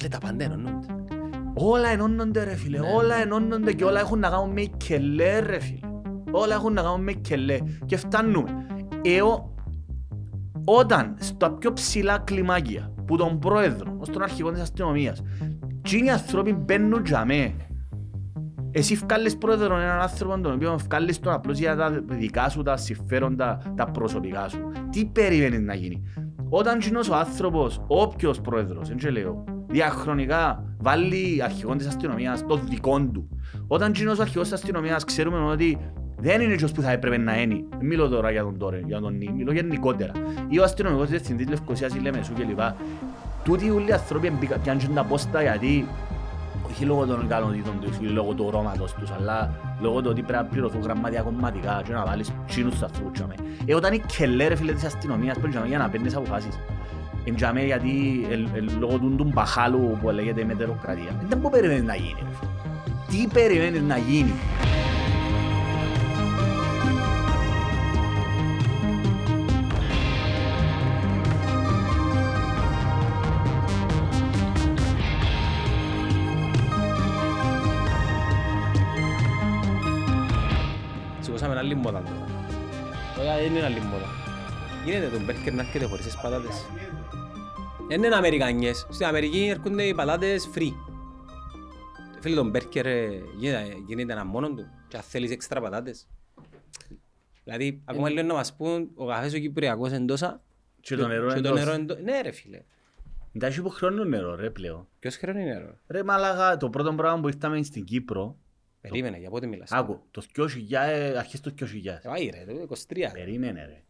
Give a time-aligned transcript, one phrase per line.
[0.00, 0.86] Φίλε, τα πάντα ενώνονται.
[1.54, 2.86] Όλα ενώνονται ρε φίλε, Ναι.
[2.96, 5.88] όλα ενώνονται και όλα έχουν να κάνουν με κελέ ρε φίλε.
[6.30, 7.58] Όλα έχουν να κάνουν με κελέ.
[7.86, 8.50] Και φτάνουμε.
[9.02, 9.54] Εώ,
[10.64, 15.22] όταν στα πιο ψηλά κλιμάκια που τον πρόεδρο, ως τον αρχηγό της αστυνομίας,
[15.82, 17.54] και οι άνθρωποι μπαίνουν για με,
[18.70, 22.76] εσύ βγάλεις πρόεδρο έναν άνθρωπο τον οποίο βγάλεις τον απλώς για τα δικά σου τα
[22.76, 24.60] συμφέροντα, τα προσωπικά σου.
[24.90, 26.02] Τι περιμένεις να γίνει;
[26.48, 32.56] Όταν κοινός ο άνθρωπος, όποιος πρόεδρος, δεν και λέω, διαχρονικά βάλει αρχηγόν της αστυνομίας το
[32.56, 33.28] δικό του.
[33.66, 35.78] Όταν κοινός ο αρχηγός της αστυνομίας ξέρουμε ότι
[36.18, 37.54] δεν είναι εκείνος που θα έπρεπε να είναι.
[37.78, 40.12] Δεν μιλώ τώρα για τον τώρα, για τον νη, μιλώ γενικότερα.
[40.48, 42.60] Ή ο αστυνομικός διευθυντής Λευκοσίας ή Λεμεσού κλπ.
[43.44, 45.86] Τούτοι όλοι οι άνθρωποι μπήκα- πιάνουν τα πόστα γιατί
[46.70, 50.42] όχι λόγω των ικανοτήτων τους ή λόγω του ορώματος τους, αλλά λόγω του ότι πρέπει
[50.42, 53.34] να πληρωθούν γραμματικά κομματικά και να βάλεις τσίνους στους ανθρώπους τζαμέ.
[53.66, 56.58] Ε, όταν είναι κελέ ρε φίλε της αστυνομίας πρέπει τζαμέ για να παίρνεις αποφάσεις.
[57.24, 61.16] Εν τζαμέ γιατί ε, ε, λόγω του του μπαχάλου που λέγεται μετεροκρατία.
[61.28, 62.14] Δεν που περιμένεις να γίνει.
[62.18, 63.22] ρε φίλε.
[63.22, 64.32] Τι περιμένεις να γίνει.
[81.20, 82.26] Σηκώσαμε άλλη μόδα τώρα.
[83.16, 83.89] Τώρα δεν είναι άλλη μόδα.
[84.90, 86.66] Γίνεται τον μπέρκερ να έρχεται χωρίς τις πατάτες;
[87.88, 88.86] Δεν είναι Αμερικανιές.
[88.90, 90.72] Στην Αμερική έρχονται οι πατάτες free.
[92.20, 96.08] Φίλε τον μπέρκερ ε, γίνεται, γίνεται ένα μόνο του και αν θέλεις έξτρα πατάτες.
[97.44, 100.42] Δηλαδή, ακόμα λένε να μας πούν ο καφές ο Κυπριακός είναι τόσα
[100.80, 101.76] Και το νερό και είναι το νερό τόσο.
[101.78, 102.00] είναι τόσα.
[102.02, 102.62] Ναι ρε φίλε.
[103.32, 104.88] Εντάξει που χρόνο νερό ρε πλέον.
[104.98, 108.36] Ποιος χρόνο είναι νερό; Ρε μάλαγα, το πρώτο πράγμα που ήρθαμε στην Κύπρο,
[108.80, 109.72] Περίμενε, για πότε μιλάς.
[109.72, 110.44] άκου, το 2000,
[111.18, 112.00] αρχές του 2000.
[112.02, 113.10] Ε, Πάει ρε, το 23.
[113.12, 113.82] Περίμενε ρε.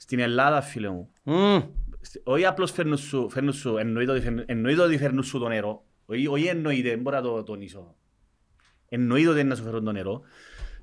[0.00, 1.60] Στην Ελλάδα φίλε μου, Μμμ.
[2.00, 5.48] Στη- όχι απλώς φέρνουν σου, φέρνουν σου εννοείται, ότι φέρνουν, εννοείται ότι φέρνουν σου το
[5.48, 5.84] νερό.
[6.06, 7.94] Όχι, όχι εννοείται, δεν μπορώ να το τονίσω.
[8.88, 10.20] Εννοείται ότι είναι να σου φέρουν το νερό.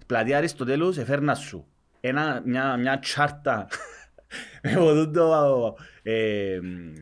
[0.05, 1.67] Πλατεία Αριστοτέλους εφέρνας σου
[1.99, 3.67] ένα, μια, μια τσάρτα
[4.63, 6.93] με από τούτο ε, μ,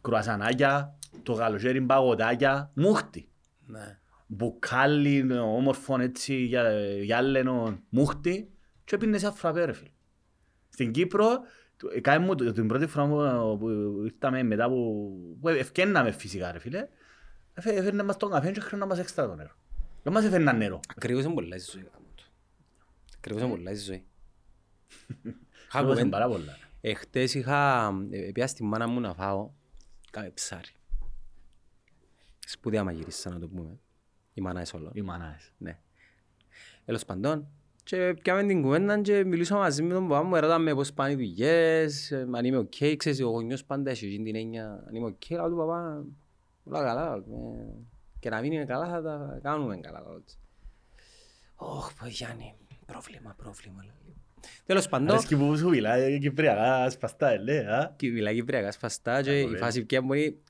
[0.00, 3.28] κρουασανάκια, το καλοκαίρι παγωτάκια, μούχτι.
[3.66, 3.98] Ναι.
[4.26, 6.70] Μπουκάλι, όμορφο έτσι, για,
[7.02, 8.50] γυάλαινο, μούχτι
[8.84, 9.90] και έπινες ένα φραπέ ρε φίλε.
[10.78, 11.28] Στην Κύπρο,
[11.76, 13.68] το- ε, κάνε μου το- την πρώτη φορά που- που
[14.04, 16.88] ήρθαμε μετά που, που ευκέναμε φυσικά ρε φίλε,
[17.54, 19.50] έφε- έφερνε μας τον καφέ και χρειάζεται μας έξτρα το νερό.
[20.02, 20.80] Δεν μας έφερναν νερό.
[20.96, 21.82] Ακριβώς είναι πολλά η ζωή.
[21.92, 22.24] γάμο του.
[23.16, 24.04] Ακριβώς είναι πολλά η ζωή.
[24.96, 25.08] Είχα
[25.66, 26.56] Ακριβώς είναι κουβέντα- πάρα πολλά.
[26.80, 29.50] Εχθές είχα, ε, πήγα στη μάνα μου να φάω
[30.10, 30.70] κάμε ψάρι.
[32.46, 33.78] Σπουδαία μαγειρίσα να το πούμε.
[34.34, 34.90] Η μάνα εσόλων.
[34.94, 35.52] Οι μανάες.
[35.58, 35.78] Ναι.
[36.84, 37.48] Τέλος παντών.
[37.88, 41.14] Και πιάμε την κουβέντα και μιλούσα μαζί με τον παπά μου, ρωτάμε πώς πάνε οι
[41.14, 45.06] δουλειές, ε, αν είμαι οκ, ξέρεις, ο γονιός πάντα έχει εκείνη την έννοια, αν είμαι
[45.06, 46.04] οκ, λέω του παπά,
[46.64, 47.64] όλα καλά, ε,
[48.18, 50.00] και να μην είναι καλά θα τα κάνουμε καλά.
[50.00, 50.38] λέω έτσι.
[51.54, 52.54] Ωχ, πω Γιάννη,
[52.86, 53.82] πρόβλημα, πρόβλημα.
[53.82, 54.14] λέει.
[54.66, 57.94] Τέλος παντών, Αρέσκει που σου μιλάει κυπριακά σπαστά, ε, λέει, α.
[57.96, 59.58] και μιλά κυπριακά σπαστά και η ωραία.
[59.58, 60.42] φάση πια μπορεί,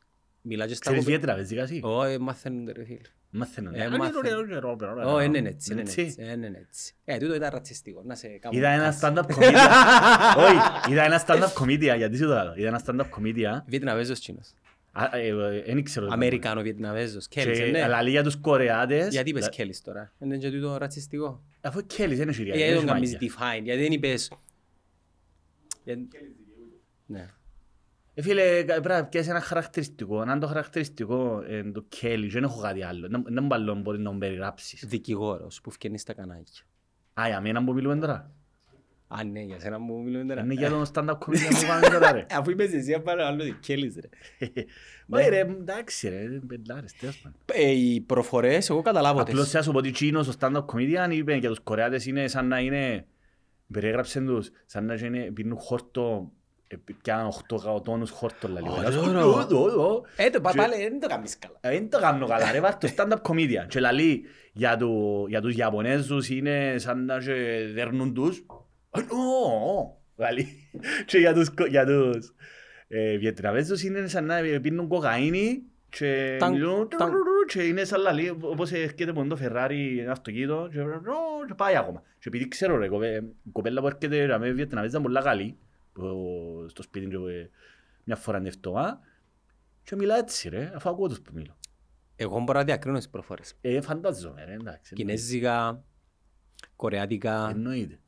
[0.42, 1.80] μιλά και στα Ξέρεις κοπέ- βιετραβεζικά εσύ.
[1.84, 3.00] Όχι, μαθαίνονται ρε φίλε.
[3.30, 3.74] Μαθαίνουν.
[3.74, 4.06] Ε, Ε, μάθαινε.
[4.06, 5.14] είναι ωραίο, ωραίο, ωραίο, ωραίο.
[5.14, 6.00] Όχι, είναι έτσι, είναι Έτσι.
[6.00, 6.94] έτσι, είναι έτσι.
[7.04, 8.98] Ε, τούτο ήταν ρατσιστικό, να σε κάνω Είδα ένα κάση.
[9.02, 9.68] stand-up comedian.
[10.36, 12.54] Όχι, είδα ένα stand-up comedian, γιατί σου το λέω.
[12.56, 13.62] Είδα ένα stand-up comedian.
[13.66, 14.52] Βιετναβέζος Τσίνος.
[14.92, 16.06] Α, ε, ε, Δεν ήξερα.
[16.06, 17.28] το Αμερικάνο Βιετναβέζος.
[17.28, 17.82] Κέλης, Και- ναι.
[17.82, 19.08] Αλλά λέει για τους Κορεάτες.
[19.12, 20.12] Γιατί είπες λα- Κέλης τώρα.
[20.18, 21.42] Είναι και τούτο ρατσιστικό.
[21.60, 22.58] Αφού Κέλης είναι συριακή.
[22.58, 23.60] Γιατί δεν τον έχει κάνεις μαγεία.
[23.60, 24.30] define, γιατί δεν είπες...
[25.84, 26.08] Γιατί-
[27.06, 27.28] Ναι.
[28.18, 30.18] Ε, Φίλε, πρέπει να πιάσεις ένα χαρακτηριστικό.
[30.20, 33.08] Αν το χαρακτηριστικό είναι το Κέλη, δεν έχω κάτι άλλο.
[33.08, 34.84] Δεν- Δεν μπαλό μπορεί να μου περιγράψεις.
[34.86, 36.62] Δικηγόρος που φκένει στα κανάκια.
[37.20, 38.30] Α, για μένα που μιλούμε τώρα.
[39.08, 40.40] Α, ναι, για σένα μου μιλούμε τώρα.
[40.42, 42.26] Είναι για τον stand-up comedian που πάμε τώρα, ρε.
[42.38, 44.08] Αφού είπες εσύ, απάνω άλλο ότι Κέλης, ρε.
[45.18, 47.38] Όχι ρε, εντάξει ρε, πεντάρες, τέλος πάντων.
[47.52, 49.50] Ε, Οι προφορές, εγώ καταλάβω Απλώς τις.
[49.52, 52.58] θα σου πω ότι Τσίνος, ο stand-up comedian, είπε για τους Κορεάτες είναι σαν να
[52.60, 53.06] είναι,
[53.72, 56.32] περιέγραψαν τους, σαν να είναι, πίνουν χόρτο,
[56.68, 57.32] ε, πιάνουν
[57.76, 58.68] 8 τόνους χόρτο, λαλί.
[58.68, 59.24] Ωραία, Ας πω, ωραία.
[59.24, 60.02] «Ω, ω, ω».
[60.16, 61.56] Ε, το Και- παπάλε, δεν το κάνεις καλά.
[61.60, 63.66] Ε, Δεν το κάνω καλά ρε, βάρ' το stand-up comedian.
[63.68, 64.22] Και λαλεί
[64.52, 67.34] για, του, για τους Ιαπωνέζους είναι σαν να και
[67.74, 68.44] δέρνουν τους.
[68.90, 70.46] «Α, ω, ω», λαλεί.
[71.06, 72.32] Και για τους, κο- για τους
[72.88, 77.12] ε, Βιετναμέζους είναι σαν να πίνουν κοκαίνη και Τανκ, μιλούν τανκ.
[77.46, 80.86] και είναι σαν λαλεί όπως έρχεται μόνο το Φεράρι ένα αυτοκίνητο και, «Ω»,
[81.46, 82.02] και πάει ακόμα.
[82.18, 85.44] Και επειδή ξέρω ρε, κοπέ- η κοπέλα που έρχεται ρε, με Βιετναμέζα είναι πολλά καλή
[85.50, 85.67] που-
[86.68, 87.48] στο σπίτι και ε,
[88.04, 89.00] μια φορά είναι εβδομάδα
[89.82, 91.56] και μιλά έτσι ρε, αφού ακούω τους που μιλώ.
[92.16, 93.54] Εγώ μπορώ να διακρίνω τις προφορές.
[93.60, 94.94] Ε, φαντάζομαι ρε, εντάξει.
[94.94, 95.84] Κινέζικα,
[96.76, 97.98] κορεάτικα, Εννοείται.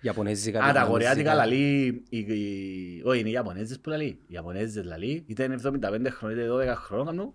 [0.00, 0.58] Ιαπωνέζικα.
[0.58, 0.92] Α, τα βιετναμέζικα.
[0.92, 4.04] κορεάτικα λαλεί, οι- οι- όχι είναι οι Ιαπωνέζες που λαλεί.
[4.06, 7.32] Οι Ιαπωνέζες λαλεί, είτε είναι 75 χρόνια είτε 12 χρόνια, κάνουν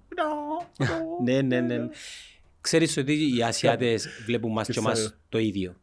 [1.24, 1.88] Ναι, ναι, ναι.
[2.62, 5.14] Ξέρεις ότι οι Ασιάτες βλέπουν μας Τι και εμάς ξέρω.
[5.30, 5.76] το ίδιο.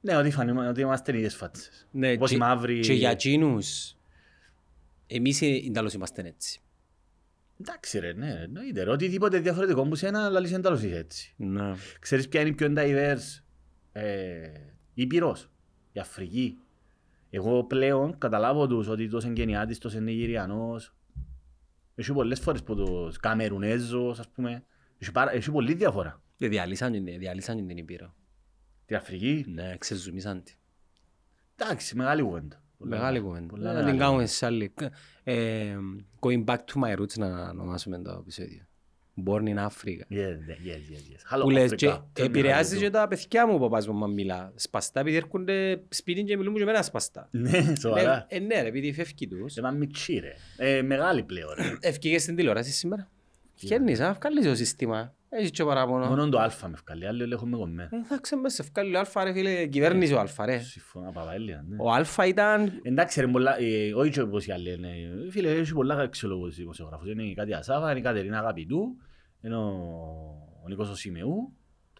[0.00, 1.86] Ναι, ότι φανούμε ότι είμαστε οι ίδιες φάτσες.
[1.90, 2.80] Ναι, Όπως και- οι μαύροι...
[2.80, 3.96] Και για εκείνους,
[5.06, 6.60] εμείς οι Ιταλούς είμαστε έτσι.
[7.60, 8.82] Εντάξει ρε, ναι, εννοείται.
[8.82, 8.90] ρε.
[8.90, 11.34] Οτιδήποτε διαφορετικό που σένα, λαλείς εν τέλος είσαι έτσι.
[11.36, 11.72] Ναι.
[12.00, 13.42] Ξέρεις ποια είναι η πιο diverse
[13.92, 14.50] ε,
[14.94, 15.50] Ήπειρος,
[15.92, 16.56] η Αφρική.
[17.30, 20.94] Εγώ πλέον καταλάβω τους ότι τόσο Κενιάτης, τόσο Νιγηριανός.
[21.94, 24.64] Έχει πολλές φορές που τους Καμερουνέζος, ας πούμε.
[24.98, 26.22] Έχει, πάρα, έχει πολλή διαφορά.
[26.36, 28.14] Και διαλύσαν την- διαλύσαν την Ήπειρο.
[28.90, 30.54] Την Αφρική, Ναι, ξεζουμίσαν την.
[31.56, 32.62] εντάξει, μεγάλη κουβέντα.
[32.78, 33.46] Πολλά- Μεγάλη κουβέντα.
[33.46, 34.72] πολλά Να μεγάλη την κάνουμε σε άλλη.
[35.24, 35.76] Ε,
[36.20, 38.64] Going back to my roots να ονομάσουμε το επεισόδιο.
[39.26, 40.02] Born in Africa.
[40.10, 41.34] Yes, yes, yes, yes.
[41.36, 41.76] Hello, Που λες Africa.
[41.76, 42.90] και Tell me επηρεάζει how you και do.
[42.90, 44.52] τα παιδιά μου που ο παπάς μου μας μιλά.
[44.56, 47.28] Σπαστά επειδή έρχονται σπίτι και μιλούν και εμένα σπαστά.
[47.32, 48.26] Ναι, σοβαρά.
[48.28, 49.52] Ε, ναι ρε, επειδή φεύγει τους.
[49.52, 50.34] Σε μα μητσί ρε.
[50.56, 51.76] Ε, μεγάλη πλέον ρε.
[51.80, 53.10] Ευκήγες στην τηλεόραση σήμερα.
[53.56, 55.14] Βγαίνεις, α, βγάλεις το σύστημα.
[55.32, 56.06] Έχεις και παράπονο.
[56.06, 57.88] Μόνο το αλφα με ευκαλεί, άλλο έχουμε κομμένο.
[57.92, 60.58] Ε, Θα ξέρουμε σε ευκάλλει ο Αλφα ρε φίλε, κυβέρνησε ο Αλφα ρε.
[60.58, 61.76] Συμφωνώ, παπαέλια, ναι.
[61.78, 62.80] Ο Αλφα ήταν...
[62.82, 64.88] Εντάξει, ρε, πολλά, ε, όχι και όπως οι άλλοι λένε.
[64.88, 67.10] Ε, Φίλε, έχει πολλά αξιολόγους δημοσιογράφους.
[67.10, 68.96] Είναι η Κάτι Ασάβα, είναι η Κατερίνα Αγαπητού,
[69.40, 69.68] είναι ο,
[70.64, 71.52] ο Νίκος ο Σιμεού.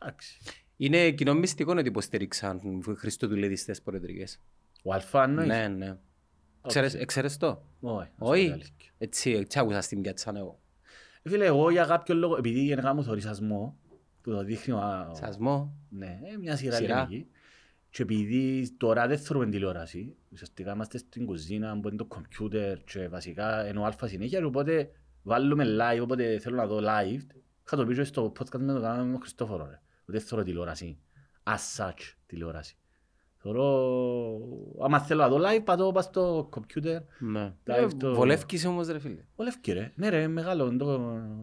[0.02, 0.38] Εντάξει.
[0.76, 4.40] Είναι κοινό μυστικό ότι υποστήριξαν χριστοδουλεδιστές προεδρικές.
[4.82, 5.96] Ο Αλφά εννοείς; Ναι, ναι.
[6.66, 8.08] Ξέρεις, ξέρεις το; Όχι.
[8.18, 8.62] Όχι.
[8.98, 10.60] Έτσι, έτσι άκουσα στην πιάτσα εγώ.
[11.22, 13.76] Ε, Φίλε, εγώ για κάποιο λόγο, επειδή γενικά μου θωρεί σασμό,
[14.22, 14.78] που το δείχνει ο...
[15.10, 15.74] ο- Σασμό.
[15.88, 16.98] Ναι, ε, μια σειρά Σειρά.
[17.00, 17.30] ελληνική.
[17.90, 23.08] Και επειδή τώρα δεν θέλουμε τηλεόραση, ουσιαστικά είμαστε στην κουζίνα που είναι το κομπιούτερ και
[23.08, 24.90] βασικά ενώ αλφα συνέχεια, και οπότε
[25.22, 27.20] βάλουμε live, οπότε θέλω να δω live.
[27.66, 29.80] Είχα το πει και στο podcast με τον κάναμε με τον Χριστόφορο, ρε.
[30.02, 30.98] Ότι δεν θέλω τηλεόραση.
[31.42, 32.76] As such τηλεόραση.
[33.42, 34.40] Θέλω,
[34.80, 37.00] άμα θέλω να δω live, πατώ πας στο κομπιούτερ.
[37.18, 37.52] Ναι.
[37.66, 39.24] Live Ε, το- Βολεύκεις όμως ρε φίλε.
[39.36, 39.92] Βολεύκει ρε.
[39.94, 40.86] Ναι ρε, μεγάλο, το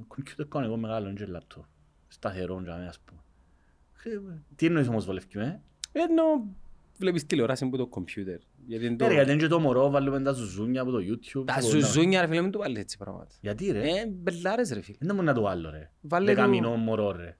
[0.07, 1.65] κομπιούτερ κάνω εγώ μεγάλο, και λάπτο.
[2.07, 3.19] Σταθερό, για μένα, ας πούμε.
[4.03, 4.19] Ε,
[4.55, 5.61] Τι εννοείς όμως βολεύκει, ε;
[5.91, 6.23] Ενώ
[6.97, 8.37] βλέπεις τηλεόραση από το κομπιούτερ.
[8.67, 9.13] Γιατί είναι Ναι ρε, το...
[9.13, 11.43] γιατί είναι και το μωρό, βάλουμε τα ζουζούνια από το YouTube.
[11.45, 13.27] Τα από ζουζούνια ρε φίλε μην του βάλεις έτσι πράγματα.
[13.41, 14.97] Γιατί ρε, Ε, μπελάρες ρε φίλε.
[15.01, 15.91] δεν μου να το βάλω ρε.
[16.01, 17.37] Βάλε Δεκαμηνό του- μωρό ρε.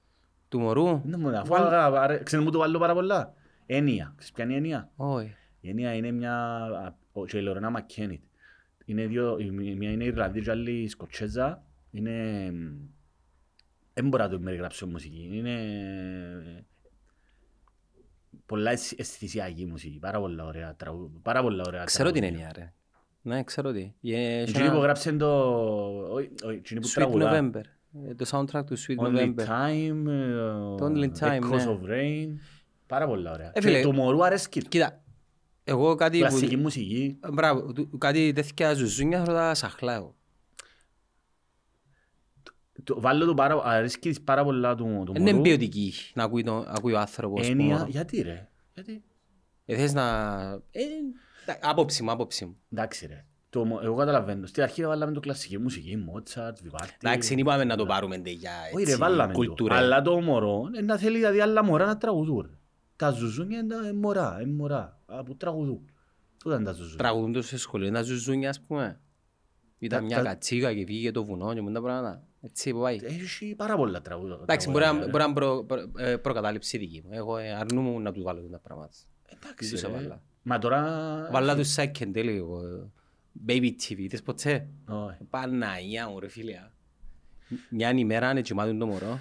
[0.50, 1.02] Του μωρού.
[1.06, 3.34] Δεν μου να Βάλε- βάλω, ξέρεις μου το βάλω πάρα πολλά;
[3.70, 5.36] Έννοια, ξέρεις ποια είναι η έννοια; Όχι.
[5.62, 6.66] Η έννοια είναι μια,
[7.12, 8.22] ο- και η Λορένα Μακκένιτ.
[8.86, 11.64] Είναι δύο, η μία- μία είναι Ιρλανδή και η άλλη η Σκοτσέζα.
[11.92, 12.12] Είναι,
[13.94, 15.30] δεν μπορώ να το περιγράψω μουσική.
[15.32, 15.56] Είναι
[18.46, 19.98] πολλά αισθ- αισθησιακή μουσική.
[20.00, 21.20] Πάρα πολλά ωραία τραγούδια.
[21.22, 22.46] Πάρα πολλά ωραία Ξέρω την τραγούδια.
[22.48, 22.74] έννοια ρε.
[23.22, 23.94] Ναι, ξέρω τι.
[24.02, 25.30] Ε, έχει Εκείνη που ένα γράψε το...
[26.14, 27.32] όχι, όχι, εκείνη που Sweet τραγουδά.
[27.54, 27.62] November.
[28.10, 29.46] Ε, Το soundtrack του Sweet Only November.
[29.48, 30.34] Time, ε,
[30.78, 31.78] Το Only Time, Echoes ναι.
[31.82, 32.28] of Rain.
[32.88, 33.52] Πάρα πολλά ωραία.
[33.54, 34.68] Ε, φίλε, Και του μωρού αρέσκει.
[34.68, 35.04] Κοίτα,
[35.64, 36.26] εγώ κάτι που...
[36.28, 37.20] Κλασική μουσική.
[37.34, 40.16] Μπράβο, του- κάτι τέτοια ζουζούνια θέλω να σαχλά εγώ.
[42.84, 45.44] Το- Βάλω του πάρα, αρέσκει της πάρα πολλά του, του Είναι μωρού.
[45.44, 47.48] ποιοτική να ακούει, το, ακούει ο άνθρωπος.
[47.50, 47.88] Έννοια, μόνο.
[47.90, 49.04] γιατί ρε; Γιατί;
[49.66, 50.04] Ε, θες να...
[50.72, 50.82] Ε,
[51.46, 52.58] τα- άποψη μου, άποψη μου.
[52.72, 53.26] Εντάξει ρε.
[53.50, 54.46] Το, μω- εγώ καταλαβαίνω.
[54.48, 56.94] Στην αρχή βάλαμε το κλασική μουσική, Μότσαρτ, Βιβάρτη.
[57.02, 59.38] Εντάξει, δεν είπαμε να το πάρουμε ντε για Όχι ρε, έτσι, βάλαμε το.
[59.40, 59.76] κουλτούρα.
[59.76, 62.57] Αλλά το μωρό, είναι να θέλει δηλαδή άλλα μωρά να τραγουδούν.
[63.00, 63.06] Ρε.
[63.06, 65.00] Τα ζουζούνια είναι τα- είναι μωρά, είναι μωρά.
[65.06, 65.90] Α, Που τραγουδούν.
[66.38, 69.00] Τούτα είναι τα ζουζούνια; Τραγουδούν το σε σχολείο, ένα ζουζούνια ας πούμε.
[69.80, 72.24] Ήταν Τα- μια τα- κατσίκα και πήγε το βουνό και μου τα πράγματα.
[72.42, 73.00] Έτσι που πάει.
[73.04, 74.38] Έχει πάρα πολλά τραγούδια.
[74.42, 77.10] Εντάξει, μπορεί να- τραγούδια, μπορεί να είναι προ- προ- ε, προκατάληψη δική μου.
[77.14, 78.90] Εγώ ε, αρνούμαι να τους βάλω τα πράγματα.
[79.26, 79.88] Εντάξει, Δεν τους ρε.
[79.88, 80.22] έβαλα.
[80.44, 80.82] Μα τώρα...
[81.32, 82.66] Βάλα τους psychedelic εγώ.
[82.66, 82.90] ε,
[83.48, 85.24] Baby TV, είδες ποτέ; Όχι.
[85.30, 86.54] Παναγιά μου ρε φίλε.
[87.70, 89.20] Μια ημέρα είναι κοιμάτων το μωρό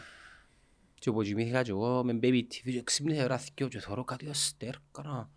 [1.07, 4.29] και όπου κοιμήθηκα και εγώ με baby TV και ξύπνησα ώρα θκυο και θωρώ κάτι
[4.29, 5.31] αστέρκα να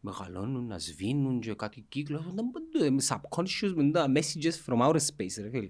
[0.00, 2.34] μεγαλώνουν, να σβήνουν και κάτι κύκλο.
[2.80, 5.68] Είναι subconscious μου, είναι messages from outer space ρε φίλε.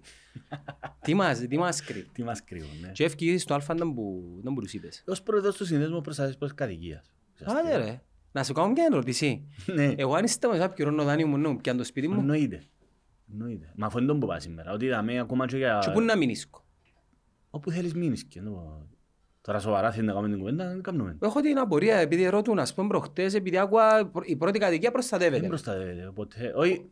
[1.01, 2.09] Τι μας, τι μας κρύβει.
[2.13, 2.93] Τι μας κρύβουν, ναι.
[2.93, 5.05] Και έφυγε στο αλφα να που να που τους είπες.
[5.07, 7.13] Ως πρόεδρος του Συνδέσμου Προστασίας Πολυκατοικίας.
[7.45, 9.47] Άντε ρε, να σου κάνω μια ερώτηση.
[9.67, 9.95] Ναι.
[9.97, 12.65] Εγώ αν είστε μέσα πιο ρόνο δάνειο μου νου, πιάνε το σπίτι μου Εννοείται.
[13.33, 13.73] Εννοείται.
[13.77, 14.73] Μα αυτό είναι το που πάει σήμερα.
[14.73, 15.79] Ότι είδαμε ακόμα και για...
[15.85, 16.51] και πού να μείνεις.
[17.51, 18.87] Όπου θέλεις μείνεις και ενώ...
[19.43, 21.17] Τώρα σοβαρά θέλει να κάνουμε την κουβέντα, δεν κάνουμε.
[21.23, 25.47] Έχω την απορία επειδή ρωτούν, ας πούμε προχτές, επειδή άκουα η πρώτη κατοικία Δεν προστατεύεται.
[25.47, 26.53] προστατεύεται ποτέ.
[26.57, 26.89] Όχι,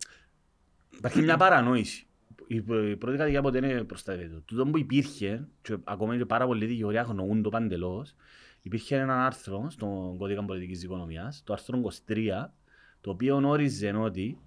[0.97, 2.05] υπάρχει μια παρανόηση.
[2.47, 4.41] Η προ- η πρώτη κατοικία ποτέ είναι προστατεύεται.
[4.45, 8.15] Τούτο που υπήρχε, και ακόμα και πάρα πολλοί δικηγοροί αγνοούν το παντελώς,
[8.61, 11.77] υπήρχε ένα άρθρο στον κώδικα πολιτικής οικονομίας, το άρθρο
[12.07, 12.53] 23,
[13.01, 14.37] το οποίο όριζε ότι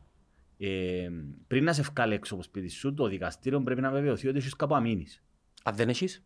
[0.59, 1.09] ε,
[1.47, 4.39] πριν να σε βγάλει έξω από το σπίτι σου, το δικαστήριο πρέπει να βεβαιωθεί ότι
[4.39, 5.23] έχεις κάπου να μείνεις.
[5.65, 6.25] Αν δεν έχεις,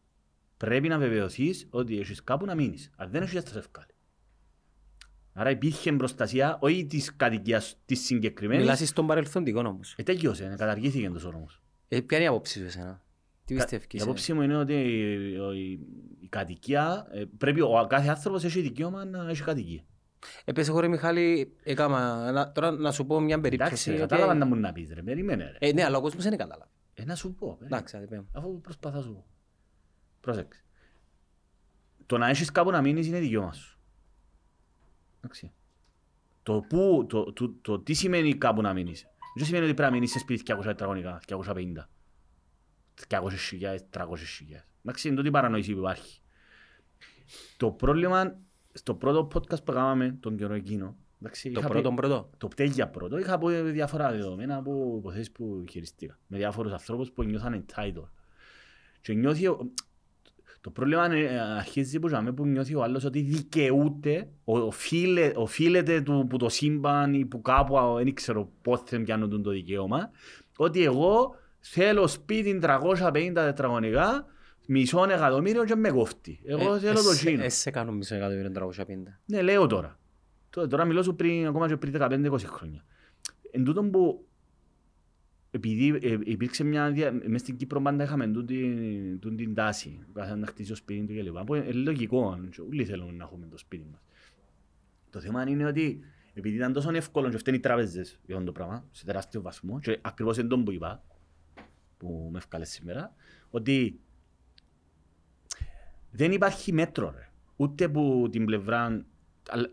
[0.58, 2.90] Πρέπει να βεβαιωθείς ότι έχεις κάπου να μείνεις.
[2.96, 3.90] Αν δεν έχεις, δεν θα σε βγάλει.
[5.32, 8.64] Άρα υπήρχε προστασία, όχι της κατοικίας της συγκεκριμένης.
[8.64, 9.94] Μιλάς στον παρελθοντικό όμως.
[9.96, 11.62] Ε, τέλειωσε, καταργήθηκε το όρομος.
[11.88, 13.02] Ε, ποια είναι η απόψη σου εσένα;
[13.44, 13.86] Τι πιστεύεις.
[13.90, 15.80] Η απόψη μου είναι ότι η, η,
[16.20, 19.84] η κατοικία, ε, πρέπει ο κάθε άνθρωπος έχει δικαίωμα να έχει κατοικία.
[20.44, 23.70] Επίσης, χωρί Μιχάλη, έκαμα, να, τώρα να σου πω μια περίπτωση.
[23.70, 25.68] Εντάξει, ρε, ότι- κατάλαβα να μου να πεις ρε, περίμενε ρε.
[25.68, 26.70] Ε, ναι, αλλά ο κόσμος δεν κατάλαβε.
[26.94, 27.46] Ε, να σου πω.
[27.46, 27.76] περίμενε.
[27.76, 28.24] Εντάξει, άντε, πέμ.
[28.32, 29.26] Αφού προσπαθώ να σου πω.
[30.20, 30.62] Πρόσεξε.
[32.06, 33.78] Το να έχεις κάπου να μείνεις είναι δικαίωμα σου.
[35.18, 35.52] Εντάξει.
[36.42, 39.06] Το, που, το, το, το, τι σημαίνει κάπου να μείνεις.
[39.36, 41.72] Δεν σημαίνει ότι πρέπει να μείνεις σε σπίτι 200 τετραγωνικά, 250.
[43.08, 44.02] 200 χιλιάδες, 300
[44.36, 44.66] χιλιάδες.
[44.82, 46.20] Εντάξει, είναι τούτη η παρανοήση που υπάρχει.
[47.56, 48.36] Το πρόβλημα,
[48.72, 52.48] στο πρώτο podcast που κάναμε τον καιρό εκείνο, εντάξει, Το είχα πει- πρώτο πρώτο; το
[52.48, 56.18] πτέγια πρώτο, είχα πω διάφορα δεδομένα από υποθέσεις που χειριστήκα.
[56.26, 58.08] Με διάφορους ανθρώπους που νιώθαν entitled.
[59.00, 59.70] Και νιώθει, ο-
[60.60, 65.32] το πρόβλημα είναι, ε, αρχίζει που, ζάμε, που νιώθει ο άλλος ότι δικαιούται, ο- οφείλε,
[65.34, 69.50] οφείλεται του, που το σύμπαν ή που κάπου, α, δεν ξέρω πώς δεν πιάνουν το
[69.50, 70.10] δικαίωμα,
[70.56, 74.26] ότι εγώ θέλω σπίτι 350 τετραγωνικά,
[74.66, 76.40] μισό εκατομμύριο και με κόφτει.
[76.44, 77.42] Εγώ Ε, θέλω το εσ- τσίνο.
[77.44, 79.20] Εσέ κάνω μισό εκατομμύριο 350.
[79.24, 79.98] Ναι, λέω τώρα.
[80.50, 82.84] Τώρα, τώρα μιλώ σου πριν, ακόμα και πριν 15-20 χρόνια.
[83.50, 84.26] Εν τούτον που
[85.50, 87.20] επειδή ε, υπήρξε μια δια...
[87.26, 91.06] μες στην Κύπρο πάντα είχαμε τούτη, τούτη την τάση, ο καθένας να χτίσει το σπίτι
[91.06, 91.44] του κλπ.
[91.44, 94.00] Που είναι λογικό, και όλοι θέλουν να έχουμε το σπίτι μας.
[95.10, 96.00] Το θέμα είναι ότι
[96.34, 99.80] επειδή ήταν τόσο εύκολο και φταίνει οι τράπεζες για αυτό το πράγμα, σε τεράστιο βαθμό,
[99.80, 101.04] και ακριβώς εντός που είπα,
[101.96, 103.14] που με έφκαλε σήμερα,
[103.50, 104.00] ότι
[106.10, 107.28] δεν υπάρχει μέτρο, ρε.
[107.56, 109.04] Ούτε που την πλευρά,
[109.48, 109.68] αλλά,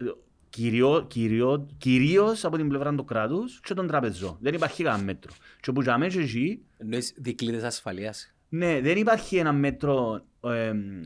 [0.56, 4.38] κυρίω, κυρίω, κυρίως από την πλευρά του κράτους και των τραπεζών.
[4.40, 5.32] Δεν υπάρχει κανένα μέτρο.
[5.60, 8.34] Και που για μέσα εκεί, Εννοείς δικλείδες ασφαλείας.
[8.50, 11.02] ναι, δεν υπάρχει ένα μέτρο, εμ,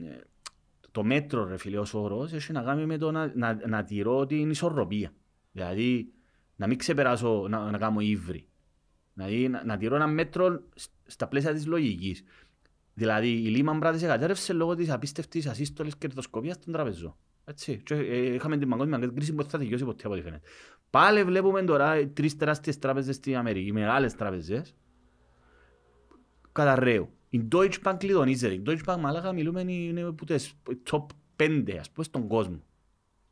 [0.91, 4.25] το μέτρο ρε φίλε ως όρος έχει να κάνει με το να, να, να τηρώ
[4.25, 5.13] την ισορροπία.
[5.51, 6.11] Δηλαδή
[6.55, 8.47] να μην ξεπεράσω να, να κάνω ύβρι.
[9.13, 12.23] Δηλαδή να, να τηρώ ένα μέτρο σ- στα πλαίσια της λογικής.
[12.93, 17.15] Δηλαδή η Lehman Brothers εγκατέρευσε λόγω της απίστευτης ασύστολης κερδοσκοπίας των τραπεζών.
[17.49, 17.81] Έτσι.
[17.85, 20.47] Και, ε, είχαμε την παγκόσμια κρίση που δεν θα τελειώσει ποτέ από ό,τι φαίνεται.
[20.89, 24.75] Πάλι βλέπουμε τώρα τρεις τεράστιες τράπεζες στην Αμερική, μεγάλες τράπεζες,
[26.51, 27.09] καταρρέου.
[27.29, 28.53] Η Deutsche Bank κλειδονίζεται.
[28.53, 30.53] Η Deutsche Bank μαλάκα μιλούμε είναι- είναι από τις
[30.91, 32.63] top 5 ας πούμε στον κόσμο.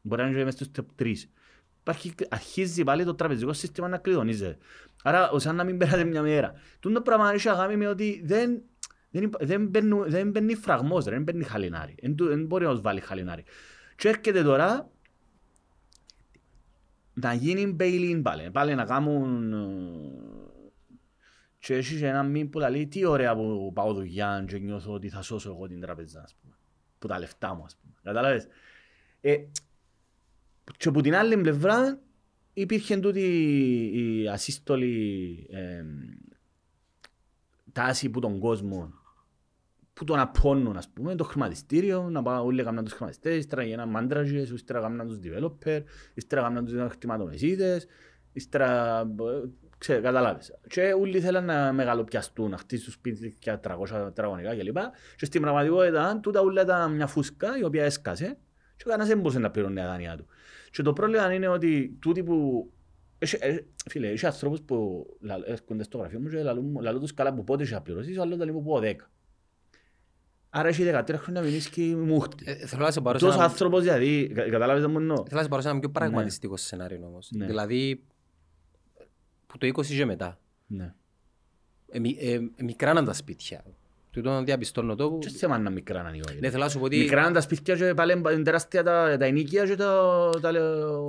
[0.02, 1.30] Μπορεί να είναι μέσα στους top 3.
[1.80, 4.58] Υπάρχει, αρχίζει πάλι το τραπεζικό σύστημα να κλειδονίζεται.
[5.04, 6.54] Άρα, ως αν να μην περάτε μια μέρα.
[6.80, 8.62] Τούν το πράγμα έχει να κάνει με ότι δεν,
[9.10, 11.96] δεν, υπά- δεν, μπαίνουν- δεν μπαίνει φραγμός, ρε, δεν μπαίνει χαλινάρι.
[12.02, 13.44] Δεν, του- δεν μπορεί να τους βάλει χαλινάρι.
[13.98, 14.92] Και έρχεται τώρα
[17.14, 18.52] να γίνει bail-in πάλι.
[18.52, 19.54] Πάλι να κάνουν...
[19.54, 20.72] ε,
[21.60, 25.10] Και έχει και ένα μήνυμα που λέει τι ωραία που πάω δουλειά και νιώθω ότι
[25.10, 26.56] θα σώσω εγώ την τραπεζά, ας πούμε.
[27.00, 27.94] Που τα λεφτά μου, ας πούμε.
[28.04, 28.48] Κατάλαβες;
[29.22, 29.38] Ε,
[30.78, 32.00] και από την άλλη πλευρά
[32.54, 33.22] υπήρχε τούτη
[33.94, 35.84] η ασύστολη ε,
[37.72, 38.94] τάση που τον κόσμο
[39.98, 43.90] που τον απώνουν, ας πούμε, το χρηματιστήριο, να πάω όλοι έκαναν τους χρηματιστές, ύστερα γίναν
[43.90, 47.88] μάντραζες, ύστερα έκαναν τους developer, ύστερα έκαναν τους χρηματομεσίτες,
[48.34, 50.54] ύστερα, ε, ξέρω, καταλάβεις.
[50.68, 54.78] Και όλοι θέλαν να μεγαλοπιαστούν, να χτίσουν σπίτι και 300 τετραγωνικά κλπ.
[55.16, 58.38] Και στην πραγματικότητα, τούτα όλα ήταν μια φούσκα η οποία έσκασε
[58.76, 60.26] και ο κανένας δεν μπορούσε να πληρώνει τα δάνεια του.
[60.72, 62.70] Και το πρόβλημα είναι ότι τούτοι που...
[63.20, 63.58] Έχει- ε,
[63.90, 67.34] Φίλε, έχει ανθρώπους που λα- έρχονται στο γραφείο μου και λαλούν μου- λαλούν τους καλά
[67.34, 68.96] που πότε είχε πληρώσεις, ο άλλος λέει μου πω 10.
[70.50, 72.44] Άρα έχει 13 χρόνια μην και μούχτη.
[72.48, 75.16] Ε, Θέλω να σε πάρω σε Τόσος ένα- άνθρωπος δηλαδή, κα- καταλάβεις τι μου εννοώ.
[75.16, 77.30] θέλω να σε πάρω σε ένα πιο πραγματιστικό σενάριο όμως.
[77.32, 77.46] Ναι.
[77.46, 78.04] Δηλαδή,
[79.48, 80.40] που το 20 και μετά.
[80.68, 80.94] Ναι.
[81.90, 83.64] Ε, μι- ε, μικράναν τα σπίτια.
[84.12, 85.18] Τούτο διαπιστώνω το που...
[85.18, 86.40] Και θέμα να μικράναν οι όλοι.
[86.40, 86.98] Ναι, θέλω να σου πω ότι...
[86.98, 90.52] Μικράναν τα σπίτια και πάλι είναι τεράστια τα, τα ενίκια και τα, τα,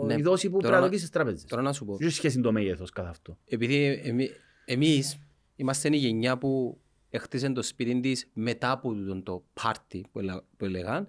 [0.07, 0.15] Ναι.
[0.15, 1.45] η δόση που Τώρα πρέπει να να- δοκίσεις στις τράπεζες.
[1.45, 1.97] Τώρα να σου πω.
[1.97, 4.29] Δεν έχει σχέση το μέγεθος καθ' αυτό; Επειδή εμεί,
[4.65, 5.19] εμείς
[5.57, 6.79] είμαστε η γενιά που
[7.11, 11.09] έχτισε το σπίτι της μετά από τον το πάρτι που, ελα- που έλεγαν,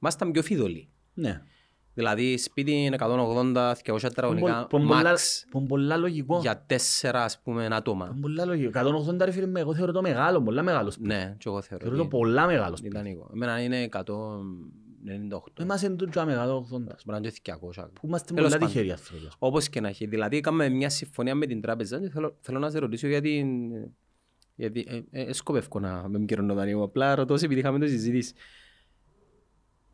[0.00, 0.88] ήμασταν πιο φιδωλοί.
[1.14, 1.42] Ναι.
[1.94, 5.18] Δηλαδή σπίτι 180-200 τετραγωνικά, Πον πολλά- max
[5.50, 6.38] πον πολλά λογικό.
[6.40, 8.06] για τέσσερα ας πούμε άτομα.
[8.06, 8.70] Πον πολλά λογικό.
[8.70, 11.08] 180 ρε φίλε, με- εγώ θεωρώ το μεγάλο, πολλά μεγάλο σπίτι.
[11.08, 11.84] Ναι, και εγώ θεωρώ.
[11.84, 12.94] Θεωρώ το ότι πολλά μεγάλο σπίτι.
[12.96, 13.30] Ήταν εγώ.
[13.34, 15.62] Εμένα είναι 198.
[15.62, 16.68] Είμαστε τούτο μεγάλο 80.
[16.78, 17.90] Μπορεί να είναι και 200.
[17.92, 18.66] Που είμαστε Τέλος πολλά πάντων.
[18.74, 19.28] τυχεροί άνθρωποι.
[19.38, 20.06] Όπως και να έχει.
[20.06, 23.44] Δηλαδή, έκαμε μια συμφωνία με την τράπεζα και θέλω, θέλω να σε ρωτήσω γιατί...
[24.56, 26.82] Γιατί ε, ε, σκοπεύω να με μικρώνω δανείο.
[26.82, 28.34] Απλά ρωτώ σε επειδή είχαμε το συζήτηση.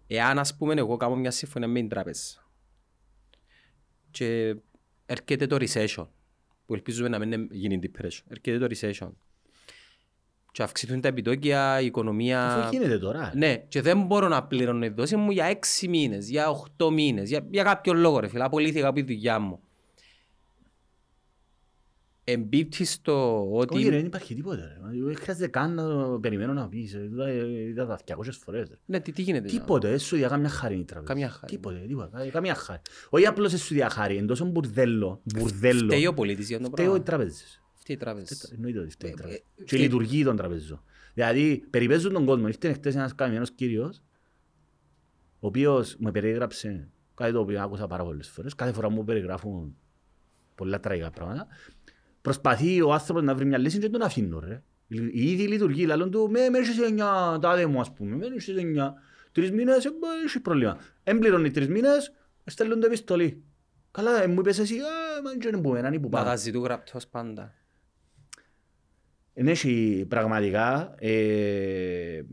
[0.06, 2.50] Εάν, ας πούμε, εγώ κάνω μια συμφωνία με την τράπεζα
[4.10, 4.56] και
[5.06, 6.06] έρχεται το recession,
[6.66, 9.10] που ελπίζουμε να μην γίνει depression, έρχεται το recession
[10.52, 12.54] και αυξηθούν τα επιτόκια, η οικονομία...
[12.54, 13.32] Αυτό γίνεται τώρα.
[13.34, 17.28] Ναι, και δεν μπορώ να πληρώνω η δόση μου για έξι μήνες, για οχτώ μήνες,
[17.28, 19.60] για, για κάποιο λόγο ρε φίλε, απολύθηκα από τη δουλειά μου.
[22.24, 23.76] Εμπίπτει στο ότι...
[23.76, 25.02] Όχι ρε, δεν υπάρχει τίποτα ρε.
[25.04, 26.94] Δεν χρειάζεται καν να το περιμένω να πεις.
[26.94, 28.74] ε, Είδα είδα τα 200 φορές ρε.
[28.86, 29.48] Ναι, τι, τι γίνεται.
[29.48, 31.06] Τίποτε, δεν σου διά καμιά χάρη η τραπέζα.
[31.12, 31.52] Καμιά χάρη.
[31.52, 32.80] Τίποτε, τίποτα, καμιά χάρη.
[33.10, 35.84] Όχι απλώς δεν σου διά χάρη, εν τόσο μπουρδέλο, μπουρδέλο.
[35.84, 37.04] Φταίει ο πολίτης για το Φταίει οι πράγμα.
[37.04, 37.62] τραπέζες.
[37.74, 38.36] Φταίει η τράπεζα.
[38.54, 39.36] Εννοείται ότι φταίει η Ε, τραπέζα.
[39.38, 40.82] ε, Και η φταίει- λειτουργία των τραπεζών.
[41.14, 42.46] Δηλαδή, περιπέζουν τον κόσμο.
[42.48, 44.02] Ήρθε χτες ένας καμιανός κύριος,
[45.40, 48.54] ο οποίος μου περιέγραψε κάτι το οποίο άκουσα πάρα πολλές φορές.
[48.54, 49.76] Κάθε φορά μου περιγράφουν
[50.54, 51.46] πολλά τραγικά πράγματα.
[52.22, 54.62] Προσπαθεί ο άνθρωπος να βρει μια λύση και δεν τον αφήνω ρε.
[55.12, 58.52] Η ίδια λειτουργεί, λαλόν του, με μέσα σε εννιά, τάδε μου ας πούμε, μέσα σε
[58.60, 58.94] εννιά.
[59.32, 60.78] Τρεις μήνες, ε, μπα, έχει πρόβλημα.
[61.02, 62.12] Εν πληρώνει τρεις μήνες,
[62.44, 63.42] στέλνουν το επιστολή.
[63.90, 66.24] Καλά, ε, μου είπες εσύ, α, μα δεν μπορούμε, να είναι που Να πάμε.
[66.24, 67.54] τα ζητούν γραπτός πάντα.
[69.34, 70.94] Εν έχει πραγματικά...
[70.98, 72.26] Ε, εν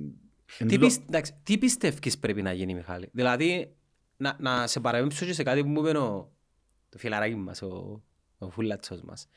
[0.57, 3.75] Τι, τούτο- πισ- εντάξει, τι πιστεύεις πρέπει να γίνει Μιχάλη; Δηλαδή,
[4.17, 6.31] να, να σε παραπέμψω και σε κάτι που μου είπε ο,
[6.89, 8.03] το φιλαράκι μας, ο,
[8.37, 9.27] ο φουλατσός μας.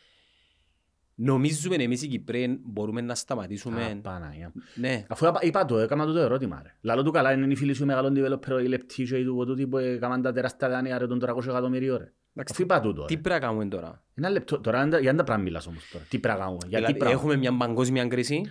[1.14, 3.98] Νομίζουμε εμείς οι Κυπρέοι μπορούμε να Α, σταματήσουμε.
[4.02, 4.52] Παναγία.
[4.74, 6.74] Ναι, Αφού είπα- είπα το, έκανα το το ερώτημα ρε.
[6.80, 9.66] Λαλό του καλά είναι οι φίλοι σου μεγάλων developer, οι λεπτοί και οι του τούτοι
[9.66, 12.12] που έκαναν τα τεράστια δάνεια ρε των 300 εκατομμυρίων ρε.
[12.34, 13.20] Εντάξει, Αφού είπα τούτο τι ρε.
[13.20, 16.04] πρέπει να κάνουμε τώρα; Ένα λεπτό, τώρα για να τα πράγμα μιλάς όμως τώρα.
[16.08, 18.42] Τι πρέπει να κάνουμε, για τι Δηλαδή, πράγμα; έχουμε μια παγκόσμια κρίση;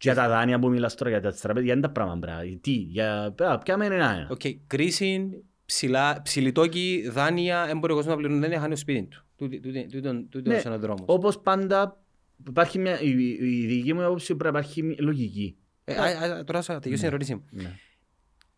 [0.00, 2.40] Για τα δάνεια που μιλάς τώρα, για τα τραπέζια, για τα πράγμα πράγμα.
[2.60, 3.34] Τι, για...
[3.38, 4.26] α, Ποια μένει ένα ένα.
[4.30, 5.30] Οκ, κρίση,
[5.64, 9.24] ψηλά, ψηλιτόκι, δάνεια, έμπορε κόσμο να πληρώνει, δεν χάνει το σπίτι του.
[9.42, 11.04] Τούτη- τούτη- τούτον- Τούτος Ναι, είναι ο δρόμος.
[11.06, 12.02] Όπως πάντα
[12.48, 15.56] υπάρχει μια, η, η, η δική μου άποψη πρέπει να υπάρχει μια λογική.
[15.84, 17.44] Ε, α, α, Τώρα θα τελειώσει η ερώτηση μου.
[17.50, 17.76] Ναι.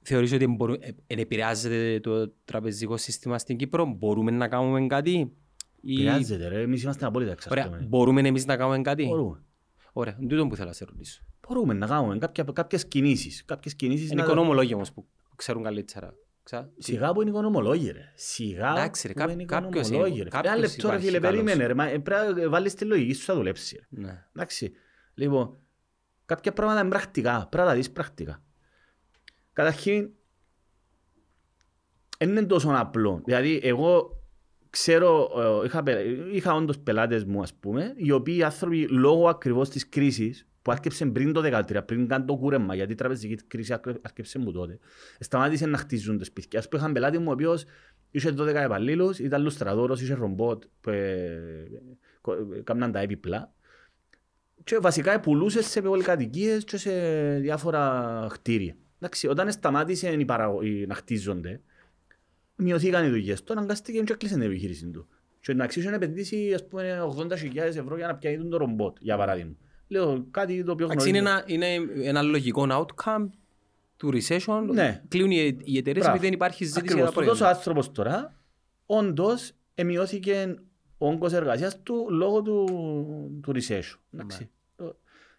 [0.02, 5.32] Θεωρείς ότι μπορού- ε, εν επηρεάζεται το τραπεζικό σύστημα στην Κύπρο, μπορούμε να κάνουμε κάτι.
[5.80, 5.96] Ή...
[5.96, 7.86] Χρειάζεται ρε, εμείς είμαστε απόλυτα Ωραία, εξαρτώμενοι.
[7.88, 9.42] μπορούμε εμείς να κάνουμε κάτι; Μπορούμε.
[9.92, 11.22] Ωραία, τούτο που θέλω να σε ρωτήσω.
[11.48, 13.44] Μπορούμε να κάνουμε κάποια, κάποιες κινήσεις.
[13.44, 14.26] Κάποιες κινήσεις Είναι να...
[14.26, 16.14] οικονομολόγοι όμως που ξέρουν καλύτερα.
[16.44, 16.70] Ξα...
[16.78, 18.12] Σιγά που είναι οικονομολόγοι ρε.
[18.14, 20.22] Σιγά Εντάξει, ρε, που κά- είναι κάποιος οικονομολόγοι είναι.
[20.24, 20.28] ρε.
[20.30, 21.30] Κάποιος Ένα λεπτό ρε υπάρχει φίλε, καλός.
[21.42, 21.74] περίμενε ρε.
[21.74, 24.00] Μα, ε, Πρέπει να βάλεις τη λογική σου θα δουλέψεις ρε.
[24.02, 24.24] Ναι.
[24.32, 24.72] Εντάξει.
[25.14, 25.58] Λοιπόν,
[26.24, 27.46] κάποια πράγματα είναι πρακτικά.
[27.50, 28.42] Πρέπει να τα δεις πρακτικά.
[29.52, 30.10] Καταρχήν,
[32.18, 33.22] δεν είναι τόσο απλό.
[33.24, 34.08] Δηλαδή, εγώ
[34.70, 35.30] ξέρω,
[35.62, 39.88] ε, είχα, πε- είχα όντως πελάτες μου, ας πούμε, οι οποίοι άνθρωποι λόγω ακριβώς της
[39.88, 43.98] κρίσης που άρχισε πριν το 2013, πριν καν το κούρεμα, γιατί η τραπεζική κρίση άρχ-
[44.02, 44.78] άρχισε μου τότε,
[45.18, 46.58] σταμάτησε να χτίζουν τα σπίτια.
[46.58, 47.64] Ας πούμε, είχαν πελάτη μου ο οποίος
[48.10, 51.66] είχε 12 επαλλήλους, ήταν λουστραδόρος, είχε ρομπότ που ε,
[52.20, 53.52] κο- ε, κάμναν τα έπιπλα
[54.64, 56.90] και βασικά πουλούσε σε πολυκατοικίες και σε
[57.38, 58.76] διάφορα κτίρια.
[58.96, 60.62] Εντάξει, όταν σταμάτησε η παραγω...
[60.62, 60.86] η...
[60.86, 61.60] να χτίζονται,
[62.56, 65.08] μειωθήκαν οι δουλειές του, αναγκάστηκε και έκλεισε την επιχείρηση του.
[65.40, 69.54] Και εντάξει, είχε επενδύσει ας πούμε 80.000 ευρώ για να πιάνει το ρομπότ, για παράδειγμα.
[69.88, 71.44] Λέω κάτι το οποίο Εντάξει, είναι γνωρίζω.
[71.48, 73.26] ένα, είναι ένα λογικό outcome
[73.96, 74.68] του recession.
[74.72, 75.02] Ναι.
[75.08, 76.08] Κλείνουν οι, οι εταιρείες Μπράβο.
[76.10, 77.56] επειδή δεν υπάρχει ζήτηση για τα Ακριβώς, τούτος ο προϊόντα.
[77.58, 78.34] άνθρωπος τώρα,
[78.86, 80.54] όντως, εμειώθηκε
[80.98, 82.64] ο όγκος εργασίας του λόγω του,
[83.42, 83.98] του recession.
[84.14, 84.50] Εντάξει.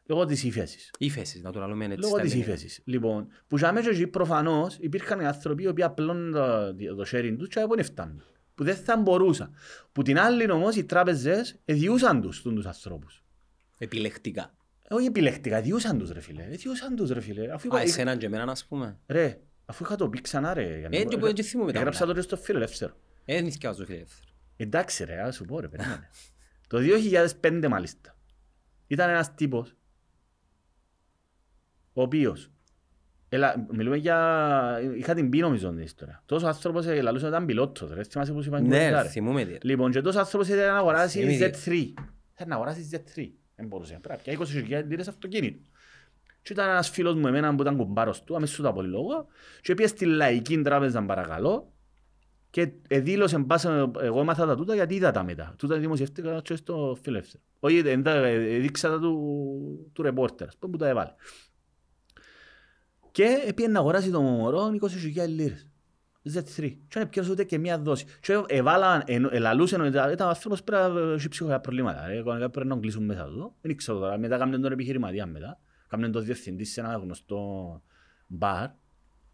[0.07, 0.91] Λόγω της ύφεσης.
[0.97, 1.97] Ύφεσης, να το λέμε έτσι.
[1.99, 2.51] Λόγω στα της ελληνικά.
[2.53, 2.81] ύφεσης.
[2.85, 7.47] Λοιπόν, που για μέσα εκεί προφανώς υπήρχαν άνθρωποι οι οποίοι απλώνουν το, το sharing τους
[7.47, 8.23] και δεν φτάνουν.
[8.55, 9.53] Που δεν θα μπορούσαν.
[9.91, 13.23] Που την άλλη όμως οι τράπεζες εδιούσαν τους, τους, τους ανθρώπους.
[13.85, 14.55] Επιλεκτικά.
[14.87, 16.43] Ε, Όχι επιλεκτικά, εδιούσαν τους ρε φίλε.
[16.43, 17.53] Εδιούσαν τους ρε φίλε.
[17.53, 18.99] Αφού, Α, είπα, εσέναν και εμέναν ας πούμε.
[19.07, 20.79] ρε, αφού είχα το πει ξανά ρε.
[20.79, 22.13] για να- Ε, και που δεν θυμούμαι τα Έγραψα όλα.
[22.13, 22.93] το και στο φίλο ελεύθερο.
[23.25, 24.29] Ε, δεν θυκιάζω φίλε ελεύθερο.
[24.57, 26.09] Εντάξει ρε, ας σου πω ρε, περίμενε.
[26.67, 28.15] το 2005 μάλιστα,
[28.87, 29.75] ήταν ένας τύπος,
[31.93, 32.51] ο οποίος,
[33.29, 36.23] έλα, μιλούμε για, είχα την πει νομίζω την ιστορία.
[36.25, 39.09] Τόσος άνθρωπος ε, λαλούσε ότι ήταν πιλότος, ρε, θυμάσαι πώς είπαν Ναι, κουβέντα, ρε, ρε.
[39.09, 39.51] θυμούμαι τι.
[39.51, 39.57] ρε.
[39.61, 41.49] Λοιπόν, και τόσος άνθρωπος ήθελε να αγοράσει Εμείς, ε.
[41.49, 41.93] Z3.
[42.33, 43.27] Θέλει να αγοράσει Z3.
[43.55, 45.69] Δεν μπορούσε, πρέπει να πιάει 20.000 λίρες αυτοκίνητο.
[46.41, 49.27] Και ήταν ένας φίλος μου εμένα που ήταν κουμπάρος του, αμέσως τα πολύ λόγο,
[49.61, 51.73] και πήγε στη λαϊκή τράπεζα παρακαλώ,
[52.49, 55.53] και δήλωσε πάσα, εγώ έμαθα τα τούτα γιατί είδα τα μετά.
[55.57, 57.43] Τούτα δημοσιεύτηκα και στο φιλεύθερο.
[57.59, 61.13] Όχι, δεν τα ε, δείξα τα του, του ρεπόρτερ, ας πούμε, που τα έβαλε.
[63.11, 64.71] Και πήγε να αγοράσει το μωρό
[65.15, 65.67] 20.000 λίρες.
[66.33, 66.55] Z3.
[66.87, 68.05] Και δεν πιέρωσε ούτε και μία δόση.
[68.21, 72.07] Και έβαλαν, εν- ελαλούσαν ότι ήταν ήταν άνθρωπος πρέπει να έχει ψυχολογικά προβλήματα.
[72.07, 72.15] ρε.
[72.23, 73.55] Κανονικά πρέπει να κλείσουν μέσα του.
[73.61, 74.17] Δεν ξέρω τώρα.
[74.17, 75.59] Μετά κάμνε τον επιχειρηματία μετά.
[75.87, 77.81] Κάμνε τον διευθυντή σε ένα γνωστό
[78.27, 78.67] μπαρ.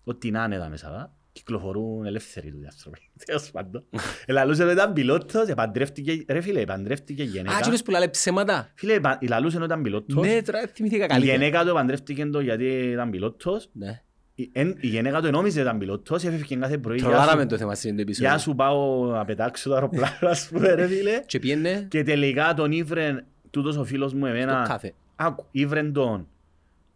[0.04, 0.90] Ό,τι να είναι εδώ μέσα.
[0.92, 1.14] δα.
[1.34, 3.00] Κυκλοφορούν ελεύθεροι τους οι άνθρωποι.
[3.26, 3.84] Τέλος πάντων.
[4.26, 7.60] Ελαλούσαν ότι ήταν πιλότος, επαντρεύτηκε, ρε φίλε, επαντρεύτηκε Α, γενέκα.
[7.62, 8.72] κύριος που λέει ψέματα.
[8.76, 10.26] Φίλε, επα- ελαλούσαν ότι ήταν πιλότος.
[10.26, 11.34] Ναι, τώρα θυμήθηκα Η καλύτερα.
[11.38, 13.70] γενέκα του επαντρεύτηκε το γιατί ήταν πιλότος.
[13.74, 14.02] Ναι.
[14.42, 16.96] Η, εν- η γενέκα του ενόμιζε ότι ήταν πιλότος, έφευγε κάθε πρωί.
[16.98, 18.38] «Γεια Τρολάραμε σου, το θέμα στην Γεια επεισόδιο.
[18.38, 21.20] σου πάω να πετάξω το αεροπλάνο, ας πούμε ρε φίλε.
[21.26, 24.66] Και πιένε Και τελικά τον ήβρε τούτος ο φίλος μου το εμένα.
[24.68, 24.94] κάφε.
[25.16, 26.28] Άκου, ήβρε τον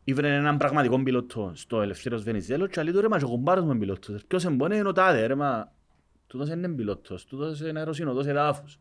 [0.04, 3.64] Ήβρε έναν πραγματικό πιλότο στο Ελευθέρος Βενιζέλος και λέει του ρε μα και ο κουμπάρος
[3.64, 4.24] μου είναι πιλότος.
[4.28, 5.72] Ποιος εμπονέ είναι ο τάδε ρε μα.
[6.28, 8.80] Τούτος είναι πιλότος, τούτος είναι αεροσύνοδος εδάφους.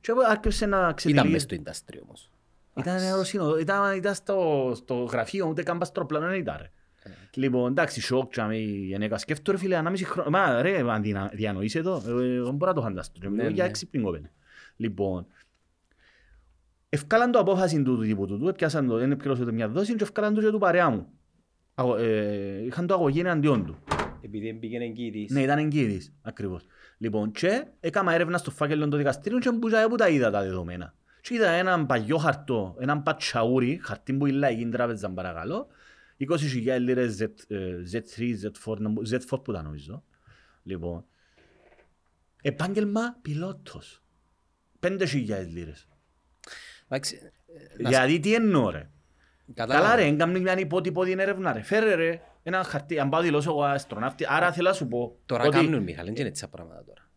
[0.00, 1.28] Και άρχισε να Ήταν ξετυλίγει.
[1.32, 2.30] μες στο industry όμως.
[2.76, 6.70] Ήταν αεροσύνοδο, ήταν, ήταν στο, στο γραφείο, ούτε καν πας τροπλάνο δεν ήταν ρε.
[7.34, 10.30] Λοιπόν, εντάξει, σοκ και η γενέκα σκέφτω ρε φίλε, ανάμιση χρόνο.
[10.30, 13.20] Μα ρε, αν δινα- διανοείσαι το, ε, ε, δεν μπορώ να το φανταστώ.
[13.20, 13.68] Και μιλώ Ναι, για ναι.
[13.68, 14.30] έξυπνη κοπέλα.
[14.76, 15.26] Λοιπόν,
[16.88, 20.02] ευκάλαν το απόφαση του τύπου του, του, έπιασαν το, δεν έπιασαν το μια δόση και
[20.02, 21.06] ευκάλαν το και του παρέα μου.
[21.74, 23.78] Αγω- ε, Είχαν το αγωγή εναντιόν του.
[24.22, 25.30] Επειδή πήγαινε εγγύητης.
[25.30, 26.66] Ναι, ήταν εγγύητης, ακριβώς.
[26.98, 30.94] Λοιπόν, και έκανα έρευνα στο φάκελο των δικαστήριων και που που τα είδα τα δεδομένα.
[31.20, 35.66] Και είδα έναν παγιό χαρτό, έναν πατσαούρι, χαρτί που ήλα εκείνη τράπεζα παρακαλώ,
[36.18, 40.04] 20.000 λίρες Z, ε, Z3, Z4, νομ- Z4 που ήταν νομίζω.
[40.62, 41.04] Λοιπόν,
[42.42, 44.02] επάγγελμα πιλότος.
[44.80, 45.88] 5.000 λίρες.
[46.88, 47.32] Εντάξει,
[47.78, 48.78] ε, να Γιατί τι εννοώ ρε;
[49.46, 49.84] σ- κατάλαβα.
[49.88, 51.62] Καλά ρε, έγκαμνε μια υπότυπο έρευνα ρε.
[51.62, 55.18] Φέρε ρε, ένα χαρτί, αν πάω δηλώσω εγώ αστροναύτη, άρα θέλω να σου πω.
[55.26, 57.07] Τώρα ότι- κάνουν Μιχάλη, δεν είναι έτσι τα πράγματα τώρα.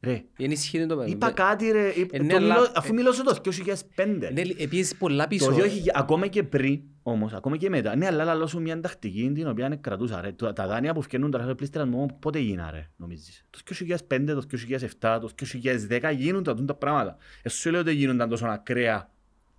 [0.00, 1.10] Ρε, Ενισχύεται το παιδί.
[1.10, 4.30] Είπα κάτι ρε, είπα- Ε, ναι, το αλλά- μιλώ- αφού μιλώ στο 2005.
[4.32, 5.50] Ναι, επίσης πολλά Το πίσω.
[5.52, 7.96] 2000, ακόμα και πριν, όμως, ακόμα και μετά.
[7.96, 10.32] Ναι, αλλά λαλώ σου μια τακτική την οποία κρατούσα ρε.
[10.32, 13.44] Τα τα δάνεια που φκαινούν τώρα σε πλήστερα μου, πότε γίνα ρε, νομίζεις.
[13.50, 17.16] Το 2005, το 2007, το 2010 γίνονταν τούτα τα πράγματα.
[17.42, 19.10] Εσύ σου λέω ότι γίνονταν τόσο ακραία.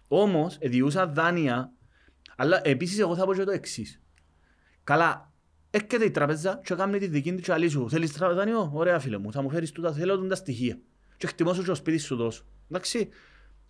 [0.08, 1.72] Όμως, εδιούσα δάνεια,
[2.36, 4.02] αλλά επίσης εγώ θα πω και το εξής.
[4.84, 5.29] Καλά,
[5.70, 7.90] έρχεται η τραπέζα και κάνει τη δική της και αλή σου.
[7.90, 10.80] Θέλεις τραπέζα δάνειο, ωραία φίλε μου, θα μου φέρεις τούτα, θέλω τούτα στοιχεία.
[11.18, 12.44] Και χτιμώ σου και το σπίτι σου δώσω.
[12.70, 13.10] Εντάξει,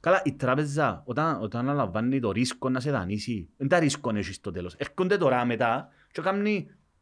[0.02, 4.36] Καλά, η τράπεζα όταν, όταν αναλαμβάνει το ρίσκο να σε δανείσει, δεν τα ρίσκο έχεις
[4.36, 4.74] στο τέλος.
[4.78, 6.46] Έρχονται τώρα μετά και κάνουν,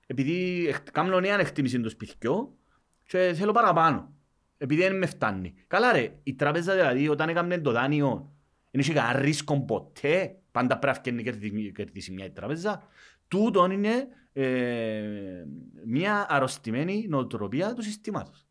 [0.08, 2.58] επειδή εκ- κάνουν νέα εκτίμηση του σπιτιού
[3.06, 4.14] και θέλω παραπάνω.
[4.58, 5.54] Επειδή δεν με φτάνει.
[5.68, 8.32] Καλά ρε, η τράπεζα δηλαδή όταν έκαμε το δάνειο
[8.72, 10.36] δεν είχε κανένα ρίσκο ποτέ.
[10.52, 12.84] Πάντα πρέπει να κερδίσει- κερδίσει μια η τράπεζα.
[13.28, 14.08] Τούτον είναι
[14.40, 15.46] ε,
[15.86, 18.46] μια αρρωστημένη νοοτροπία του συστήματος.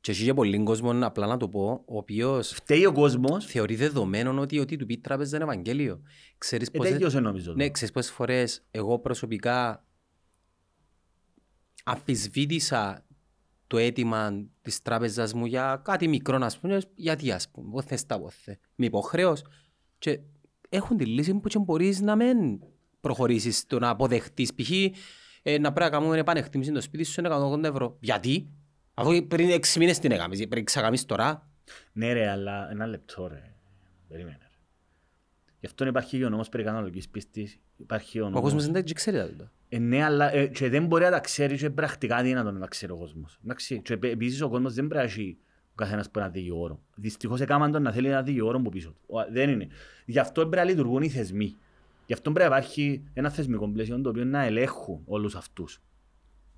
[0.00, 3.74] Και έχει και πολλοί κόσμο, απλά να το πω, ο οποίος Φταίει ο κόσμος, θεωρεί
[3.74, 6.02] δεδομένο ότι ότι του πει η τράπεζα είναι Ευαγγέλιο.
[6.38, 7.52] Ξέρεις ε, πόσες, τέλειωσε νομίζω.
[7.54, 9.86] ναι, ξέρεις πόσες φορές εγώ προσωπικά
[11.84, 13.06] αμφισβήτησα
[13.66, 18.06] το αίτημα της τράπεζας μου για κάτι μικρό, ας πούμε, γιατί ας πούμε, πώς θες
[18.06, 19.42] τα πόθε, με υποχρέως.
[19.98, 20.20] Και
[20.68, 22.60] έχουν τη λύση που και μπορείς να μην
[23.00, 24.54] προχωρήσεις στο να αποδεχτείς.
[24.54, 24.70] Π.χ.
[25.42, 27.96] Ε, να πρέπει να κάνουμε επανεκτίμηση το σπίτι σου είναι 180 ευρώ.
[28.00, 28.48] Γιατί;
[28.94, 31.48] Αφού πριν 6 μήνες την έκαμες, πρέπει να κάνεις τώρα.
[31.92, 33.54] Ναι ρε, αλλά ένα λεπτό ρε.
[34.08, 34.36] Περίμενε.
[34.40, 34.46] ρε.
[35.60, 37.58] Γι' αυτό υπάρχει και ο νόμος περί κανονικής πίστης.
[37.76, 38.40] Υπάρχει ο Ο νόμος.
[38.42, 39.50] κόσμος δεν τα ξέρει τα τούτα.
[39.68, 42.66] Ε, ναι, αλλά ε, και δεν μπορεί να τα ξέρει και πρακτικά δυνατόν να τα
[42.68, 43.38] ξέρει ο κόσμος.
[43.44, 43.80] Εντάξει.
[43.82, 45.38] Και επ- επίσης ο κόσμος δεν πρέπει να έχει
[45.70, 46.80] ο καθένας που ένα δικηγόρο.
[46.94, 49.00] Δυστυχώς έκαναν τον να θέλει ένα δικηγόρο που πίσω του.
[49.06, 49.68] Ο- Δεν είναι.
[50.04, 51.56] Γι' αυτό πρέπει να λειτουργούν οι θεσμοί.
[52.10, 55.82] Γι' αυτό πρέπει να υπάρχει ένα θεσμικό πλαίσιο το οποίο να ελέγχουν όλους αυτούς.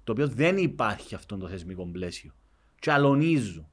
[0.05, 2.33] Το οποίο δεν υπάρχει αυτό το θεσμικό πλαίσιο.
[2.79, 3.69] Και αλωνίζουν.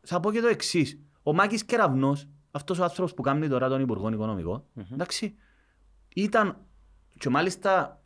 [0.00, 1.00] Θα πω και το εξής.
[1.22, 5.34] Ο Μάκης Κεραυνός, αυτός ο άνθρωπος που κάνει τώρα τον Υπουργό Οικονομικό, εντάξει,
[6.14, 6.66] ήταν
[7.18, 8.02] και μάλιστα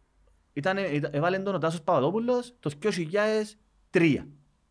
[0.52, 2.70] ήταν, ήταν, έβαλε τον ο Τάσος Παπαδόπουλος το
[3.90, 4.26] 2003.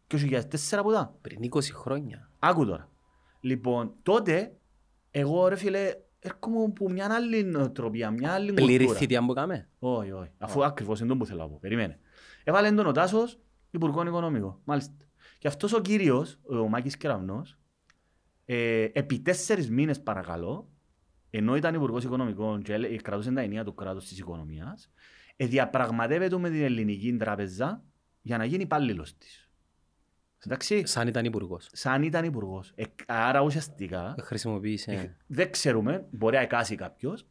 [0.08, 1.16] 2004 που ήταν.
[1.22, 2.32] Πριν 20 χρόνια.
[2.40, 2.90] Άκου τώρα.
[3.40, 4.58] Λοιπόν, τότε,
[5.12, 8.98] εγώ ρε φίλε, έρχομαι από μια άλλη νοοτροπία, μια άλλη Πλήρη κουλτούρα.
[9.00, 9.70] θητεία που κάμε.
[9.80, 10.32] Όχι, όχι.
[10.38, 11.58] Αφού ακριβώς είναι το που θέλω να πω.
[11.62, 12.00] Περιμένε.
[12.44, 13.40] Έβαλε τον ο Τάσος
[13.72, 14.62] Υπουργό Οικονομικό.
[14.64, 14.94] Μάλιστα.
[15.38, 17.58] Και αυτός ο κύριος, ο Μάκης Κεραυνός,
[18.46, 20.70] ε, επί τέσσερις μήνες παρακαλώ,
[21.30, 24.92] ενώ ήταν Υπουργός Οικονομικών και έλε- κρατούσε τα ενία του κράτους της οικονομίας,
[25.36, 27.84] ε, διαπραγματεύεται με την ελληνική τράπεζα
[28.22, 29.49] για να γίνει υπάλληλος της.
[30.46, 31.70] Εντάξει, Σαν ήταν υπουργός.
[31.72, 32.72] σαν ήταν υπουργός.
[32.76, 35.16] Ε, άρα ουσιαστικά Ε, Χρησιμοποίησε.
[35.28, 37.26] δεν ξέρουμε, μπορεί να εκάσει κάποιος.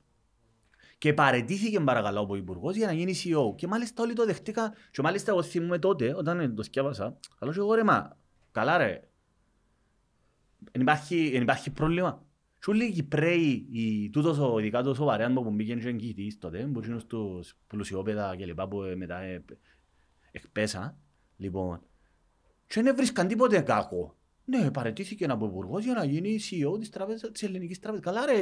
[0.98, 3.56] Και παρετήθηκε παρακαλώ από υπουργός για να γίνει CEO.
[3.56, 4.72] Και μάλιστα όλοι το δεχτήκα.
[4.90, 8.16] Και μάλιστα εγώ θυμούμαι τότε, όταν το σκιάβασα, αλλά και εγώ ρε μα,
[8.52, 9.02] καλά ρε.
[10.72, 12.22] Δεν υπάρχει, εν υπάρχει πρόβλημα.
[12.62, 16.58] Σου λέει οι Κυπρέοι, οι, τούτος ο, ειδικά το σοβαρέαν που μπήκαν και εγγυητής τότε,
[16.72, 19.44] που είναι στους πλουσιόπεδα και λοιπά που ε, μετά ε,
[20.30, 20.98] εκπέσα.
[21.36, 21.80] Λοιπόν,
[22.68, 24.12] και δεν βρίσκαν τίποτε κακό.
[24.50, 28.04] Ναι, παρετήθηκε από υπουργός για να γίνει CEO της, τράπεζας, της ελληνικής τράπεζας.
[28.04, 28.34] Καλά ρε,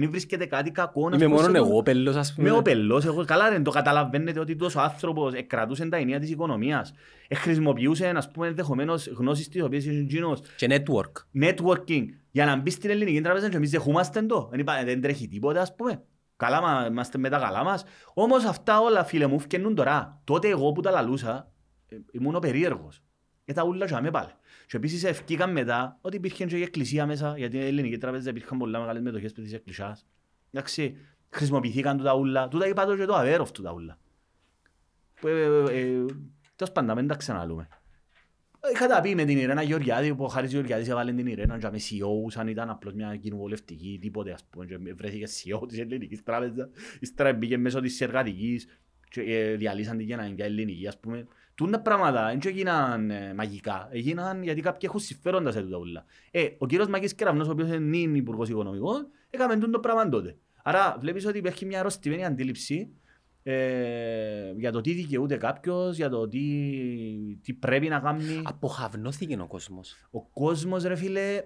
[0.00, 1.08] δεν βρίσκεται κάτι κακό.
[1.08, 2.50] να Είμαι σου πω σε μόνο το- εγώ πέλος ας πούμε.
[2.50, 6.30] με ο πελός, εγώ καλά δεν το καταλαβαίνετε ότι τόσο άνθρωπος εκκρατούσε τα ενία της
[6.30, 6.92] οικονομίας.
[7.28, 11.42] Ε, χρησιμοποιούσε, ας πούμε, ενδεχομένως γνώσεις τις οποίες είναι γίνος Και network.
[11.44, 14.48] networking για να μπεις στην ελληνική τράπεζα και εμείς δεχούμαστε το.
[14.50, 16.02] Δεν, είπα, δεν τρέχει τίποτα, ας πούμε.
[16.36, 17.84] Καλά, μα, είμαστε με τα καλά μας.
[18.14, 20.20] Όμως αυτά όλα, φίλε μου, φκαινούν τώρα.
[20.24, 21.50] Τότε εγώ που τα λαλούσα,
[21.88, 23.00] ε, ήμουν ο περίεργος.
[23.46, 24.30] Και τα ούλα και με πάλι.
[24.66, 28.58] Και επίσης ευκήκαν μετά ότι υπήρχε και η εκκλησία μέσα, γιατί η ελληνική τράπεζα υπήρχαν
[28.58, 30.06] πολλά μεγάλες μετοχές της εκκλησιάς.
[30.50, 30.96] Εντάξει,
[31.30, 32.48] χρησιμοποιηθήκαν τούτα ούλα.
[32.48, 33.98] Τούτα είπα το και το αβέροφ τούτα ούλα.
[35.20, 36.04] Που, ε, ε, ε,
[36.56, 37.68] Τέλος πάντων, μην τα ξαναλούμε.
[38.72, 41.68] Είχα τα πει με την Ιρένα Γεωργιάδη, που ο Χάρης Γεωργιάδης έβαλε την Ιρένα και
[41.70, 46.22] με CEO, σαν ήταν απλώς μια κοινοβουλευτική, τίποτε ας πούμε, και βρέθηκε CEO της ελληνικής
[46.22, 46.68] τράπεζας,
[47.00, 48.66] ύστερα μπήκε μέσω της εργατικής
[49.08, 51.26] και ε, διαλύσαν την για ελληνική, ας πούμε.
[51.56, 56.04] Τούτα πράγματα δεν έγιναν ε, μαγικά, έγιναν γιατί κάποιοι έχουν συμφέροντα σε τούτα ούλα.
[56.30, 60.36] Ε, ο κύριος Μάκης Κεραυνός, ο οποίος είναι νυν υπουργός οικονομικών, έκαμε τούτο πράγμα τότε.
[60.62, 62.88] Άρα βλέπεις ότι υπάρχει μια αρρωστημένη αντίληψη
[63.42, 66.40] ε, για το τι δικαιούται κάποιος, για το τι,
[67.42, 68.40] τι πρέπει να κάνει.
[68.44, 69.96] Αποχαυνώθηκε ο κόσμος.
[70.10, 71.42] Ο κόσμος, ρε φίλε,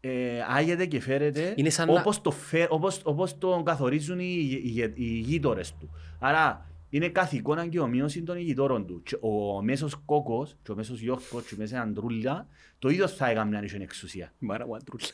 [0.00, 4.36] ε, άγεται και φέρεται Είναι σαν να- όπως, το φε, όπως, όπως τον καθορίζουν οι,
[4.64, 5.90] οι, οι, οι γείτορες του.
[6.20, 9.02] Άρα είναι καθηκόν αγκαιομοίωση των γειτόρων του.
[9.02, 13.28] Και ο μέσος κόκκος, και ο μέσος Γιώργος, και ο μέσος Αντρούλα, το ίδιο θα
[13.28, 14.32] έκαμε αν είχε εξουσία.
[14.38, 15.04] Η μάνα μου αντρούλα.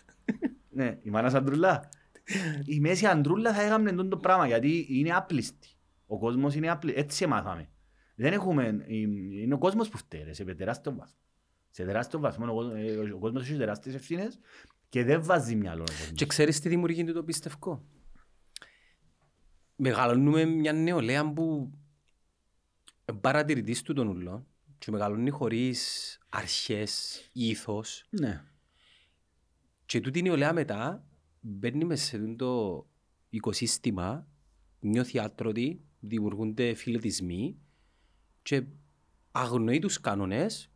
[0.71, 1.89] Ναι, η μάνα Αντρούλα.
[2.65, 5.69] η μέση Αντρούλα θα έκαμε το πράγμα γιατί είναι άπλιστη.
[6.07, 7.03] Ο κόσμος είναι άπλιστος.
[7.03, 7.69] Έτσι μάθαμε.
[8.15, 8.85] Δεν έχουμε...
[9.43, 11.17] Είναι ο κόσμος που φταίει ρε, σε τεράστιο βάθμο.
[11.71, 14.39] Σε τεράστιο βαθμό ο κόσμος, ε, ο κόσμος έχει τεράστιες ευθύνες
[14.89, 16.13] και δεν βάζει μυαλό ο κόσμος.
[16.15, 17.85] Και ξέρεις τι δημιουργεί το πιστευκό.
[19.83, 21.71] Μεγαλώνουμε μια νεολαία που
[23.21, 24.47] παρατηρητής του των ουλών
[24.79, 28.45] και μεγαλώνει χωρίς αρχές, ήθος Ναι.
[29.87, 31.05] και τούτη η νεολαία μετά
[31.41, 32.87] μπαίνει μέσα σε το
[33.31, 34.27] οικοσύστημα,
[34.81, 37.57] νιώθει άτρωτη, δημιουργούνται φιλετισμοί
[38.43, 38.65] και
[39.31, 40.71] αγνοεί τους κανόνες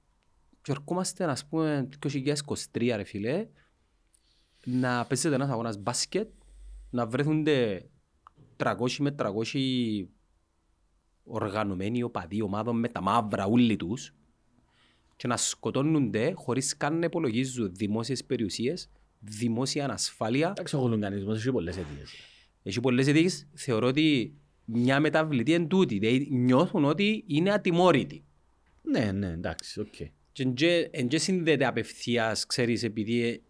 [0.62, 3.48] και ερχόμαστε ας πούμε το 2023 ρε φίλε
[4.64, 6.28] να παίζεται ένας αγώνας μπάσκετ,
[6.90, 7.88] να βρέθονται
[8.56, 10.06] 300 με 300
[11.24, 14.14] οργανωμένοι οπαδοί ομάδων με τα μαύρα ούλοι τους
[15.16, 18.90] και να σκοτώνονται χωρίς καν να υπολογίζουν δημόσιες περιουσίες,
[19.20, 20.48] δημόσια ανασφάλεια.
[20.48, 22.14] Εντάξει, ο λουγκανισμός έχει πολλές αιτίες.
[22.62, 23.46] Έχει πολλές αιτίες.
[23.54, 25.98] Θεωρώ ότι μια μεταβλητή είναι τούτη.
[25.98, 28.24] Δηλαδή νιώθουν ότι είναι ατιμώρητοι.
[28.82, 29.94] Ναι, ναι, εντάξει, οκ.
[30.32, 33.42] Και τζαι- εν και συνδέεται απευθείας, ξέρεις, επειδή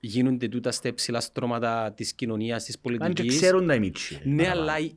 [0.00, 3.36] γίνονται τούτα στα υψηλά στρώματα της κοινωνίας, της Αν και πολιτικής.
[3.36, 4.20] ξέρουν τα ημίτσι.
[4.24, 4.90] Ναι, αλλά η,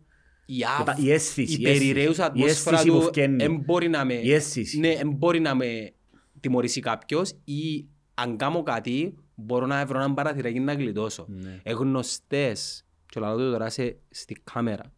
[0.45, 1.91] η, αυ- η αίσθηση, η η αίσθηση.
[1.93, 3.43] περιρρέουσα Η ατμόσφαιρα αίσθηση που του φκένει.
[3.43, 4.79] εν μπορεί να με, Η αίσθηση.
[4.79, 5.91] ναι, εν μπορεί να με
[6.39, 11.25] τιμωρήσει κάποιος ή αν κάνω κάτι μπορώ να βρω έναν παραθυράκι να γλιτώσω.
[11.29, 11.59] Ναι.
[11.63, 14.93] Εγνωστές, και λέω το τώρα σε, στη κάμερα,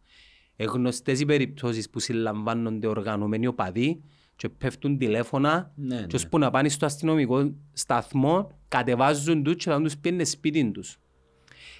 [0.56, 4.02] εγνωστές οι περιπτώσεις που συλλαμβάνονται οργανωμένοι οπαδοί
[4.36, 6.06] και πέφτουν τηλέφωνα Ναι, και ναι.
[6.14, 10.98] ώσπου να πάνε στο αστυνομικό σταθμό κατεβάζουν τους και θα τους πιένουν σπίτι τους.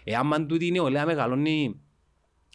[0.04, 1.80] Εάν μαν τούτη η νεολαία μεγαλώνει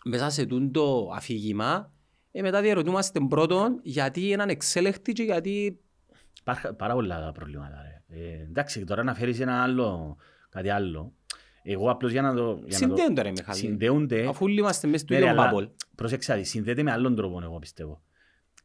[0.06, 1.94] μέσα σε τούτο αφήγημα,
[2.32, 5.80] ε, μετά διαρωτούμαστε πρώτον γιατί είναι ανεξέλεκτη και γιατί
[6.42, 7.82] Υπάρχουν πάρα πολλά προβλήματα.
[7.82, 8.20] Ρε.
[8.20, 10.18] Ε, εντάξει, τώρα να φέρεις ένα άλλο,
[10.50, 11.14] κάτι άλλο.
[11.64, 12.60] Εγώ απλώς για να το...
[12.66, 12.96] Για να το...
[12.96, 13.58] συνδέονται ρε Μιχάλη.
[13.58, 14.28] Συνδέονται.
[14.28, 15.70] Αφού όλοι είμαστε μέσα στο Ναι, ρε, ίδιο αλλά bubble.
[15.96, 18.02] Πρόσεξε, κάτι, συνδέεται με άλλον τρόπο, εγώ πιστεύω.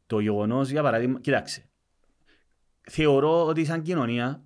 [0.07, 1.65] Το γεγονός, για παράδειγμα, κοιτάξτε.
[2.91, 4.43] Θεωρώ ότι σαν κοινωνία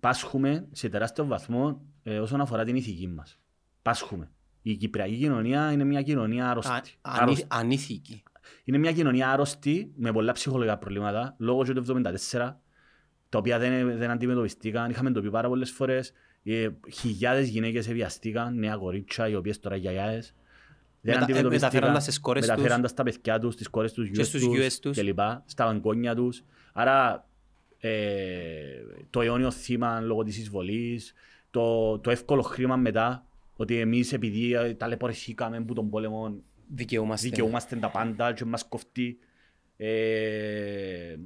[0.00, 3.38] πάσχουμε σε τεράστιο βαθμό ε, όσον αφορά την ηθική μας.
[3.82, 4.30] Πάσχουμε.
[4.62, 6.70] Η κυπριακή κοινωνία είναι μια κοινωνία Α- άρρωστη.
[6.70, 7.44] ανή- Άρρωστη.
[7.48, 8.22] Ανήθικη.
[8.64, 12.60] Είναι μια κοινωνία άρρωστη με πολλά ψυχολογικά προβλήματα λόγω και του 1974
[13.28, 14.90] τα οποία δεν, δεν αντιμετωπιστήκαν.
[14.90, 16.12] Είχαμε το πει πάρα πολλές φορές.
[16.44, 20.34] Ε, χιλιάδες γυναίκες βιαστήκαν, νέα κορίτσια, οι οποίες τώρα γιαγιάδες.
[21.06, 21.70] Δεν Μετα- ε, αντιμετωπιστήκαν.
[21.72, 22.50] μεταφέροντας στις κόρες τους.
[22.54, 24.96] Μεταφέροντας τα παιδιά τους, τις κόρες τους, Και γιους στους τους, γιουές τους.
[24.96, 26.42] και λοιπά, στα βαγκόνια τους.
[26.72, 27.28] Άρα
[27.78, 27.90] ε,
[29.10, 31.14] το αιώνιο θύμα λόγω της εισβολής,
[31.50, 36.34] το, το εύκολο χρήμα μετά, ότι εμείς επειδή ε, ταλαιπωρηθήκαμε που τον πόλεμο
[36.74, 37.28] Δικαιούμαστε.
[37.28, 39.18] δικαιούμαστε τα πάντα και μας κοφτεί.
[39.76, 41.16] Ε,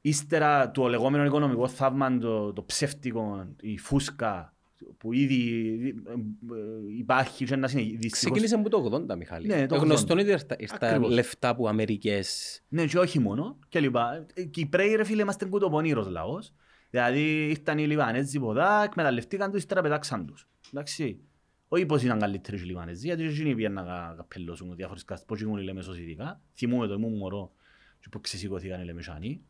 [0.00, 4.54] ύστερα το λεγόμενο οικονομικό θαύμα, το, το ψεύτικο, η φούσκα
[4.98, 5.70] που ήδη
[6.06, 7.96] ε, ε, υπάρχει και να συνεχίσει.
[7.96, 9.46] Δυστυχώς- Ξεκίνησε από το 80, Μιχάλη.
[9.46, 10.20] Ναι, το Ε, γνωστό 80.
[10.20, 11.12] είναι ότι ήρθα- ήρθαν Ακριβώς.
[11.14, 12.60] λεφτά από Αμερικές.
[12.68, 14.26] Ναι, και όχι μόνο, και λοιπά.
[14.34, 16.52] Ε, Κυπρέοι ρε φίλε είμαστε κουτοπονήρος λαός.
[16.90, 20.48] Δηλαδή ήρθαν οι Λιβανέζοι ποδά, εκμεταλλευτήκαν τους, ύστερα πετάξαν τους.
[20.70, 21.20] Εντάξει.
[21.68, 25.40] Όχι πως ήταν καλύτεροι οι Λιβανέζοι, γιατί εκείνοι πήγαν να κα- καπελώσουν διάφορες κάστες, πώς
[25.40, 26.40] ήμουν οι Λεμεσός ειδικά.
[26.54, 27.52] Θυμούμαι το ήμουν μωρό
[28.00, 29.40] και που ξεσηκωθήκαν οι Λεμεσάνοι.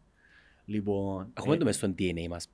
[0.64, 2.48] Λοιπόν, Έχουμε ε, το μέσα στο DNA μας.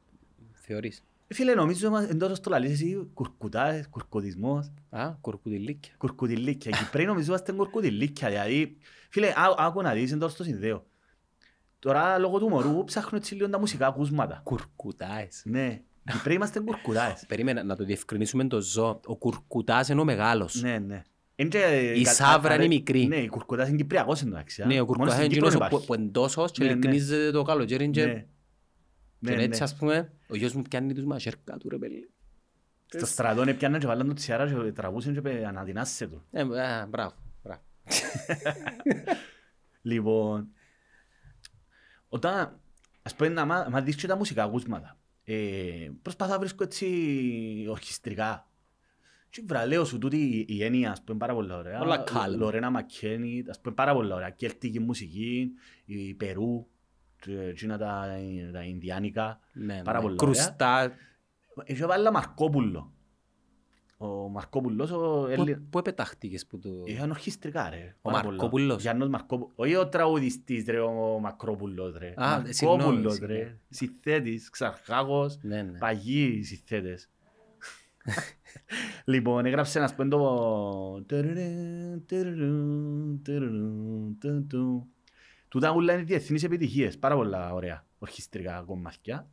[0.53, 4.71] Θεωρείς; Φίλε νομίζω μας- εντός το λαλείς εσύ κουρκουτάες, κουρκουδισμός.
[4.91, 5.93] Α, κουρκουδιλίκια.
[5.99, 6.71] Κουρκουδιλίκια.
[6.75, 8.29] Οι Κυπρέοι νομίζω είμαστε κουρκουδιλίκια.
[8.29, 8.77] Δηλαδή,
[9.11, 10.85] φίλε, ά- άκου να δεις, εντός το συνδέω.
[11.79, 14.41] Τώρα, λόγω του μωρού, ψάχνω έτσι λίγο τα μουσικά ακούσματα.
[14.45, 15.43] Κουρκουτάες.
[15.45, 17.25] Ναι, οι Κυπρέοι είμαστε κουρκουδάες.
[17.29, 19.01] Περίμενα να το διευκρινίσουμε το ζώο.
[19.07, 20.63] Ο κουρκουτάς είναι ο μεγάλος.
[20.63, 21.03] Ναι, ναι.
[21.37, 23.07] Εν και- Η κα- σάβρα κα- είναι μικρή.
[23.07, 24.63] Ναι, η κουρκουδάς είναι κυπριακός εντάξει.
[24.63, 24.67] α.
[24.67, 25.87] Ναι, ο Μόνο κουρκουτάς στην είναι Κύπρο εκείνος που- υπάρχει.
[25.87, 26.75] που είναι τόσος και Ναι, ναι.
[26.75, 28.25] λυκνίζεται το καλοκαίρι και
[29.23, 29.31] Ναι.
[29.31, 29.65] και Ναι, έτσι ναι.
[29.65, 32.11] ας πούμε ο γιος μου πιάνει τους μαχαίρκα του ρε παιδί.
[32.87, 36.23] Στο στρατό έπιαναν και βάλαν το τσιάρα και τραβούσαν και πε- αναδυνάσσε του.
[36.31, 37.15] Ε, α, Μπράβο.
[37.43, 37.61] μπράβο.
[39.83, 40.49] Λοιπόν,
[42.09, 42.61] όταν,
[43.03, 46.87] ας πούμε, να μα- μα δεις και τα μουσικά ακούσματα, ε, προσπαθώ να βρίσκω έτσι
[47.69, 48.47] ορχιστρικά.
[49.31, 51.81] Και βραλέω σου τούτη η- η έννοια, ας πούμε, πάρα πολύ ωραία.
[51.81, 52.37] Όλα calm.
[52.37, 54.31] Λορένα Μακκένι, ας πούμε, πάρα πολύ ωραία.
[54.31, 55.51] Κέλτικη μουσική,
[55.85, 56.72] η Περού, και
[57.27, 58.07] εκείνα τα,
[58.53, 59.41] τα Ινδιάνικα.
[59.53, 60.05] Ναι, Πάρα ναι.
[60.05, 60.33] πολύ ωραία.
[60.33, 60.93] Κρουστά.
[61.65, 62.93] Έχει βάλα Μαρκόπουλο.
[63.97, 66.71] Ο Μαρκόπουλος, ο Πού- Έλλη- Πού επετάχτηκες που το...
[66.85, 67.97] Είχαν ορχιστρικά ρε.
[68.03, 68.37] Ο πάρα πολλά.
[68.37, 68.83] Μαρκόπουλος.
[68.83, 69.53] Γιάννος Μαρκόπουλος.
[69.57, 72.07] Όχι ο τραγουδιστής ρε, ο Μακρόπουλος ρε.
[72.09, 73.11] Α, Μαρκόπουλος συγγνώμη, ρε.
[73.11, 73.59] συγγνώμη.
[73.69, 75.79] Συνθέτης, ξαρχάγος, Ναι, ναι.
[75.79, 77.11] παγιοί συνθέτες.
[79.05, 80.19] λοιπόν, έγραψε να πούμε το...
[85.53, 89.31] Τούτα όλα είναι διεθνείς επιτυχίες, πάρα πολλά ωραία ορχιστρικά κομμάτια.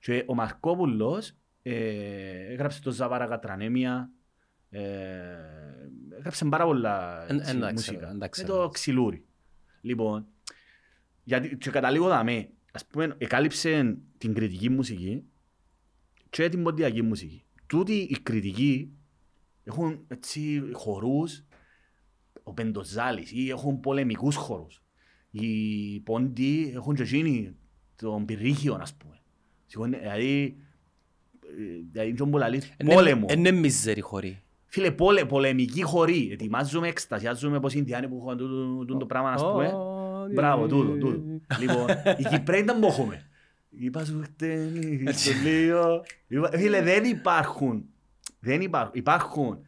[0.00, 1.32] Και ο Μαρκόπουλος
[1.62, 4.10] ε, έγραψε το Ζαβάρα Κατρανέμια,
[4.70, 4.80] ε,
[6.18, 8.10] έγραψε πάρα πολλά Εν- έτσι, εντάξει, μουσικά.
[8.10, 8.72] εντάξει, Με το εντάξει.
[8.72, 9.24] ξυλούρι.
[9.80, 10.26] Λοιπόν,
[11.24, 15.24] γιατί, και καταλήγω δαμέ, ας πούμε, εκάλυψε την κριτική μουσική
[16.30, 17.44] και την ποντιακή μουσική.
[17.66, 18.92] Τούτη οι κριτικοί
[19.64, 21.44] έχουν έτσι χορούς,
[22.42, 24.81] ο Πεντοζάλης ή έχουν πολεμικούς χορούς.
[25.34, 27.56] Οι πόντοι έχουν και εκείνοι
[27.96, 29.14] τον πυρίχιο, ας πούμε.
[29.66, 30.56] Σηκώνει- Δηλαδή,
[31.42, 33.26] ε, δηλαδή είναι πολλά λες Είναι- πόλεμο.
[33.30, 34.42] Είναι μιζέρι χωρί.
[34.66, 36.28] Φίλε, πόλε, πολεμική χωρή.
[36.32, 39.72] Ετοιμάζουμε, εκστασιάζουμε πως οι Ινδιάνοι που έχουν τούτο- τούτο πράγμα, ας πούμε.
[40.34, 41.22] Μπράβο, τούτο, τούτο.
[41.60, 41.86] Λοιπόν,
[42.18, 43.26] οι Κυπρέοι δεν μπορούμε.
[43.70, 46.04] Είπα σου χτένι, στο λίγο.
[46.28, 47.84] Είπα- Φίλε, δεν υπάρχουν.
[48.40, 48.92] Δεν υπάρχουν.
[48.94, 49.58] Υπάρχουν.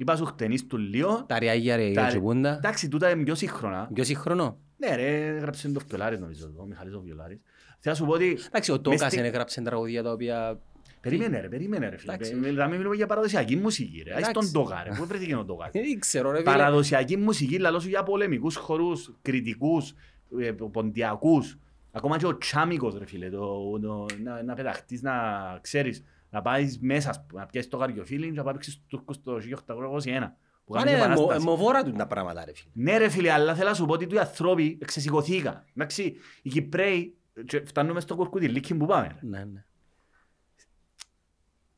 [0.00, 1.24] Είπα σου χτένι στο λίγο.
[1.28, 2.54] Τα ριάγια ρε, Τα- η τσιπούντα.
[2.56, 3.90] Εντάξει, τούτα είναι πιο σύγχρονα.
[3.94, 7.40] Πιο σύγχρονο; Ναι ρε, έγραψε το Βιολάρης νομίζω, ο Μιχαλής ο Βιολάρης.
[7.78, 8.38] Θέλω να σου πω ότι...
[8.46, 10.60] Εντάξει, ο μες Τόκας στην- έγραψε τραγουδία τα οποία...
[11.00, 12.12] Περίμενε ρε, περίμενε ρε φίλε.
[12.12, 12.34] Εντάξει.
[12.52, 14.14] Να μην μιλούμε για παραδοσιακή μουσική ρε.
[14.14, 14.52] Άις Εντάξει.
[14.52, 16.50] τον Τόκα ρε, πού βρέθηκε ο Τόκα; Δεν ξέρω ρε φίλε.
[16.50, 19.94] Παραδοσιακή μουσική, λαλό σου για πολεμικούς χορούς, κριτικούς,
[20.40, 21.58] ε, ποντιακούς.
[21.92, 25.12] Ακόμα και ο Τσάμικος ρε φίλε, το, το, να, να πεταχτείς, να
[25.60, 28.86] ξέρεις, να πάεις μέσα, ας πούμε, να πιάσεις το καριοφίλι και να πάει παίξεις στους
[28.86, 30.36] Τούρκους το 1821.
[30.64, 31.44] Που Μα κάνουν ναι, επανάσταση.
[31.44, 32.70] μο- μοβόρα τους τα πράγματα ρε φίλε.
[32.74, 35.64] Ναι ρε φίλε, αλλά θέλω να σου πω ότι οι ανθρώποι εξεσηκωθήκαν.
[35.74, 39.06] Εντάξει, οι Κυπρέοι, και φτάνουμε στο κουρκουδιλίκι που πάμε.
[39.06, 39.14] ρε.
[39.28, 39.64] Ναι, ναι.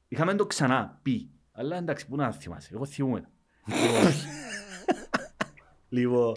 [0.09, 1.31] Είχαμε το ξανά πει.
[1.53, 3.29] Αλλά εντάξει, πού να θυμάσαι, εγώ θυμούμαι.
[5.88, 6.33] Λοιπόν,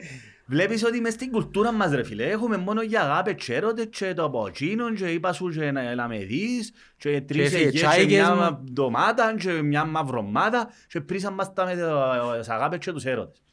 [0.45, 4.13] βλέπεις ότι μες στην κουλτούρα μας ρε φίλε, έχουμε μόνο για αγάπη και έρωτες και
[4.13, 7.77] το αποτσίνο και είπα σου και να, να με δεις και τρεις Και εγγές και
[7.77, 8.63] τσάικες μια μου.
[8.71, 11.73] ντομάτα και μια μαυρομάτα και πρίσαν μας τα με
[12.37, 13.43] τις αγάπες και τους έρωτες.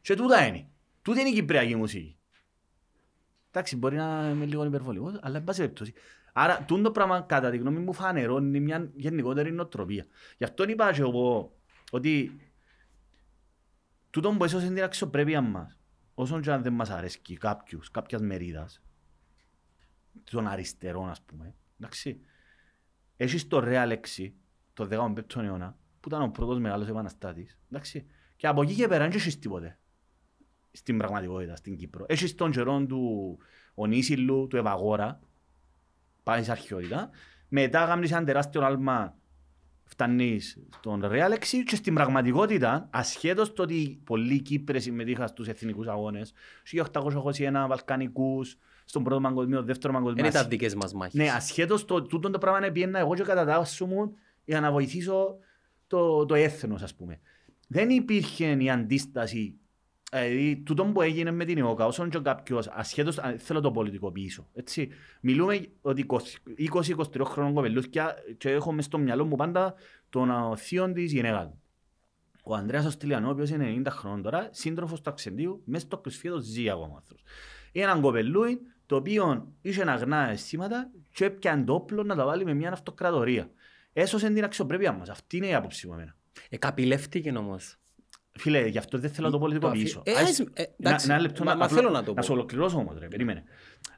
[0.00, 0.68] Και τούτα είναι.
[1.02, 2.16] Τούτη είναι η κυπριακή μουσική.
[3.52, 5.92] Εντάξει, μπορεί να είμαι λίγο υπερβολικός, αλλά εν πάση περιπτώσει.
[6.32, 10.06] Άρα, τούτο το πράγμα κατά τη γνώμη μου φανερώνει μια γενικότερη νοοτροπία.
[10.38, 11.56] Γι' αυτό είπα και εγώ
[11.90, 12.40] ότι
[14.10, 15.79] τούτο που έσωσε την αξιοπρέπεια μας,
[16.20, 18.82] όσον και αν δεν μας αρέσκει κάποιους, κάποιας μερίδας,
[20.30, 22.20] των αριστερών ας πούμε, εντάξει,
[23.16, 24.34] έχεις το Real 6,
[24.72, 28.06] το 15ο αιώνα, που ήταν ο πρώτος μεγάλος επαναστάτης, εντάξει,
[28.36, 29.78] και από εκεί και πέρα δεν έχεις τίποτε
[30.72, 32.04] στην πραγματικότητα, στην Κύπρο.
[32.08, 33.38] Έχεις τον καιρό του
[33.74, 35.20] Ονίσιλου, του Ευαγόρα,
[36.22, 37.10] πάει σε αρχαιότητα.
[37.48, 39.16] Μετά κάνεις ένα τεράστιο άλμα,
[39.90, 45.86] φτάνεις στον Real 6 και στην πραγματικότητα, ασχέτως το ότι πολλοί Κύπρες συμμετείχαν στους εθνικούς
[45.86, 50.26] αγώνες, 1821 Βαλκανικούς, στον πρώτο παγκοσμίο, δεύτερο Δεν παγκοσμίο.
[50.26, 51.14] ήταν δικές μας μάχες.
[51.14, 54.12] Ναι, ασχέτως το, τούτο το πράγμα να πιένα εγώ και κατατάσσω
[54.44, 55.36] για να βοηθήσω
[55.86, 57.20] το, το έθνος, ας πούμε.
[57.68, 59.59] Δεν υπήρχε η αντίσταση
[60.10, 64.12] Δηλαδή, τούτο που έγινε με την ΕΟΚΑ, όσον και κάποιος, ασχέτως, αν θέλω το πολιτικό
[64.12, 64.88] πίσω, έτσι,
[65.20, 66.06] μιλούμε ότι
[66.58, 69.74] 20-23 χρόνων κοπελούθια και έχω μες στο μυαλό μου πάντα
[70.08, 71.62] τον θείο της γυναίκας μου.
[72.44, 75.98] Ο Ανδρέας ο Στυλιανό, ο οποίος είναι 90 χρόνων τώρα, σύντροφος του Αξεντίου, μέσα στο
[75.98, 77.24] κρυσφύδο ζει ακόμα άνθρωπος.
[77.72, 82.44] Είναι έναν κοπελούι, το οποίο είχε αγνά αισθήματα και έπιαν το όπλο να τα βάλει
[82.44, 83.50] με μια αυτοκρατορία.
[83.92, 85.08] Έσωσε την αξιοπρέπεια μας.
[85.08, 86.16] Αυτή είναι η άποψη μου εμένα.
[86.48, 87.79] Ε, καπηλεύτηκε όμως.
[88.32, 90.02] Φίλε, γι' αυτό δεν θέλω το πολιτικό Το αφή- πίσω.
[90.04, 92.08] Ε, Ας- ας- ε, να- εντάξει, Ένα λεπτό μα- να μα απλό- θέλω να το
[92.12, 92.22] Να πω.
[92.26, 93.44] σου ολοκληρώσω όμως ρε, περίμενε.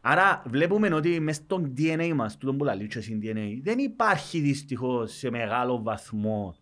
[0.01, 4.41] Άρα βλέπουμε ότι μες στο DNA μας, τούτο που λαλεί και στην DNA, δεν υπάρχει
[4.41, 6.55] δυστυχώς σε μεγάλο βαθμό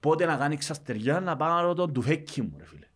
[0.00, 2.86] πότε να κάνει ξαστεριά να πάω τον τουφέκι μου ρε φίλε.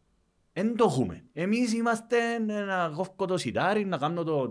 [0.53, 1.25] Εν το έχουμε.
[1.33, 4.49] Εμείς είμαστε να κόφκω το σιτάρι, να κάνω το...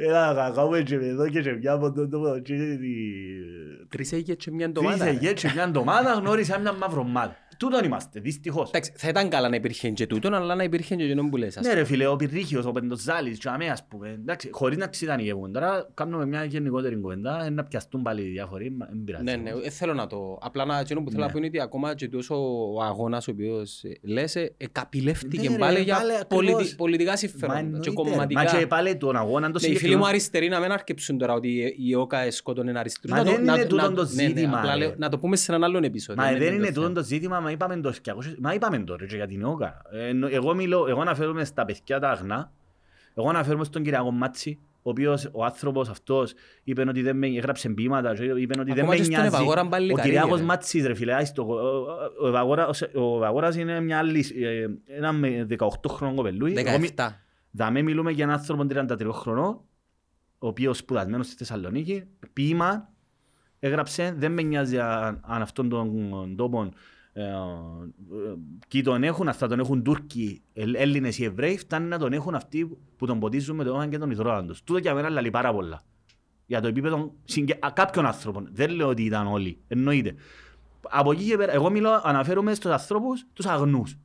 [0.00, 0.08] το...
[0.08, 2.08] Έλα, να κάνουμε και εδώ και και μια από το...
[2.08, 2.78] το- και-
[3.88, 5.04] Τρεις έγινες και μια Τρεις ντομάτα.
[5.04, 5.10] ρε.
[5.10, 7.36] εγγές και μια ντομάτα γνώρισα μια μαυρομάτα.
[7.60, 8.68] Τούτον είμαστε, δυστυχώς.
[8.68, 11.56] Εντάξει, θα ήταν καλά να υπήρχε και τούτον, αλλά να υπήρχε και εκείνον που λες.
[11.56, 14.86] ας Ναι ρε φίλε, ο Πυρρίχιος, ο Πεντοζάλης, και αμέ ας πούμε, εντάξει, χωρίς να
[14.86, 15.52] ξητανικεύουν.
[15.52, 19.24] Τώρα κάνουμε μια γενικότερη κουβέντα, ε, να πιαστούν πάλι οι διάφοροι, μα, δεν πειράζει.
[19.24, 20.38] Ναι, ναι, ε, θέλω να το...
[20.42, 21.32] Απλά να, εκείνο που θέλω να Ναι.
[21.32, 22.34] πω είναι ότι ακόμα και τόσο
[22.74, 26.54] ο αγώνας ο οποίος ε, λες, ε, ε, καπηλεύτηκε Ναι, ρε, πάλι για πάλι πολιτι-
[26.54, 26.74] ακριβώς.
[26.74, 27.94] πολιτικά Μα συμφέροντα και εννοείται, ρε.
[27.94, 28.42] κομματικά.
[28.42, 30.04] Μα και πάλι τον αγώνα το Ναι, οι φίλοι μου συγκεκριμένο.
[30.06, 33.10] αριστεροί να μην αρκεψουν τώρα ότι η ΟΚΑ σκότωνε αριστερούς.
[33.18, 34.78] Μα Να το- δεν να είναι το- να- τούτον το ναι, ναι, ζήτημα, απλά ρε.
[34.78, 36.22] λέω- Να το πούμε σε έναν άλλον επεισόδιο.
[36.22, 36.92] Μα δεν είναι το τούτο θέμα.
[36.94, 39.82] το ζήτημα, μα είπαμε το 200, μα είπαμε το ρε και για την ΟΚΑ.
[39.90, 42.52] Ε, εννο- Εγώ μιλώ, εγώ αναφέρομαι στα παιδιά τα αγνά,
[43.14, 46.32] εγώ αναφέρομαι στον Κυριακό Μάτσι, ο οποίος ο άνθρωπος αυτός
[46.64, 49.34] είπε ότι δεν με έγραψε ποίηματα και είπε ότι δεν Ακόμα με και στον νοιάζει.
[49.34, 50.44] Ευαγόρα πάλι Ο καλή, Κυριάκος ρε.
[50.44, 51.86] Μάτσης ρε φίλε, άιστο, ο- ο-
[52.20, 56.54] ο Ευαγόρας- ο Ευαγόρας είναι μια άλλη, ε, ένα με 18 χρονών κοπελούι.
[56.56, 57.20] Εγώ μι- 17.
[57.50, 59.60] Δαμέ μιλούμε για έναν άνθρωπο 33 χρονών,
[60.38, 62.88] ο οποίος σπουδασμένος στη Θεσσαλονίκη, ποίημα,
[63.58, 66.70] έγραψε, δεν με νοιάζει αν, αν αυτόν τον τόπο ε, ε,
[68.68, 72.12] και τον έχουν, αν θα τον έχουν Τούρκοι, Ε, Έλληνες ή Εβραίοι, φτάνει να τον
[72.12, 74.62] έχουν αυτοί που τον ποτίζουν με το όνομα και τον υδρόταν τους.
[74.62, 75.82] Τούτο για μένα λαλεί πάρα πολλά.
[76.46, 77.58] Για το επίπεδο συγκε...
[77.60, 78.48] α, κάποιων άνθρωπων.
[78.52, 79.60] Δεν λέω ότι ήταν όλοι.
[79.68, 80.14] Εννοείται.
[80.88, 83.98] Από εκεί και πέρα, εγώ μιλώ, αναφέρομαι στους ανθρώπους, τους αγνούς.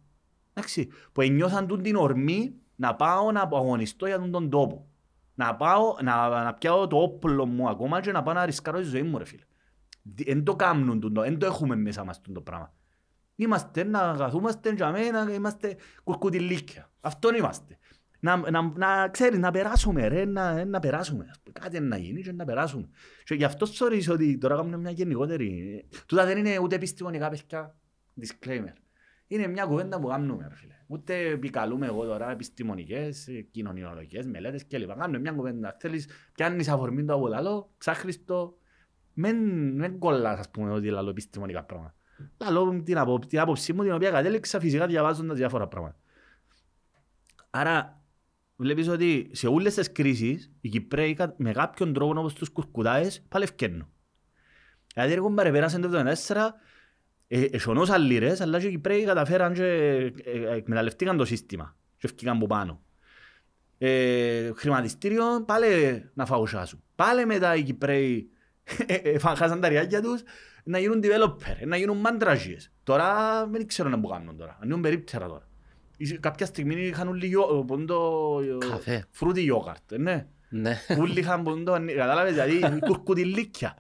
[0.54, 4.88] Εντάξει, που νιώθαν τούν την ορμή να πάω να αγωνιστώ για τον, τον τόπο.
[5.36, 8.86] Να πάω, να, να πιάω το όπλο μου ακόμα και να πάω να ρισκάρω τη
[8.86, 9.44] ζωή μου ρε φίλε.
[10.02, 12.74] Δεν το κάνουν, τούτο, δεν το έχουμε μέσα μας το πράγμα.
[13.36, 16.92] Είμαστε να καθούμαστε για μένα, να είμαστε κουρκουτιλίκια.
[17.02, 17.78] Αυτόν είμαστε.
[18.20, 21.32] Να, να, να ξέρεις, να περάσουμε ρε, να, να περάσουμε.
[21.52, 22.90] Κάτι να γίνει και να περάσουμε.
[23.24, 25.86] Και γι' αυτό sorry ότι τώρα κάνουμε μια γενικότερη...
[26.06, 27.76] Τούτα δεν είναι ούτε επιστημονικά παιδιά.
[28.22, 28.74] Disclaimer.
[29.28, 30.74] Είναι μια κουβέντα που κάνουμε, ρε φίλε.
[30.88, 34.88] Ούτε επικαλούμε εγώ τώρα επιστημονικές, ε, κοινωνιολογικές, μελέτες κλπ.
[34.88, 35.76] Κάνουμε μια κουβέντα.
[35.80, 38.58] Θέλεις, πιάνεις αφορμή το από λαλό, ψάχνεις το.
[39.14, 39.38] Μεν,
[39.76, 41.95] μεν κολλάς, ας πούμε, ότι λαλό επιστημονικά πράγματα.
[42.38, 45.96] Λαλό την, απο, την άποψή μου, την οποία κατέληξα φυσικά διαβάζοντας διάφορα πράγματα.
[47.50, 48.02] Άρα,
[48.56, 53.22] βλέπεις ότι σε όλες τις κρίσεις, οι Κυπρέοι κα- με κάποιον τρόπο όπως τους κουρκουδάες,
[53.30, 53.90] πάλι ευκαινούν.
[54.94, 56.56] Δηλαδή, εγώ παρεπέρασαν το 1974,
[57.28, 62.08] ε, εσονόσαν λίρες, αλλά και οι Κυπρέοι καταφέραν και ε, ε, εκμεταλλευτήκαν το σύστημα και
[62.08, 62.82] ευκήκαν από πάνω.
[63.78, 65.66] Ε, χρηματιστήριο, πάλι
[66.14, 66.84] να φαουσάσουν.
[66.96, 68.30] Πάλι μετά οι Κυπρέοι
[68.86, 70.22] ε, ε, φα- χάσαν τα ριάκια τους
[70.68, 72.72] να γίνουν developer, να γίνουν μαντραζίες.
[72.84, 73.08] Τώρα
[73.48, 75.48] δεν ξέρω να μου κάνουν τώρα, αν είναι περίπτερα τώρα.
[75.98, 78.40] Ίσως Κάποια στιγμή είχαν όλοι γιο- πόντο
[78.70, 79.06] Καφέ.
[79.12, 80.28] φρούτι γιόγαρτ, ναι.
[80.50, 80.78] Ναι.
[81.00, 83.76] Ούλοι είχαν πόντο, κατάλαβες, δηλαδή κουρκουτιλίκια.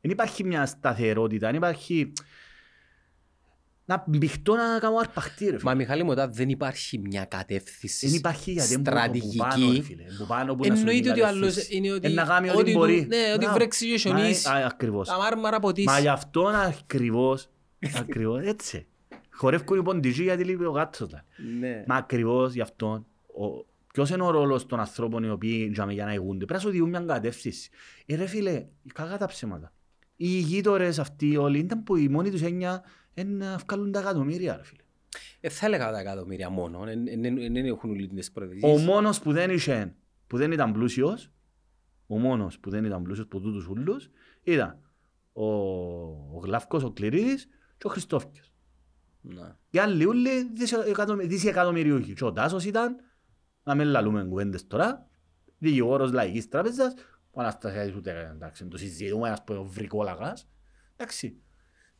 [0.00, 2.12] Δεν υπάρχει μια σταθερότητα, δεν υπάρχει...
[3.90, 5.62] Να μπηχτώ να κάνω αρπαχτή ρε φίλε.
[5.62, 9.14] Μα Μιχάλη μου, όταν δεν υπάρχει μια κατεύθυνση Δεν υπάρχει γιατί είναι που- που πάνω,
[9.14, 9.82] ρε στρατηγική.
[9.82, 10.02] φίλε.
[10.18, 11.76] Που πάνω που να σου Εννοείται ότι ο άλλος κατευθύνσεις.
[11.76, 12.06] είναι ότι...
[12.06, 13.06] Ε, να κάνει ότι ό,τι του- μπορεί.
[13.08, 13.54] Ναι, ότι Μπράβο.
[13.54, 14.48] βρέξει και Μα, χιονίσει.
[14.48, 15.08] α, Ακριβώς.
[15.08, 15.86] Τα μάρμαρα ποτίσει.
[15.86, 17.48] Μα γι' αυτό ακριβώς,
[17.96, 18.86] ακριβώς έτσι.
[19.30, 21.06] Χορεύκουν οι ποντιζοί γιατί λείπει ο γάτος.
[21.08, 21.24] δηλαδή.
[21.60, 21.84] Ναι.
[21.86, 26.04] Μα ακριβώς γι' αυτό, ο, ποιος είναι ο ρόλος των ανθρώπων οι οποίοι για για
[26.04, 27.70] να ηγούνται; Πρέπει να σου διούν μια κατεύθυνση.
[28.06, 28.64] Ε, ρε φίλε,
[28.94, 29.72] κακά τα ψέματα.
[30.16, 32.82] Οι γείτορες αυτοί όλοι ήταν που η μόνη τους έννοια είναι
[33.24, 34.82] να βγάλουν τα εκατομμύρια, ρε φίλε.
[35.40, 36.84] Ε, θα έλεγα τα εκατομμύρια μόνο.
[37.50, 38.84] Δεν έχουν όλοι τις Ο προεδρίες.
[38.84, 39.94] μόνος που δεν είχε,
[40.26, 41.30] που δεν ήταν πλούσιος,
[42.06, 44.10] ο μόνος που δεν ήταν πλούσιος από τούτους ούλους,
[44.42, 44.80] ήταν
[45.32, 45.44] ο,
[46.36, 47.48] ο Γλαύκος, ο Κληρίδης
[47.78, 48.52] και ο Χριστόφκιος.
[49.20, 49.54] Ναι.
[49.70, 52.12] Οι άλλοι ούλοι δισεκατομμυ- δισεκατομμυριούχοι.
[52.14, 52.96] Και ο Τάσος ήταν,
[53.62, 55.06] να μην λαλούμε κουβέντες τώρα,
[55.58, 56.94] δικηγόρος λαϊκής τράπεζας,
[57.30, 60.48] ο Αναστασιάδης ούτε, εντάξει, το συζητούμε, ας πούμε, ο βρικόλαγας.
[60.96, 61.36] Εντάξει.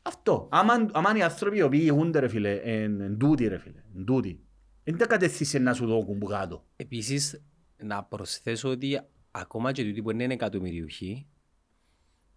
[0.08, 0.48] Αυτό.
[0.50, 4.04] Άμα, άμα οι άνθρωποι οι οποίοι ηγούνται, ρε φίλε, εν, εν τούτοι, ρε φίλε, εν
[4.04, 4.40] τούτοι,
[4.84, 6.64] δεν τα κατευθύνσεις να σου δώκουν που κάτω.
[6.76, 7.42] Επίσης,
[7.82, 9.00] να προσθέσω ότι
[9.30, 11.26] ακόμα και τούτοι που είναι εκατομμυριούχοι,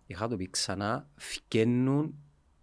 [0.08, 2.16] είχα το πει ξανά, φκαίνουν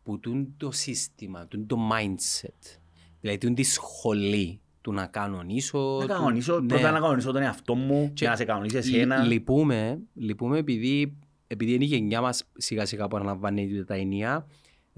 [0.03, 2.79] που τούν το σύστημα, τούν το mindset.
[3.21, 5.79] Δηλαδή, τούν τη σχολή του να κανονίσω.
[6.01, 6.67] Να του- κανονίσω, ναι.
[6.67, 9.23] πρώτα να κανονίσω τον εαυτό μου Και και να σε κανονίσεις εσένα.
[9.25, 14.47] Λ- Λυπούμε, λυπούμε επειδή, επειδή είναι η γενιά μας σιγά σιγά που αναλαμβάνει τα ενία,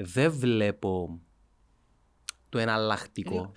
[0.03, 1.21] δεν βλέπω
[2.49, 3.53] το εναλλακτικό.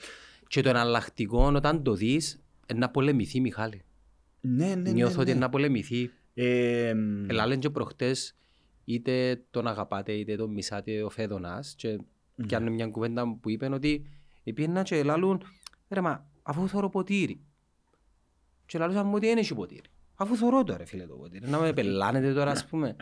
[0.48, 3.82] Και το εναλλακτικό όταν το δεις, είναι να πολεμηθεί Μιχάλη.
[4.42, 4.92] Ναι, ναι, ναι.
[4.92, 5.32] Νιώθω ότι ναι.
[5.32, 6.12] είναι να πολεμηθεί.
[6.34, 8.36] Ε, μ, Ελά λένε και προχτές,
[8.86, 12.00] είτε τον αγαπάτε είτε τον μισάτε ο Φέδωνας και
[12.48, 14.06] πιάνουν μια κουβέντα που είπε ότι
[14.44, 15.44] πήγαιναν και λαλούν
[15.90, 17.42] ρε μα αφού θωρώ ποτήρι
[18.66, 21.60] και λαλούσαν μου ότι δεν έχει ποτήρι αφού θωρώ το ρε φίλε το ποτήρι να
[21.60, 22.96] με πελάνετε τώρα ας πούμε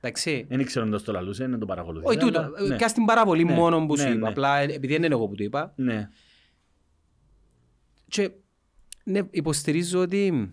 [0.00, 2.06] εντάξει Δεν ήξερα αν το στο λαλούσε, να το παρακολουθεί.
[2.06, 2.76] όχι τούτο, αλλά, ναι.
[2.76, 4.28] και στην παραβολή Ναι, μόνο που ναι, σου είπα ναι.
[4.28, 6.08] απλά επειδή δεν είναι εγώ που το είπα Ναι.
[8.08, 8.30] Και
[9.04, 10.52] ναι, υποστηρίζω ότι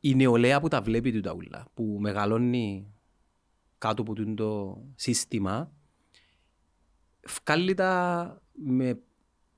[0.00, 2.92] η νεολαία που τα βλέπει του τα ούλα, που μεγαλώνει
[3.78, 5.72] κάτω από τούτο το σύστημα,
[7.44, 9.00] βγάλει τα με,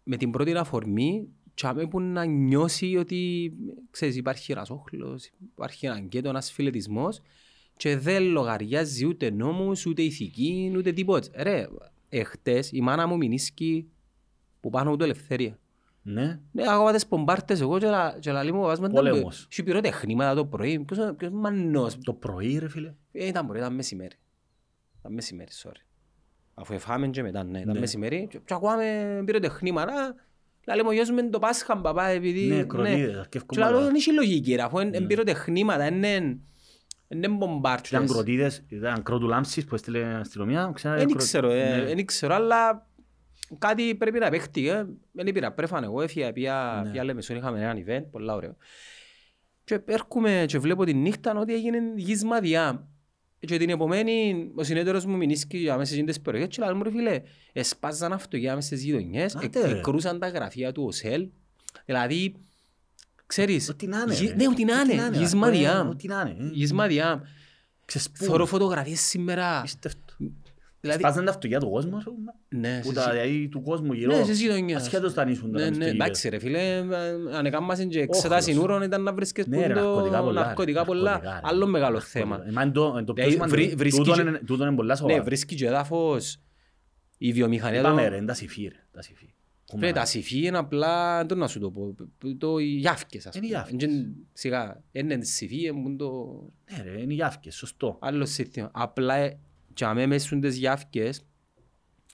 [0.03, 3.53] με την πρώτη αφορμή τσάμε που να νιώσει ότι
[3.91, 7.21] ξέρεις, υπάρχει ρασόχλος, υπάρχει ένα γκέτο, ένας φιλετισμός
[7.77, 11.29] και δεν λογαριάζει ούτε νόμους, ούτε ηθική, ούτε τίποτα.
[11.43, 11.67] Ρε,
[12.09, 13.89] εχθές η μάνα μου μηνίσκει
[14.61, 15.59] που πάνω από το ελευθερία.
[16.03, 16.41] Ναι.
[16.53, 19.47] Ναι, ακόμα τις πομπάρτες εγώ και λα- και λαλεί μου ο παπάς μου ήταν Πόλεμος.
[19.51, 21.99] Σου πυροτεχνήματα το πρωί, ποιος, ποιος μανός.
[22.05, 22.95] Το πρωί ρε φίλε.
[23.13, 24.15] Ε, ήταν πρωί, ήταν μεσημέρι.
[24.99, 25.81] Ήταν μεσημέρι, sorry.
[26.55, 27.81] Αφού εφάμε και μετά, ναι, ήταν Ναι.
[27.81, 30.15] μεσημέρι και, και ακούαμε πυροτεχνήματα.
[30.67, 32.45] Λαλεί μου ο γιος μου είναι το Πάσχα, παπά, επειδή...
[32.47, 33.87] Ναι, κροτίδες, αρκεύκουν Και λαλώ, πολλά.
[33.87, 36.39] δεν έχει λογική, ρε, αφού είναι είναι πυροτεχνήματα, είναι...
[37.13, 38.11] Είναι Ήταν μπομπάρτσες.
[38.11, 40.71] κροτίδες, ήταν κρότου λάμψης που έστειλε η αστυνομία.
[40.75, 41.85] ξέρω, Δεν κρό- ξέρω, ε, Ναι.
[41.95, 42.87] δεν ξέρω, αλλά
[43.59, 44.69] κάτι πρέπει να παίχτει.
[44.69, 44.85] ε.
[45.13, 46.91] Δεν πήρα πρέφαν εγώ, έφυγα, πια, Ναι.
[46.91, 48.57] πια λέμε, είχαμε έναν event, πολλά ωραίο.
[49.65, 52.87] Και έρχομαι και βλέπω τη νύχτα ότι έγινε γης μαδιά.
[53.47, 57.21] Και την επομένη, ο συνέτερος μου μηνίσκει αμέσως στις περιοχές και λέει μου ρε φίλε,
[57.53, 59.79] εσπάζαν αυτοκιά μες στις γειτονιές, Άντε, εκ- ρε.
[59.79, 61.29] εκρούσαν τα γραφεία του ΟΣΕΛ.
[61.85, 62.35] Δηλαδή,
[63.33, 64.35] ξέρεις, Ό,τι να είναι, γη- ρε.
[64.35, 65.39] ναι, ό,τι να Ό,τι είναι, να είναι, γης ρε.
[65.39, 65.89] μαδιά.
[65.91, 66.45] Ό,τι να είναι.
[66.47, 66.51] ε.
[66.53, 67.23] Γης μαδιά.
[67.85, 68.27] Ξεσπούν.
[68.29, 69.61] Θωρώ φωτογραφίες σήμερα.
[69.63, 70.15] Πίστευτο.
[70.81, 72.35] Δηλαδή, Σπάζαν τα αυτοκιά του κόσμου, ας πούμε.
[72.49, 74.17] ναι, Που σε τα δηλαδή του κόσμου γύρω.
[74.17, 74.83] Ναι, σε γειτονιάς.
[74.83, 76.05] Ασχέτως τα νήσουν τα Ναι, ναι, αυτοκίνητα.
[76.05, 76.61] εντάξει ρε φίλε,
[77.37, 78.65] αν έκανασαν και εξετάσεις Όχλος.
[78.65, 80.47] ούρων ήταν να βρίσκες Ναι, που ρε, το ναρκωτικά πολλά, ρε.
[80.47, 81.41] ναρκωτικά πολλά, Ναρκωτικά, ρε.
[81.43, 82.21] άλλο μεγάλο Ναρκωτικά.
[82.21, 82.43] θέμα.
[82.49, 83.57] Εμά είναι το- είναι το πιο Δηλαδή, σημαντικό.
[83.63, 85.23] βρει- βρίσκει Τούτον και- είναι- τούτον είναι πολλά Ναι, σοβαρά.
[85.23, 86.39] βρίσκει και έδαφος
[87.19, 88.09] η βιομηχανία Είπαμε του.
[88.11, 88.71] ρε, είναι τα συμφί,
[89.77, 89.79] ρε, τα συμφί.
[89.79, 91.95] Έχουμε- Φίλε, τα συμφί είναι απλά, το να σου το πω,
[92.39, 93.61] το οι γιάφκες ας Είναι οι πούμε.
[93.63, 93.83] γιάφκες.
[93.97, 96.43] Είναι Σιγά, είναι συμφί, είναι το
[96.77, 97.99] Ναι ρε, είναι οι γιάφκες, σωστό.
[98.01, 98.71] άλλος σύστημα.
[98.75, 99.39] Απλά ε,
[99.75, 101.25] και αμέ μες στις γιάφκες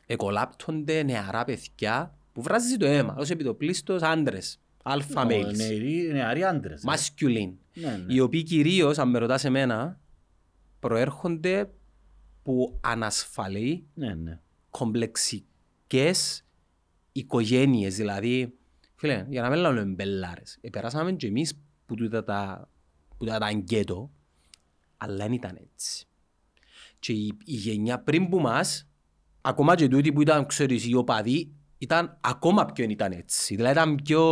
[0.06, 6.84] εκολάπτονται νεαρά παιδιά που βράζει το αίμα, ως επιτοπλίστος άντρες, αλφα males, Νεαροί- Νεαροί άντρες.
[6.84, 6.92] ρε.
[6.94, 7.52] masculine.
[7.74, 8.14] Ναι, ναι.
[8.14, 10.00] οι οποίοι κυρίως, αν με ρωτάς εμένα,
[10.78, 11.70] προέρχονται
[12.42, 14.40] που ανασφαλεί Ναι, ναι.
[14.70, 16.44] κομπλεξικές
[17.18, 17.96] οικογένειες.
[17.96, 18.54] Δηλαδή,
[18.94, 22.68] φίλε, για να μην λέμε μπελάρες, επεράσαμε και εμείς που τούτα τα,
[23.08, 24.10] που τούτα τα γκέτο,
[24.96, 26.06] αλλά δεν ήταν έτσι.
[26.98, 28.88] Και η, η γενιά πριν που μας,
[29.40, 33.54] ακόμα και τούτοι που ήταν, ξέρεις, οι οπαδοί, ήταν ακόμα πιο δεν ήταν έτσι.
[33.54, 34.22] Δηλαδή ήταν πιο,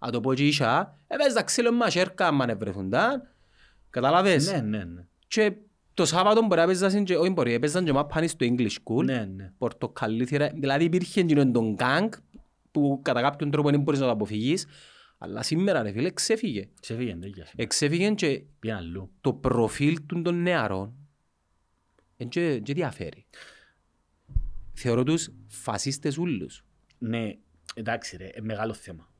[0.00, 3.22] να το πω και ίσα, έπαιζα ξύλο μαχαίρκα άμα να βρεθούνταν,
[3.90, 5.06] καταλάβες; Ναι, ναι, ναι.
[5.26, 5.56] Και
[5.98, 9.24] το Σάββατο μπορεί να παίζασαν και, όχι μπορεί, έπαιζαν και μάπαν στο English School, Ναι,
[9.24, 9.52] ναι.
[9.58, 12.12] πορτοκαλί θύρα, δηλαδή υπήρχε και τον γκάγκ
[12.70, 14.66] που κατά κάποιον τρόπο δεν μπορείς να το αποφυγείς,
[15.18, 16.68] αλλά σήμερα ρε φίλε ξέφυγε.
[16.80, 17.46] Ξεφύγε, τέτοια.
[17.56, 19.10] Εξέφυγε και Πήγαν αλλού.
[19.20, 20.94] το προφίλ του των νεαρών
[22.16, 23.26] δεν και, και διαφέρει.
[24.72, 26.64] Θεωρώ τους φασίστες ούλους.
[26.98, 27.36] Ναι,
[27.74, 29.12] εντάξει ρε, είναι μεγάλο θέμα.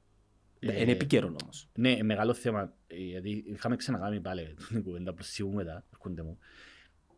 [0.61, 1.68] Ε, Είναι επικαιρό όμως.
[1.74, 2.72] Ναι, είναι μεγάλο θέμα.
[2.87, 6.39] ε, Γιατί είχαμε ξανακάνει πάλι την κουβέντα προς σίγου μετά, έρχονται μου.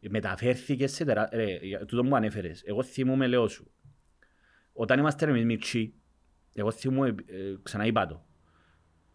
[0.00, 1.28] Ε, Μεταφέρθηκε σε τερά...
[1.32, 2.62] Ρε, για τούτο μου ανέφερες.
[2.64, 3.70] Εγώ θυμούμαι, λέω σου.
[4.72, 5.94] Όταν είμαστε εμείς μικροί,
[6.54, 8.24] εγώ θυμούμαι, ε, ξανά είπα το.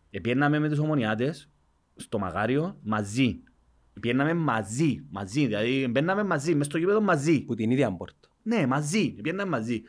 [0.09, 1.49] Επιέναμε με τους ομονιάτες
[1.95, 3.43] στο Μαγάριο μαζί.
[3.97, 5.45] Επιέναμε μαζί, μαζί.
[5.45, 7.41] Δηλαδή, μπαίναμε μαζί, μες στο γήπεδο μαζί.
[7.41, 8.29] Που την ίδια πόρτα.
[8.43, 9.11] Ναι, μαζί.
[9.13, 9.81] Πήγαιναν μαζί.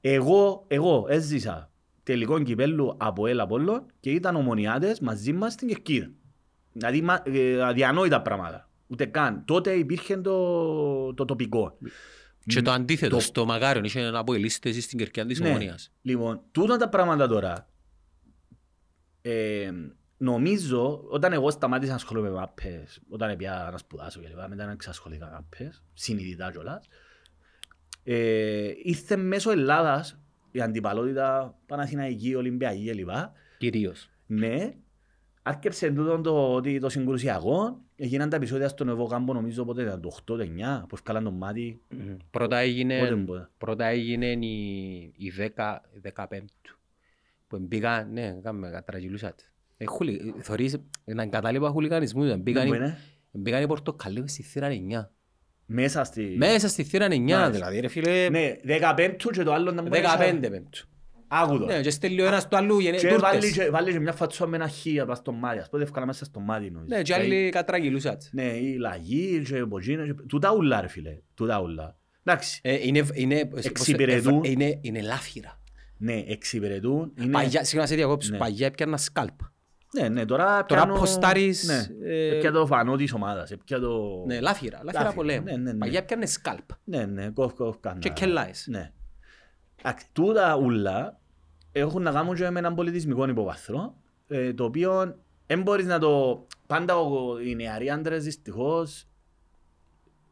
[0.00, 1.72] Εγώ, εγώ έζησα
[2.02, 6.10] τελικό κυπέλλου από Ελ Απόλλων και ήταν ομονιάτες μαζί μας στην Κερκίδα.
[6.72, 8.69] Δηλαδή μα- ε, αδιανόητα πράγματα.
[8.90, 9.44] Ούτε καν.
[9.44, 11.78] Τότε υπήρχε το, το τοπικό.
[12.46, 15.48] Και το αντίθετο, το- στο Μαγάριον είχε ένα από ελίστες στην Κερκιά της Ναι.
[15.48, 15.92] Ομονίας.
[16.02, 17.68] Λοιπόν, τούτα τα πράγματα τώρα,
[19.22, 19.70] ε,
[20.16, 24.64] νομίζω, όταν εγώ σταμάτησα να ασχολούμαι με μάπες, όταν πια να σπουδάσω και λοιπά, μετά
[24.66, 26.88] να εξασχολήθηκα με μάπες, συνειδητά κιόλας,
[28.04, 30.18] ε, ήρθε μέσω Ελλάδας
[30.50, 34.10] η αντιπαλότητα Παναθηναϊκή, Ολυμπιακή και λοιπά, Κυρίως.
[34.26, 34.74] ναι,
[35.42, 40.00] άρχισε τούτο το, ότι το συγκρουσιακό, έγιναν τα επεισόδια στον Εβό Κάμπο, νομίζω πότε ήταν
[40.00, 40.44] το 8, το 9,
[40.88, 42.16] που έφκαλαν τον μάτι, Μμμ.
[42.30, 43.46] Πρώτα πότε έγινε, μπορεί.
[43.58, 46.24] πρώτα έγινε η, η 10, η 15
[47.46, 49.42] που μπήκαν, ναι, κάνουμε κατραγιλούσατε.
[49.76, 52.40] Ε, χουλι, θωρείς, ένα κατάλοιπα χουλικανισμού, ήταν.
[52.40, 52.96] μπήκαν, Ναι, οι- που είναι,
[53.30, 55.10] μπήκαν οι πορτοκαλί στη θύρα 9.
[55.66, 56.34] Μέσα στη...
[56.38, 57.50] Μέσα στη θύρα 9, Μάλιστα.
[57.50, 60.88] δηλαδή ρε φίλε, Ναι, 15 και το άλλο να μου 15 πέμπτου.
[61.32, 61.64] Άκουδο.
[61.66, 63.30] Ναι, και στέλνει ο ένας του άλλου γενε- Και τούρτες.
[63.30, 65.58] βάλει και- βάλει και μια φατσό με ένα χ απλά στο μάτι.
[65.58, 66.96] Ας πούμε ευκάλα μέσα στο μάτι νομίζω.
[66.96, 68.26] Ναι, και άλλοι κατραγιλούσατε.
[68.32, 70.06] Ναι, η λαγή και μποτσίνα.
[70.06, 71.18] και- Τούτα ούλα ρε φίλε.
[71.34, 71.96] Τούτα ούλα.
[72.24, 72.60] Εντάξει.
[72.62, 74.40] Ε, είναι, είναι, Εξυπηρετούν.
[74.44, 75.60] ε, είναι, είναι λάφυρα.
[75.96, 77.12] Ναι, εξυπηρετούν.
[77.20, 77.30] Είναι...
[77.30, 78.38] Παγιά, συγγνώμη, σε διακόψω, Ναι.
[78.38, 79.52] παγιά έπιανα σκάλπα.
[80.00, 83.50] Ναι, ναι, τώρα Τώρα πιάνω- ποστάρεις, Ναι, ε, έπια το φανό της ομάδας.
[83.50, 84.24] Έπια το...
[84.26, 85.44] Ναι, λάφυρα, λάφυρα Λάφυρα, πολέμου.
[85.44, 85.78] ναι, ναι, ναι.
[85.78, 86.78] Παγιά έπιανε σκάλπα.
[86.84, 87.98] Ναι, ναι, κόφ, κόφ, κάνα.
[87.98, 88.66] Και κελάες.
[88.70, 88.92] Ναι.
[89.82, 91.19] Εντάξει, Τούτα ούλα
[91.72, 93.94] έχουν να κάνουν και με έναν πολιτισμικό υποβαθρό,
[94.28, 95.16] ε, το οποίο
[95.46, 96.46] δεν μπορείς να το...
[96.66, 99.04] Πάντα ο- οι νεαροί άντρες δυστυχώς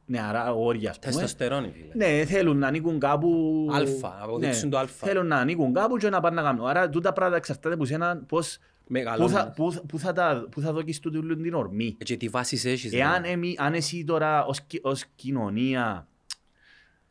[0.07, 1.13] νεαρά όρια, ας πούμε.
[1.13, 1.95] Τεστοστερόνι, φίλε.
[2.07, 3.67] Ναι, θέλουν να ανήκουν κάπου...
[3.73, 5.07] Αλφα, να αποδείξουν Ναι, το αλφα.
[5.07, 6.67] Θέλουν να ανήκουν κάπου και να πάνε να κάνουν.
[6.67, 8.59] Άρα τούτα πράγματα εξαρτάται από σένα πώς...
[8.59, 9.33] Πού Μεγαλώνεις.
[9.33, 11.97] θα, πού, θα- πού θα, τα, πού θα δοκίσεις τούτη όλη την ορμή.
[12.05, 12.93] Και τι βάσεις έχεις.
[12.93, 13.29] Εάν, δηλαδή.
[13.31, 16.07] εμεί, αν εσύ τώρα ως, κι- ως κοινωνία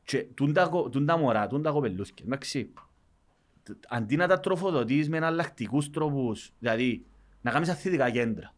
[0.03, 2.78] και τούν τα, κο- τούν τα μωρά, τούν τα κοπελούθκια, εντάξει, τ-
[3.88, 7.05] αντί να τα τροφοδοτείς με εναλλακτικούς τρόπους, δηλαδή
[7.41, 8.53] να κάνεις αθλητικά κέντρα,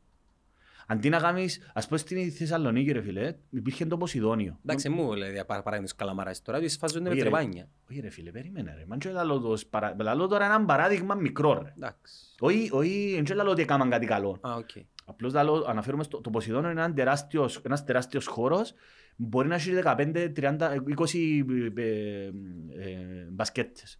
[0.87, 4.59] αντί να κάνεις, ας πούμε στην Θεσσαλονίκη ρε φίλε, υπήρχε το Ποσειδόνιο.
[4.65, 7.23] Εντάξει, μου λέει παρά- παράδειγμα καλαμαράς τώρα, ότι σφάζονται με Όχι, ρε.
[7.23, 7.69] τρεπάνια.
[7.89, 11.15] Όχι ρε φίλε, περίμενε ρε, μαν και λαλώ το ως παρα- λαλώ τώρα έναν παράδειγμα
[11.15, 11.73] μικρό ρε.
[11.75, 12.13] Εντάξει.
[12.39, 14.37] Όχι, όχι, δεν και λαλώ ότι έκαναν κάτι καλό.
[14.41, 14.69] Α, οκ.
[15.05, 18.73] Απλώς λαλώ, αναφέρομαι στο το Ποσειδόνιο είναι έναν τεράστιος, ένας τεράστιος χώρος
[19.15, 21.45] μπορεί να έχει 15, 30, 20
[21.75, 23.99] ε, ε, ε, μπασκέτες.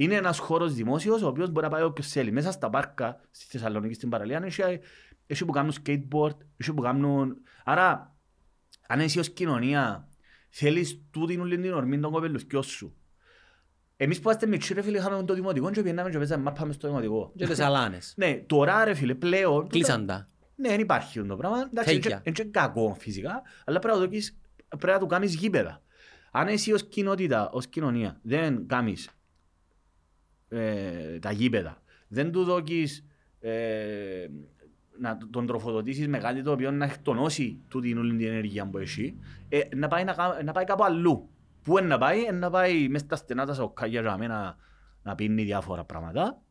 [0.00, 2.30] Είναι ένας χώρος δημόσιος ο οποίος μπορεί να πάει όποιος θέλει.
[2.32, 4.62] Μέσα στα πάρκα στη Θεσσαλονίκη στην παραλία έχει,
[5.26, 7.36] έχει που κάνουν skateboard, έχει που κάνουν...
[7.64, 8.16] Άρα,
[8.88, 10.08] αν εσύ ως κοινωνία
[10.48, 12.96] θέλεις τούτη όλη την ορμή των κοπελουθκιών σου
[14.00, 16.74] εμείς που είμαστε μικροί ρε φίλε είχαμε το δημοτικό και πήγαμε και παίζαμε μάπα μες
[16.74, 17.32] στο δημοτικό.
[17.36, 18.12] Και τις αλάνες.
[18.16, 20.28] Ναι, τώρα ρε φίλε πλέον Κλείσαν τα.
[20.56, 21.58] ναι, δεν υπάρχει αυτό το πράγμα.
[21.70, 22.20] Εντάξει, Τέκια.
[22.24, 24.38] είναι και κακό φυσικά, αλλά πρέπει να, το δοκίσεις-
[24.68, 25.82] πρέπει να του κάνεις γήπεδα.
[26.30, 29.08] Αν εσύ ως κοινότητα, ως κοινωνία, δεν κάνεις
[30.48, 33.04] ε, τα γήπεδα, δεν του δοκίσεις
[33.40, 34.26] ε,
[34.98, 39.18] να τον τροφοδοτήσεις με κάτι το οποίο να εκτονώσει τούτη όλη την ενέργεια που έχει,
[39.48, 41.28] ε, να, πάει να, κα- να πάει κάπου αλλού.
[41.62, 44.56] Πού είναι να πάει, είναι να πάει μέσα στα στενά τα σοκάκια για μένα να,
[45.02, 46.42] να πίνει διάφορα πράγματα.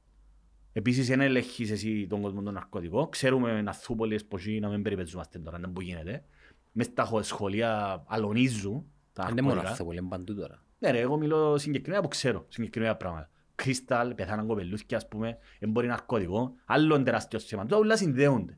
[0.74, 3.10] Επίσης δεν ελέγχεις εσύ τον κόσμο των ναρκωτικών.
[3.10, 6.24] Ξέρουμε να θούπολες πως είναι να μην περιπεζόμαστε τώρα, δεν που γίνεται.
[6.72, 9.72] Μες στα χω- σχολεία αλωνίζουν τα Δεν είναι μόνο ναρκωτικά.
[9.72, 10.64] αυτό που λένε παντού τώρα.
[10.80, 13.30] Ναι ρε, εγώ μιλώ συγκεκριμένα που ξέρω, συγκεκριμένα πράγματα.
[13.64, 17.66] Κρίσταλ, πεθάναν κοπελούθκια, ας πούμε, εμπόροι ναρκωτικό, άλλο είναι τεράστιο θέμα.
[17.66, 18.58] Τώρα όλα συνδέονται.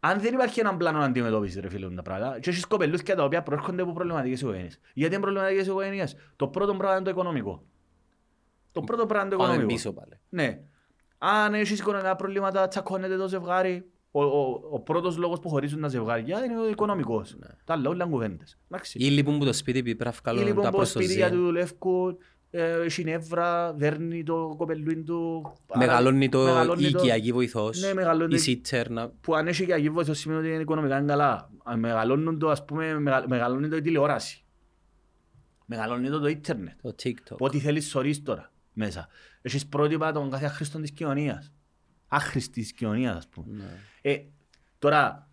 [0.00, 3.42] Αν δεν υπάρχει έναν πλάνο αντιμετώπισης, ρε φίλε, τα πράγματα, και έχεις κοπελούθκια τα οποία
[3.42, 4.80] προέρχονται από προβληματικές οικογένειες.
[4.94, 6.16] Γιατί είναι προβληματικές οικογένειες.
[6.36, 7.64] Το πρώτο πράγμα είναι το οικονομικό.
[8.72, 9.74] Το πρώτο πράγμα είναι το Πάμε οικονομικό.
[9.76, 10.18] πίσω πάλι.
[10.28, 10.60] Ναι.
[11.18, 13.90] Αν έχεις οικονομικά προβλήματα, τσακώνεται το ζευγάρι.
[14.10, 17.36] Ο, ο, ο πρώτος λόγος που χωρίζουν τα ζευγάρια είναι ο οικονομικός.
[17.64, 18.58] Τα άλλα όλα είναι κουβέντες.
[18.70, 18.98] Εντάξει.
[18.98, 21.14] Ή λείπουν που το σπίτι επειδή πρέπει να Ή βγάλουν λοιπόν τα πως σπίτι για
[21.14, 21.38] προστοζία.
[21.40, 22.16] του δουλεύκουν, ε,
[22.84, 25.42] έχει νεύρα, δέρνει το κοπελούιν του.
[25.68, 27.80] άρα Μεγαλώνει το μεγαλώνει η το- οικιακή βοηθός.
[27.80, 29.08] Ναι, μεγαλώνει- Η σίτσερ να...
[29.08, 31.50] Που αν έχει και αγή βοηθός σημαίνει ότι είναι οικονομικά είναι καλά.
[31.64, 34.44] Αν μεγαλώνουν το, ας πούμε, μεγα- μεγαλώνει το η τηλεόραση.
[35.66, 36.78] Μεγαλώνει το το ίντερνετ.
[36.82, 37.36] Το TikTok.
[37.36, 39.08] Που ό,τι θέλεις σωρείς τώρα μέσα.
[39.42, 41.52] Έχεις πρότυπα των κάθε άχρηστων της κοινωνίας.
[42.08, 43.46] Άχρηστης της κοινωνίας, ας πούμε.
[43.56, 43.78] Ναι.
[44.12, 44.22] Ε,
[44.78, 45.28] τώρα,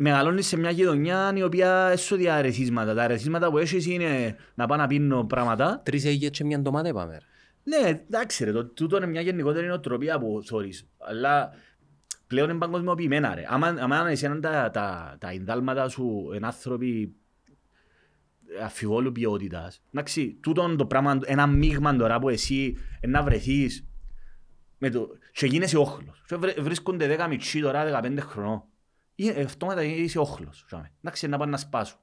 [0.00, 2.94] μεγαλώνεις σε μια γειτονιά η οποία έσω διαρρεθίσματα.
[2.94, 5.80] Τα αρεθίσματα που έχεις είναι να πάω να πίνω πράγματα.
[5.84, 7.12] Τρεις έγινες και μια ντομάτα είπαμε.
[7.12, 7.24] ρε.
[7.64, 10.88] Ναι, εντάξει ρε, το, τούτο είναι μια γενικότερη νοοτροπία που θωρείς.
[10.98, 11.50] Αλλά
[12.26, 13.44] πλέον είναι παγκοσμιοποιημένα ρε.
[13.48, 17.14] Άμα, άμα εσένα τα, τα, τα ενδάλματα σου είναι άνθρωποι
[18.64, 19.82] αφιβόλου ποιότητας.
[19.92, 23.88] Εντάξει, τούτο το πράγμα, ένα μείγμα τώρα που εσύ ε, να βρεθείς
[24.78, 26.22] με το, και γίνεσαι όχλος.
[26.26, 28.62] Και βρε- βρίσκονται 10 μητσί τώρα 15 χρονών.
[29.26, 30.64] Ε, Αυτόματα είσαι όχλος.
[30.66, 30.90] τζάμε.
[31.02, 31.98] Εντάξει, να πάνε να σπάσουν.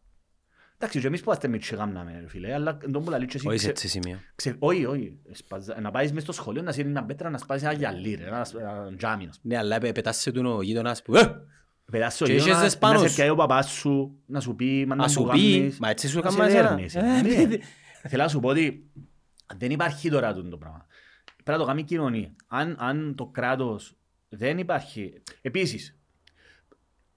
[0.78, 3.48] Εντάξει, και εμείς που είμαστε μητσί γάμναμε, ρε φίλε, αλλά τον που λαλείς και εσύ
[3.48, 4.20] Όχι σε ξε- έτσι σημείο.
[4.36, 4.56] Ξε...
[4.60, 5.18] Όχι, όχι.
[5.32, 8.26] Σπαζα- Να πάεις μες στο σχολείο να σύρεις μια πέτρα να σπάσεις ένα γυαλί, ρε,
[8.26, 9.26] ένα, ένα τζάμι.
[9.26, 11.16] να σου- Ναι, αλλά πετάς σε τον ο γείτονας που...
[11.16, 11.46] «Ε,
[11.92, 13.16] Πετάς στο Και γύρο έχεις να, δες πάνω να σε σου.
[13.16, 15.90] πιάει ο παπάς σου, να σου πει, μα Α να σου μου πει, κάνεις, μα
[15.90, 16.70] έτσι σου να σε έκανα εσένα.
[16.70, 17.18] δέρνεις, Ε, ναι.
[17.42, 17.62] επειδή-
[18.08, 18.90] Θέλω να σου πω ότι
[19.58, 20.86] δεν υπάρχει τώρα τούτο το πράγμα.
[21.44, 22.36] Πρέπει να το κάνει η κοινωνία.
[22.48, 23.96] Αν, αν το κράτος
[24.30, 25.22] δεν υπάρχει...
[25.42, 25.95] Επίσης,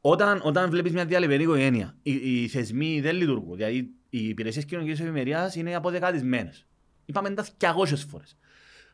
[0.00, 3.56] όταν, όταν βλέπεις μια διαλυμένη οικογένεια, οι, οι θεσμοί δεν λειτουργούν.
[3.56, 3.76] Δηλαδή,
[4.10, 6.66] οι υπηρεσίες κοινωνικής ευημερίας είναι αποδεκατισμένες.
[7.04, 8.36] Είπαμε τα 200 φορές.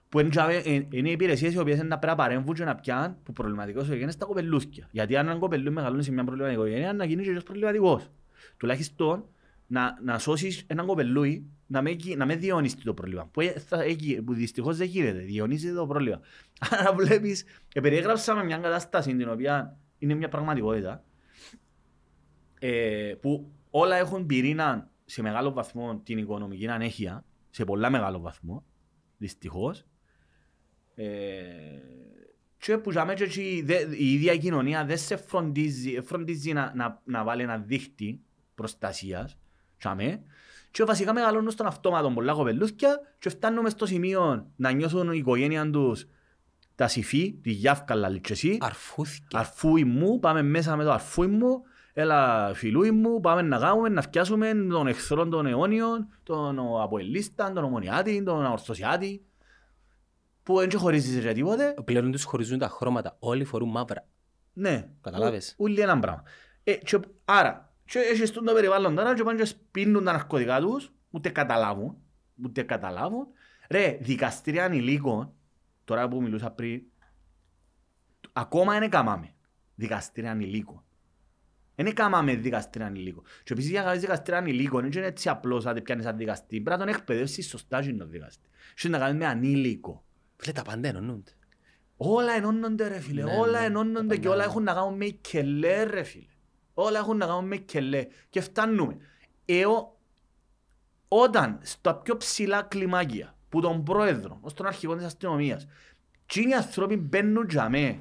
[0.09, 2.65] Που είναι, τζάμε- ε, είναι οι υπηρεσίες οι οποίες είναι να πρέπει να παρέμβουν και
[2.65, 4.89] να πιάνουν που προβληματικός οικογένειας τα κοπελούθκια.
[4.91, 8.11] Γιατί αν έναν κοπελού μεγαλώνει σε μια προβληματική οικογένεια, να γίνει και ο προβληματικός.
[8.57, 9.25] Τουλάχιστον
[9.67, 13.27] να, να σώσεις έναν κοπελούι να με, γι- να με διονύσει το πρόβλημα.
[13.33, 16.21] Που, ε, θα, έχει, που δυστυχώς δεν γίνεται, διονύζεται το πρόβλημα.
[16.71, 17.45] Άρα βλέπεις,
[17.75, 21.05] ε, περιέγραψαμε μια κατάσταση την οποία είναι μια πραγματικότητα
[22.59, 28.65] ε, που όλα έχουν πυρήνα σε μεγάλο βαθμό την οικονομική ανέχεια, σε πολλά μεγάλο βαθμό,
[29.17, 29.85] δυστυχώς.
[30.95, 31.05] Ε,
[32.59, 36.53] και που για μένα και εκεί δε- η ίδια η κοινωνία δεν σε φροντίζει, φροντίζει
[36.53, 38.21] να, να, να βάλει ένα δίχτυ
[38.55, 39.39] προστασίας
[39.81, 40.23] για μέ.
[40.71, 45.71] και βασικά μεγαλώνουν στον αυτόματο πολλά κοπελούθκια και φτάνουμε στο σημείο να νιώθουν η οικογένεια
[45.71, 46.07] τους
[46.75, 48.59] τα συφή, τη γιάφκα λαλή και εσύ.
[48.61, 49.37] Αρφούθηκε.
[49.37, 51.63] Αρφούι μου, πάμε μέσα με το αρφούι μου,
[51.93, 57.65] έλα φιλούι μου, πάμε να κάνουμε, να φτιάσουμε τον εχθρό των αιώνιων, τον Αποελίστα, τον
[57.65, 59.25] Ομονιάτη, τον Ορθωσιάτη,
[60.43, 61.75] που δεν χωρίζεις ρε τίποτε.
[61.85, 63.17] Πλέον τους χωρίζουν τα χρώματα.
[63.19, 64.07] Όλοι φορούν μαύρα.
[64.53, 64.89] Ναι.
[65.01, 65.55] Καταλάβες.
[65.59, 66.23] Ούλοι έναν πράγμα.
[66.65, 70.61] Ε, και, άρα, Και έχεις τον το περιβάλλον τώρα και πάνε και σπίνουν τα ναρκωτικά
[70.61, 71.97] τους, ούτε καταλάβουν,
[72.45, 73.27] ούτε καταλάβουν.
[73.71, 75.34] Ρε, δικαστήρια ανηλίκων,
[75.85, 76.83] τώρα που μιλούσα πριν,
[78.33, 79.35] ακόμα είναι καμάμε
[79.75, 80.85] δικαστήρια ανηλίκων.
[81.77, 83.25] Δεν κάμαμε δικαστήρια ανηλίκων.
[83.43, 86.61] Και επίσης για κάνεις δικαστήρια ανηλίκων, δεν είναι έτσι απλώς αν πιάνεις σαν δικαστή.
[86.61, 88.49] Πρέπει να τον εκπαιδεύσεις σωστά και τον δικαστή.
[88.75, 90.05] Και να κάνεις με ανήλικο.
[90.37, 91.31] Φίλε, τα πάντα ενώνονται.
[91.97, 94.49] Όλα ενώνονται ρε φίλε, Ναι, όλα ναι, ενώνονται τα και όλα πάντα.
[94.51, 96.33] έχουν να κάνουν με κελέ ρε φίλε.
[96.75, 98.07] Όλα έχουν να κάνουν με κελέ.
[98.31, 98.97] Και φτάνουμε.
[99.45, 99.99] Εώ,
[101.09, 105.67] όταν στα πιο ψηλά κλιμάκια που τον πρόεδρο, ως τον αρχηγό της αστυνομίας,
[106.27, 107.99] και οι άνθρωποι μπαίνουν για μέ,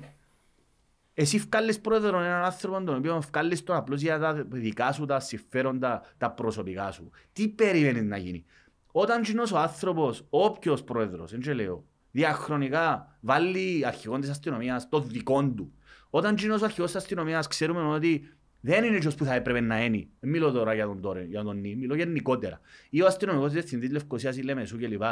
[1.14, 5.20] εσύ βγάλεις πρόεδρο έναν άνθρωπο τον οποίο βγάλεις τον απλώς για τα δικά σου τα
[5.20, 7.10] συμφέροντα, τα προσωπικά σου.
[7.34, 8.46] Τι περιμένεις να γίνει;
[8.92, 15.00] Όταν κοινός ο άνθρωπος, όποιος πρόεδρος, δεν και λέω, διαχρονικά βάλει αρχηγόν της αστυνομίας το
[15.00, 15.74] δικό του.
[16.10, 18.36] Όταν κοινός ο αρχηγός της αστυνομίας ξέρουμε ότι
[18.66, 20.08] δεν είναι εκείνος που θα έπρεπε να είναι.
[20.20, 22.60] Δεν μιλώ τώρα για τον τώρα, για τον νη, μιλώ γενικότερα.
[22.90, 25.04] Ή ο αστυνομικός διευθυντής Λευκοσίας ή Λεμεσού κλπ.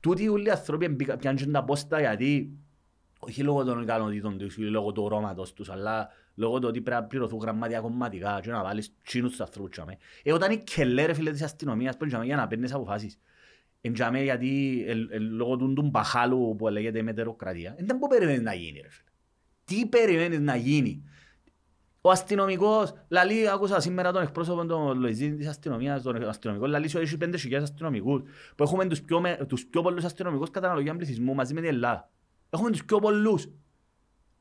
[0.00, 2.50] Τούτοι όλοι οι άνθρωποι μπήκα- πιάνουν τα πόστα γιατί
[3.18, 7.00] όχι λόγω των ικανοτήτων τους ή λόγω του ορώματος τους, αλλά λόγω του ότι πρέπει
[7.00, 9.70] να πληρωθούν γραμμάτια κομματικά και να βάλεις τσίνους στους ανθρώπους.
[9.70, 9.98] τζαμέ.
[10.22, 13.18] Ε, όταν είναι κελέ ρε φίλε της αστυνομίας, πρέπει τζαμέ για να παίρνεις αποφάσεις.
[13.80, 17.74] Εν τζαμέ γιατί ε, ε, λόγω του του μπαχάλου που λέγεται μετεροκρατία.
[17.78, 19.08] Εν δεν που περιμένεις να γίνει ρε φίλε.
[19.64, 21.02] Τι περιμένεις να γίνει;
[22.00, 26.98] Ο αστυνομικός, λαλή, άκουσα σήμερα τον εκπρόσωπο των Λοϊζίν της αστυνομίας, τον αστυνομικό, λαλή σου
[26.98, 28.22] έχει 5.000 αστυνομικούς,
[28.56, 31.68] που έχουμε τους πιο, με, τους πιο πολλούς αστυνομικούς κατά αναλογία πληθυσμού μαζί με την
[31.68, 32.10] Ελλάδα.
[32.50, 33.48] Έχουμε τους πιο πολλούς.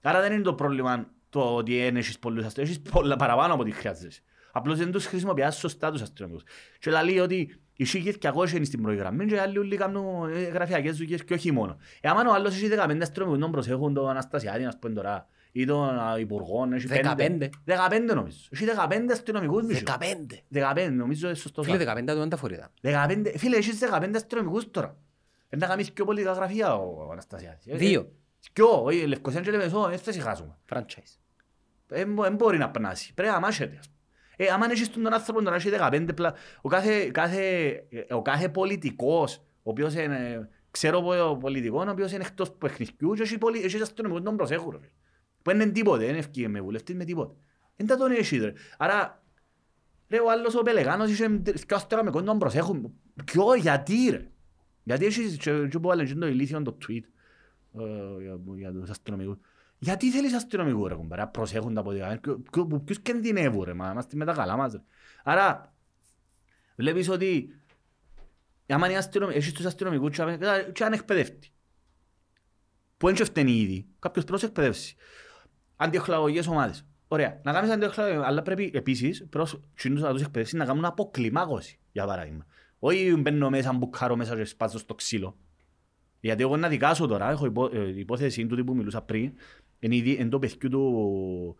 [0.02, 3.62] Άρα δεν είναι το πρόβλημα το ότι δεν έχεις πολλούς αστυνομικούς, έχεις πολλά παραπάνω από
[3.62, 4.22] ό,τι χρειάζεσαι.
[4.52, 6.44] Απλώς δεν τους χρησιμοποιάς σωστά τους αστυνομικούς.
[6.80, 10.30] Και λέει ότι οι σίγες και είναι στην πρώτη γραμμή και οι άλλοι όλοι κάνουν
[10.30, 11.78] ε, γραφειακές δουλειές και όχι μόνο.
[12.02, 15.28] Ε, άμα ο άλλος έχει 15 αστυνομικούς να προσέχουν τον Αναστασιάδη, ας πούμε τώρα,
[15.62, 17.50] ή τον α, Υπουργό, έχει 15.
[17.66, 18.38] 15 νομίζω.
[18.50, 19.84] Έχει 15 αστυνομικούς μισό.
[19.86, 19.96] 15.
[20.76, 21.64] 15 νομίζω είναι σωστό.
[21.64, 22.72] Φίλε, 15 του είναι τα φορητά.
[22.82, 24.98] 15, φίλε, έχεις 15 αστυνομικούς τώρα.
[25.50, 27.68] Είναι να κάνεις πιο πολιτικά γραφεία ο Αναστασιάδης.
[27.68, 28.12] Ε, Δύο.
[28.54, 30.58] Ποιο, όχι, Λευκοσία και Λεμεσό, δεν θα συγχάσουμε.
[30.74, 31.18] Franchise.
[31.88, 33.78] Δεν μπορεί να περνάσει, πρέπει να μάχεται.
[33.80, 34.50] ας πούμε.
[34.50, 36.34] Ε, άμα έχεις τον άνθρωπο να έχει 15 πλα...
[36.62, 42.12] Ο κάθε, κάθε, ε, ο κάθε πολιτικός, ο οποίος είναι, ξέρω από πολιτικός, ο οποίος
[42.12, 43.60] είναι εκτός παιχνιδιού και έχει, πολι...
[43.64, 44.82] έχεις αστυνομικούς τον προσέχουν.
[45.52, 45.64] Ρε φίλε.
[45.64, 47.36] Που είναι τίποτε, δεν ευκεί με βουλευτής με τίποτε.
[47.76, 48.38] Δεν τα τον έχει.
[48.38, 48.54] Ρε.
[48.78, 49.24] Άρα,
[50.10, 52.94] ρε, ο άλλος ο Πελεγάνος είχε δυο αστυνομικούς τον προσέχουν.
[53.26, 54.32] Ποιο, γιατί ρε.
[54.84, 57.04] Γιατί έχεις, και, και που έλεγε το ηλίθιο το tweet
[57.80, 59.38] ε, για, για τους αστυνομικούς.
[59.80, 62.22] Γιατί θέλεις αστυνομικού ρε κουμπάρε, να προσέχουν τα ποδιά.
[62.86, 64.82] Ποιους κινδυνεύουν ρε, μα είμαστε με τα καλά μας ρε.
[65.24, 65.74] Άρα,
[66.76, 67.56] βλέπεις ότι
[68.68, 71.52] άμα είναι αστυνομικοί, έχεις τους αστυνομικούς και αμε- και ανεκπαιδεύτοι.
[72.98, 73.88] Που είναι και φταίνει ήδη.
[74.00, 74.96] Κάποιος πρέπει να σε εκπαιδεύσει.
[75.78, 76.86] Αντιοχλαγωγικές ομάδες.
[77.08, 77.40] Ωραία.
[77.44, 82.06] Να κάνεις αντιοχλαγωγίες, αλλά πρέπει επίσης προς κοινούς να τους εκπαιδεύσεις να κάνουν αποκλιμάκωση, για
[82.06, 82.46] παράδειγμα.
[82.80, 85.38] Όχι μπαίνω μέσα, μπουκάρω μέσα και σπάζω στο ξύλο.
[86.20, 89.32] Γιατί εγώ να δικάσω τώρα, έχω υπό, ε, υπόθεση τούτη που μιλούσα πριν,
[89.80, 91.56] είναι, ήδη- είναι το παιδιού του,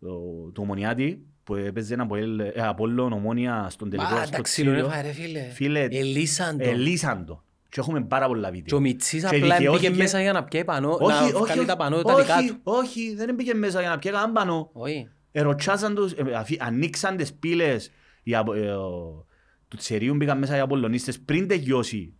[0.00, 4.42] του, του Ομονιάτη, που έπαιζε ένα Αποέλ- ε, Απόλλων Ομόνια στον τελικό Μα, στο τα
[4.42, 4.86] ξύλο ξύλο.
[4.86, 5.40] έφαγε ρε φίλε.
[5.50, 6.68] Φίλε, Ελίσαν το.
[6.68, 7.44] Ελίσαν το.
[7.70, 8.78] Και έχουμε πάρα πολλά Και βίντεο.
[8.78, 11.64] ο Μιτσής Και απλά μπήκε δικαιώθηκε- μέσα για να πιάει πανώ, Όχι, να όχι, βγάλει
[11.64, 12.60] τα πανώ τα όχι, δικά του.
[12.62, 14.70] όχι, δεν μπήκε μέσα για να πιέγα άμπανο.
[14.72, 15.08] Όχι.
[15.32, 17.90] Ερωτσάσαν τους, ε, αφή- ανοίξαν τις πύλες
[18.22, 19.26] οι απο- ε, ο-
[19.68, 22.14] του Τσερίου, μπήκαν μέσα οι Απολλωνίστες πριν τελειώσει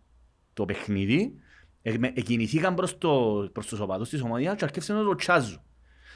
[0.53, 1.33] το παιχνίδι,
[1.81, 5.61] ε, με- εκκινηθήκαν προς, το, προς τους οπαδούς της ομονίας και αρκεύσαν να ρωτσάζουν.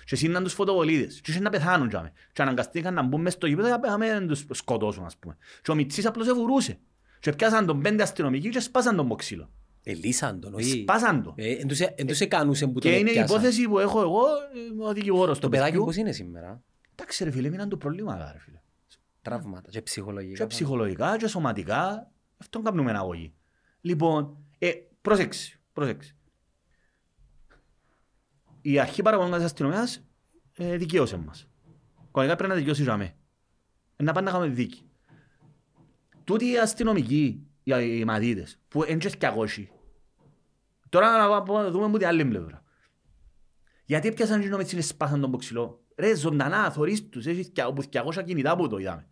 [0.06, 2.12] Και σύναν τους φωτοβολίδες και είχαν να πεθάνουν τζάμε.
[2.34, 5.38] Και αναγκαστήκαν να μπουν μες στο γήπεδο για να μην τους σκοτώσουν ας πούμε.
[5.62, 6.80] Και ο Μιτσής απλώς εβουρούσε.
[7.26, 9.50] Και πιάσαν τον πέντε αστυνομικοί και σπάσαν τον μποξύλο.
[9.84, 10.82] Ελίσαν τον, όχι.
[10.82, 11.34] Σπάσαν το.
[11.38, 13.36] Ε, εν τους ε- εν τους εκανούσαν που τον Και είναι η έπιασαν.
[13.38, 14.22] υπόθεση που έχω εγώ,
[14.80, 15.86] ε, ο δικηγόρος Το του παιδάκι παιδιού.
[15.86, 18.62] πώς είναι σήμερα; Εντάξει ρε φίλε, μείναν το προβλήματα ρε φίλε.
[19.22, 20.38] Τραύματα και ψυχολογικά.
[20.38, 23.34] Και ψυχολογικά και σωματικά, αυτόν κάνουμε αγωγή.
[23.82, 24.72] Λοιπόν, ε,
[25.02, 26.16] πρόσεξε, πρόσεξε.
[28.62, 30.04] Η αρχή παραγωγής της αστυνομίας
[30.54, 31.48] ε, δικαίωσε μας.
[32.12, 33.16] Κονικά πρέπει να δικαιώσει για μέ.
[33.96, 34.90] Ε, να πάνε να κάνουμε δίκη.
[36.26, 39.70] Τούτοι οι αστυνομικοί, οι, οι μαδίτες, που είναι και σκιακόσοι,
[40.90, 42.64] τώρα να πάμε να δούμε μου την άλλη πλευρά.
[43.86, 45.84] Γιατί έπιασαν και νομίτσι και σπάσαν τον ποξιλό.
[45.96, 49.08] Ρε ζωντανά, θωρείς τους, έχεις και όπου 200 κινητά που το είδαμε.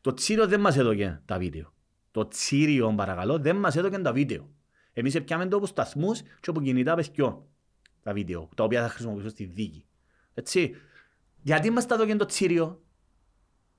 [0.00, 1.72] Το Τσίριο δεν μας έδωκε τα βίντεο.
[2.10, 4.50] Το Τσίριο, παρακαλώ, δεν μας έδωκε τα βίντεο.
[4.92, 7.42] Εμείς έπιαμε το από σταθμούς και από κινητά παιδιών
[8.02, 9.84] τα βίντεο, τα οποία θα χρησιμοποιήσω στη δίκη.
[10.34, 10.74] Έτσι.
[11.42, 12.82] Γιατί μας τα έδωκε το Τσίριο;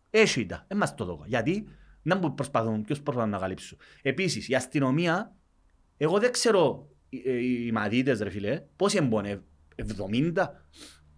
[0.09, 1.23] Έχει τα, δεν μας το έδωκε.
[1.27, 1.67] Γιατί;
[2.01, 3.77] Να μου προσπαθούν, ποιος προσπαθούν να καλύψουν.
[4.01, 5.35] Επίσης, η αστυνομία,
[5.97, 9.41] εγώ δεν ξέρω οι, οι, οι μαδίτες ρε φίλε, πόσοι εμπονε,
[10.33, 10.47] 70.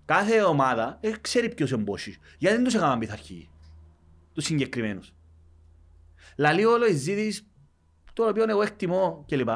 [0.05, 2.17] Κάθε ομάδα ε, ξέρει ποιος εμπόσει.
[2.37, 3.49] Γιατί δεν τους έκαναν πειθαρχοί.
[4.33, 5.13] τους συγκεκριμένους.
[6.37, 7.47] Λαλεί όλο η ζήτηση,
[8.13, 9.49] το οποίο εγώ εκτιμώ κλπ.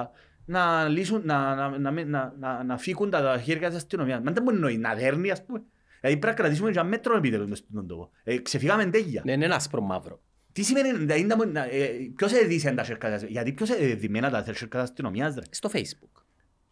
[0.46, 4.22] Να λύσουν, να, να, να, να, να, να φύγουν τα χέρια της αστυνομίας.
[4.22, 5.64] Μα δεν μπορεί να είναι, να δέρνει ας πούμε.
[6.02, 8.10] Δηλαδή πρέπει να κρατήσουμε για μέτρο επίτελος μες στον τόπο.
[8.24, 9.22] Ε, ξεφύγαμε τέλεια.
[9.26, 10.22] Ναι, είναι ένας άσπρο μαύρο.
[10.56, 13.32] Τι σημαίνει, δηλαδή, να- να- ε, ποιος έδισε τα χέρια της αστυνομίας.
[13.32, 16.22] Γιατί ποιος έδημένα τα χέρια της αστυνομίας ρε; Στο facebook.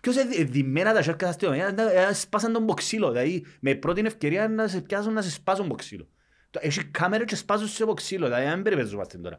[0.01, 4.47] Ποιος εδημένα τα χέρια της αστυνομίας, να- ε, σπάσαν τον μποξύλο, δηλαδή με πρώτη ευκαιρία
[4.49, 6.07] να σε πιάσουν να σε σπάσουν μποξύλο.
[6.49, 9.37] Το- Έχει κάμερα και σπάσουν σε μποξύλο, δηλαδή δεν περιπέζομαστε τώρα.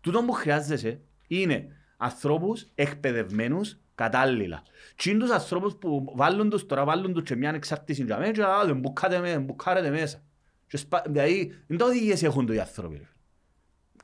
[0.00, 1.66] Τούτο που χρειάζεσαι είναι
[1.96, 4.62] ανθρώπους εκπαιδευμένους κατάλληλα.
[4.96, 8.32] Τι είναι τους ανθρώπους που βάλουν τους, τώρα βάλουν τους και μια εξάρτηση για μένα
[8.32, 10.22] και α, δεν μπουκάτε με, μπουκάρετε μέσα.
[10.66, 13.06] Και σπα- Δηλαδή, δεν τα οδηγίες έχουν οι άνθρωποι.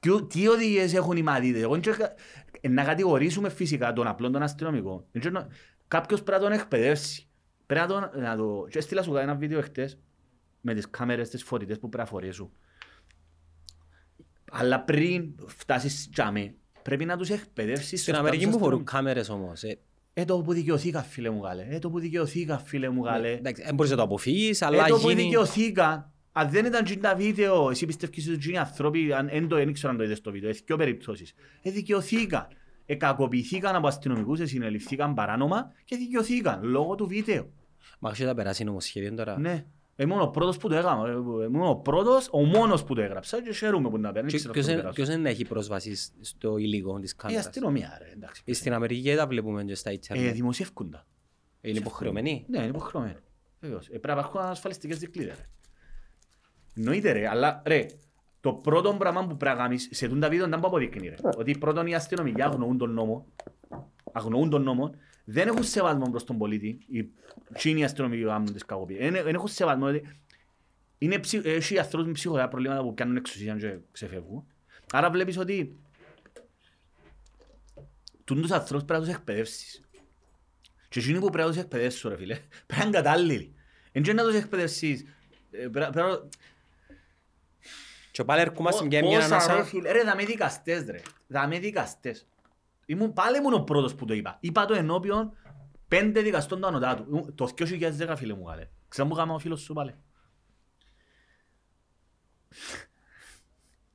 [0.05, 0.09] Ρε.
[0.11, 1.62] Ποιο- Τι οδηγίες έχουν οι μαθήτες.
[1.62, 2.05] Εγώ δεν ξέρω-
[2.61, 5.07] ε, να κατηγορήσουμε φυσικά τον απλό τον αστυνομικό.
[5.12, 5.46] Δεν ξέρω να-
[5.88, 7.26] Κάποιος πρέπει να τον εκπαιδεύσει.
[7.66, 8.22] Πρέπει να τον...
[8.22, 8.66] Να το...
[8.70, 9.98] Και έστειλα σου ένα βίντεο εχθές
[10.61, 12.50] με τις κάμερες, τις φορητές που πρέπει να φορέσουν.
[14.53, 17.86] Αλλά πριν φτάσεις τζάμε, πρέπει να τους εκπαιδεύσεις.
[17.86, 18.92] Στην σωστά Αμερική τους που φορούν αστυνομικούς.
[18.92, 19.62] κάμερες όμως.
[19.62, 19.78] ε,
[20.14, 21.66] Ε, το που δικαιωθήκα φίλε μου γάλε.
[21.70, 23.32] Ε, το που δικαιωθήκα φίλε μου γάλε.
[23.32, 25.22] Εντάξει, δεν μπορείς να το αποφύγεις, Ε, αλλά το που γίνει...
[25.22, 26.12] δικαιωθήκα.
[26.33, 29.72] Αν δεν ήταν τζιν τα βίντεο, εσύ πιστεύεις ότι είναι άνθρωποι, αν δεν το δεν
[29.72, 31.35] ξέρω αν το είδες το βίντεο, έχεις δύο περιπτώσεις.
[31.62, 32.47] Ε, δικαιωθήκαν.
[32.87, 37.51] Ε, κακοποιηθήκαν από αστυνομικούς, ε, συνεληφθήκαν παράνομα και δικαιωθήκαν λόγω του βίντεο.
[37.99, 39.39] Μα ξέρεις να περάσει νομοσχέδιο τώρα.
[39.39, 39.64] Ναι.
[39.97, 41.09] Ήμουν ο πρώτος που το έκανα.
[41.09, 41.12] Ε,
[41.45, 44.30] Ήμουν ο πρώτος, ο μόνος που το έγραψα και χαίρομαι που να παίρνει.
[44.30, 47.47] Και Ποιος είναι- ποιος δεν έχει πρόσβαση στο υλικό της Η κάμερας.
[47.47, 48.43] αστυνομία, ρε, εντάξει.
[48.45, 50.35] Ε, Στην Αμερική δεν τα βλέπουμε και στα Ε, ίντερνετ.
[50.35, 51.07] δημοσιεύκουν τα.
[51.61, 53.14] Είναι υποχρεωμένοι; Ναι, είναι υποχρεωμένοι.
[53.61, 53.87] Βεβαίως.
[53.87, 55.37] Ε, πρέπει να υπάρχουν ασφαλιστικές δικλείδες.
[56.75, 56.81] Ρε.
[56.81, 57.87] Εννοείται ρε, αλλά ρε,
[58.41, 61.14] το πρώτο πράγμα που πρέπει να κάνεις σε τούν τα βίντεο δεν που αποδεικνύει ρε.
[61.37, 63.27] Ότι πρώτον οι αστυνομικοί αγνοούν τον νόμο,
[64.12, 64.95] αγνοούν τον νόμο,
[65.25, 67.09] δεν έχουν σεβασμό προς τον πολίτη, οι
[67.55, 69.11] τσίνοι αστυνομικοί που κάνουν τις κακοποίησεις.
[69.11, 70.09] Δεν δεν έχουν σεβασμό, δηλαδή,
[70.99, 71.45] είναι ψυχ...
[71.45, 74.47] έχει ανθρώπους με ψυχολογικά προβλήματα που κάνουν εξουσία και ξεφεύγουν.
[74.93, 75.77] Άρα βλέπεις ότι
[78.25, 79.83] τούν τους ανθρώπους πρέπει να τους εκπαιδεύσεις.
[80.89, 82.35] Και εκείνοι που πρέπει να τους εκπαιδεύσουν ρε φίλε,
[82.66, 83.55] πρέπει να είναι κατάλληλοι.
[83.93, 85.05] Εν και να τους εκπαιδεύσεις.
[85.51, 86.29] ε, πρέ- πρέπει να-
[88.13, 89.65] Και πάλι ερχόμαστε για μια Πόσα, ρε ανάσα.
[89.65, 92.27] φίλε, ρε δαμε δικαστές ρε, δαμε δικαστές.
[92.87, 94.37] Ήμουν, πάλι ήμουν ο πρώτος που το είπα.
[94.41, 95.37] Είπα το ενώπιον
[95.89, 97.05] πέντε δικαστών του ανωτάτου.
[97.09, 98.69] Ήμουν- Το 2010 φίλε μου καλέ.
[98.89, 99.95] Ξέρω που κάμα ο φίλος σου πάλι.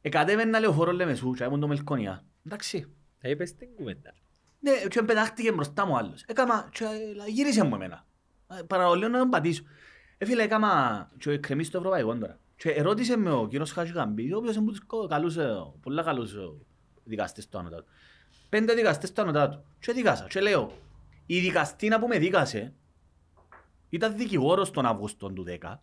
[0.01, 2.25] Εκατέβαινα λεωφόρο Λεμεσού και ήμουν το Μελκονιά.
[2.45, 2.91] Εντάξει.
[3.21, 4.13] Θα είπες την κουβέντα.
[4.59, 6.23] Ναι, και πετάχτηκε μπροστά μου άλλος.
[6.27, 8.05] Έκαμα, και ε, γύρισε μου εμένα.
[8.59, 9.63] Ε, Παραολίω να τον πατήσω.
[10.17, 12.39] Ε, φίλε, έκαμα και κρεμί στο ευρωπαϊκό τώρα.
[12.57, 16.03] Και ερώτησε με ο κύριος Χατζηγαμπή, ο οποίος είναι από τους κα- καλούς, ε, πολλά
[16.03, 16.39] καλούς ε,
[17.03, 17.85] δικαστές του ανωτάτου.
[18.49, 19.63] Πέντε δικαστές του ανωτάτου.
[19.79, 20.27] Και δίκασα.
[20.29, 20.71] Και λέω,
[21.25, 22.73] η δικαστήνα που με δίκασε
[23.89, 25.75] ήταν δικηγόρος τον Αύγουστο του 10.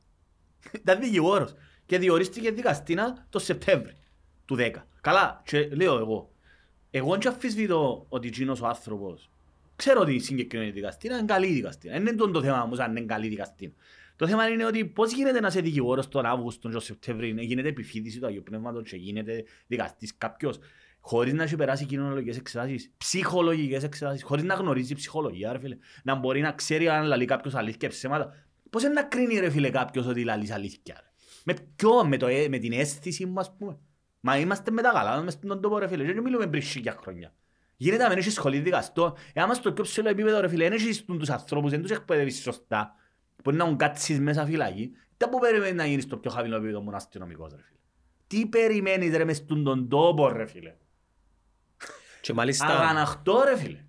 [0.80, 1.54] ήταν δικηγόρος.
[1.86, 3.96] Και διορίστηκε δικαστήνα το Σεπτέμβρη
[4.44, 4.70] του 10.
[5.00, 6.32] Καλά, και λέω εγώ,
[6.90, 9.30] εγώ δεν αφισβητώ ότι εκείνος ο άνθρωπος
[9.76, 11.92] ξέρω ότι η συγκεκριμένη δικαστήνα είναι καλή δικαστήνα.
[11.92, 13.72] Δεν είναι το, το θέμα όμως αν είναι καλή δικαστήνα.
[14.16, 17.68] Το θέμα είναι ότι πώς γίνεται να είσαι δικηγόρος τον Αύγουστο και τον Σεπτέμβρη, γίνεται
[17.68, 20.58] επιφύτηση του Αγίου Πνεύματος και γίνεται δικαστής κάποιος
[21.06, 25.76] χωρίς να έχει περάσει κοινωνικές εξετάσεις, ψυχολογικές εξετάσεις, χωρίς να γνωρίζει ψυχολογία, ρε φίλε.
[26.02, 28.32] Να μπορεί να ξέρει αν λαλεί κάποιος αλήθεια και ψέματα.
[28.70, 30.94] Πώς είναι να κρίνει ρε φίλε κάποιος ότι λαλείς αλήθεια.
[31.02, 31.10] Ρε;
[31.44, 33.78] Με ποιο, με, το, ε- με την αίσθηση μου ας πούμε.
[34.20, 36.96] Μα είμαστε με τα καλά, μες στον τόπο ρε φίλε, και δεν μιλούμε πριν χίλια
[37.00, 37.34] χρόνια.
[37.76, 40.72] Γίνεται να μην έχεις σχολή δικαστό, ε, άμα στο πιο ψηλό επίπεδο ρε φίλε, δεν
[40.72, 42.94] έχεις τους ανθρώπους, δεν τους εκπαιδεύεις σωστά,
[43.44, 46.80] μπορεί να έχουν κάτσεις μέσα φυλακή, τι που περιμένει να γίνεις στο πιο χαμηλό επίπεδο
[46.80, 47.78] μόνο αστυνομικός ρε φίλε.
[48.26, 50.74] Τι περιμένεις ρε μες στον τον τόπο ρε φίλε.
[52.20, 52.66] Και μάλιστα...
[52.66, 53.84] Αγαναχτώ ρε φίλε.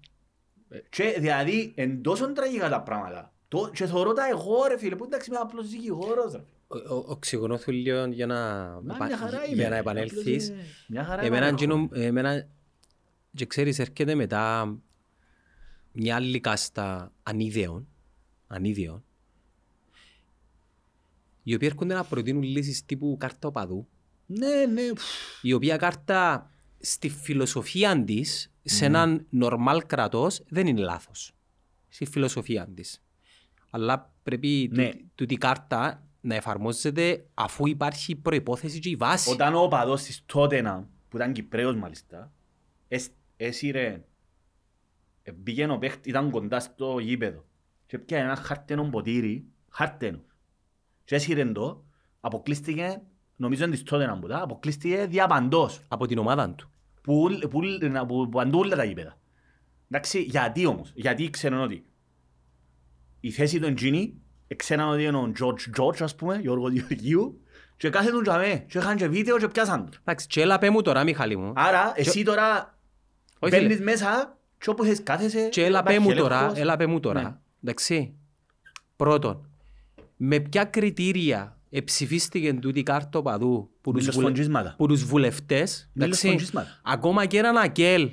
[0.89, 3.33] Και δηλαδή εν τόσο τραγικά τα πράγματα.
[3.47, 6.43] Το, και θεωρώ τα εγώ ρε φίλε, που εντάξει είμαι απλός δικηγόρος ρε.
[6.67, 8.35] Ο- ο- Οξυγονώ σου λίγο για να,
[8.83, 9.79] Μα, επα- μια χαρά είμαι, για να ρε.
[9.81, 10.49] επανέλθεις.
[10.49, 11.83] Απλώς, ε, Μια χαρά Εμένα, επανέρχομαι.
[11.89, 12.47] εκείνο- εμένα,
[13.33, 14.75] και ξέρεις, έρχεται μετά
[15.91, 17.87] μια άλλη κάστα ανίδεων,
[18.47, 19.03] ανίδεων,
[21.47, 23.87] οι οποίοι έρχονται να προτείνουν λύσεις τύπου κάρτα οπαδού,
[24.25, 24.81] Ναι, ναι.
[25.41, 31.31] η οποία κάρτα στη φιλοσοφία της, σε έναν νορμάλ κρατός, δεν είναι λάθος.
[31.89, 33.03] Στη φιλοσοφία της.
[33.69, 34.85] Αλλά πρέπει Ναι.
[34.89, 39.29] τούτη- τούτη η κάρτα να εφαρμόζεται αφού υπάρχει προϋπόθεση και η βάση.
[39.31, 42.31] Όταν ο οπαδός της Τότενα, που ήταν Κυπρέος μάλιστα,
[42.87, 44.03] εσ- έσυρε,
[45.23, 47.45] ε, πήγαινε ο παίχτης, ήταν κοντά στο γήπεδο
[47.85, 50.23] και πιάνε ένα χάρτενο ποτήρι, χάρτενο,
[51.05, 51.83] και έσυρε το,
[52.21, 53.01] αποκλείστηκε,
[53.35, 56.69] νομίζω είναι της Τότενα που τα, αποκλείστηκε διαπαντός, Από την ομάδα του.
[57.01, 57.59] που, που,
[57.91, 59.17] να- που, που αντούλα τα γήπεδα.
[59.89, 61.85] Εντάξει, γιατί όμως, γιατί ξέρουν ότι
[63.19, 64.21] η θέση του εντζίνη,
[64.55, 67.39] ξέραν ότι είναι ο George George, ας πούμε, Γιώργο Γεωργίου,
[67.77, 69.97] Και κάθετουν για μέ, και είχαν και βίντεο και πιάσαν το.
[69.99, 71.53] Εντάξει, και έλα πέ μου τώρα, Μιχάλη μου.
[71.55, 72.77] Άρα, εσύ τώρα
[73.39, 73.83] Όχι, μπαίνεις φίλε.
[73.91, 75.47] μέσα και όπου θες κάθεσαι.
[75.49, 76.59] Και έλα πέ υπάρχει μου τώρα, έλεγχος.
[76.59, 76.99] έλα πέ μου Ναι.
[76.99, 77.41] τώρα.
[77.63, 78.13] Εντάξει.
[78.95, 79.49] Πρώτον,
[80.15, 84.17] με ποια κριτήρια εψηφίστηκε τούτη η κάρτα οπαδού που τους, βουλε...
[84.17, 84.75] Μιλοσφοντζίσματα.
[84.77, 86.81] που τους βουλευτές, εντάξει, Μιλοσφοντζίσματα.
[86.83, 88.11] ακόμα και έναν ΑΚΕΛ,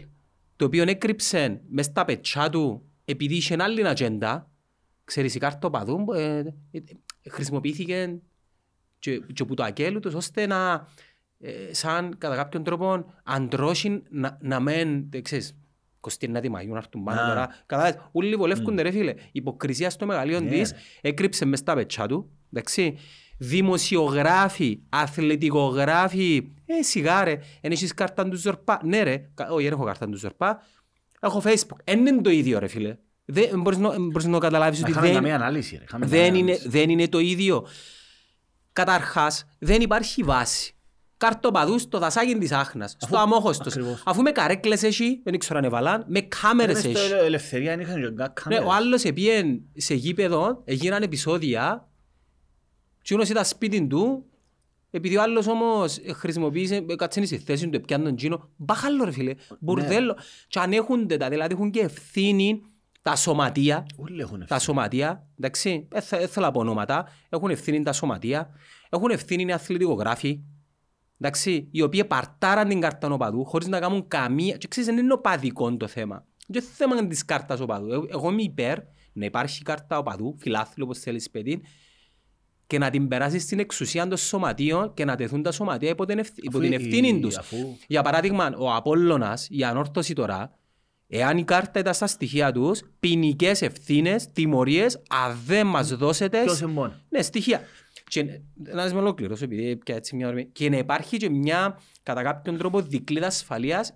[0.57, 4.51] το οποίο έκρυψε μες στα πετσά του επειδή είχε άλλη ατζέντα,
[5.05, 8.21] ξέρεις η κάρτα οπαδού ε, ε, ε, χρησιμοποιήθηκε
[8.99, 10.89] και, και που το ΑΚΕΛ ούτως ώστε να
[11.39, 15.23] ε, σαν κατά κάποιον τρόπο αντρώσει να, να μεν, δεν
[16.07, 17.27] ξέρεις, 29η Μαΐου να έρθουν πάνω Α.
[17.29, 17.49] τώρα.
[17.67, 19.15] Κατάλαβες, όλοι βολεύκονται ρε φίλε.
[19.33, 20.79] Υποκρισία στο μεγαλείο Ναι, της ρε.
[21.01, 22.31] έκρυψε μες στα πετσά του.
[22.53, 22.99] Εντάξει.
[23.39, 28.81] Δημοσιογράφοι, αθλητικογράφοι, ε, σιγά ρε, εν έχεις κάρτα του Ζορπά.
[28.85, 30.63] Ναι ρε, κα- όχι δεν έχω κάρτα του Ζορπά.
[31.21, 31.77] Έχω Facebook.
[31.85, 32.97] Εν είναι το ίδιο ρε φίλε.
[33.25, 35.77] Δεν μπορείς να, μπορείς να καταλάβεις Να ότι είχαμε δεν, καμία ανάλυση.
[35.77, 35.83] ρε.
[35.85, 36.69] Είχαμε δεν, καμία είναι, ανάλυση.
[36.69, 37.67] δεν είναι το ίδιο.
[38.73, 40.75] Καταρχάς, δεν υπάρχει βάση.
[41.27, 43.67] Καρτοπαδούς στο δασάκι της Άχνας, στο Αφού- αμόχωστος.
[43.77, 44.03] ακριβώς.
[44.07, 47.13] Αφού με καρέκλες έχει, δεν ξέρω αν έβαλαν, με κάμερες Μες στο έχει.
[47.25, 48.65] ελευθερία είχαν και κα- Ναι, κάμερες.
[48.67, 51.89] ο άλλος επίεν σε γήπεδο, έγιναν επεισόδια
[53.03, 54.25] και όνος ήταν σπίτι του,
[54.91, 59.35] επειδή ο άλλος όμως χρησιμοποίησε, κάτσε στη θέση του, πιάνε τον Τζίνο, μπαχάλο ρε φίλε,
[59.59, 60.17] μπουρδέλο.
[60.49, 62.63] Και ανέχονται τα, δηλαδή έχουν και ευθύνη
[63.03, 64.61] τα σωματεία, Όλοι έχουν τα ευθύνη.
[64.61, 68.51] σωματεία, εντάξει, δεν θα- δεν θέλω να πω ονόματα, έχουν ευθύνη τα σωματεία,
[68.91, 70.41] έχουν ευθύνη οι αθλητικογράφοι,
[71.27, 74.57] εντάξει, οι οποίοι παρτάραν την κάρτα οπαδού χωρίς να κάνουν καμία...
[74.57, 76.25] Και ξέρεις, δεν είναι οπαδικό το θέμα.
[76.47, 77.93] Δεν είναι θέμα της κάρτας οπαδού.
[77.93, 78.79] Εγώ, εγώ είμαι υπέρ
[79.13, 81.61] να υπάρχει κάρτα οπαδού, φιλάθλου όπως θέλεις παιδί,
[82.67, 86.19] και να την περάσεις στην εξουσία των σωματείων και να τεθούν τα σωματεία υπό την,
[86.19, 87.37] ευθύ- υπό Αφού την η- ευθύνη τους.
[87.37, 90.59] αφού- Για παράδειγμα, ο Απόλλωνας, η ανόρθωση τώρα,
[91.09, 96.43] εάν η κάρτα ήταν στα στοιχεία τους, ποινικές ευθύνες, τιμωρίες, αν δεν μας δώσετε...
[96.43, 97.61] Ποιος είναι μόνος; Ναι, στοιχεία.
[98.13, 100.45] Και να με ολοκληρώσω, επειδή πια έτσι μια όρμη.
[100.47, 103.95] Και να υπάρχει και μια, κατά κάποιον τρόπο, δικλίδα ασφαλείας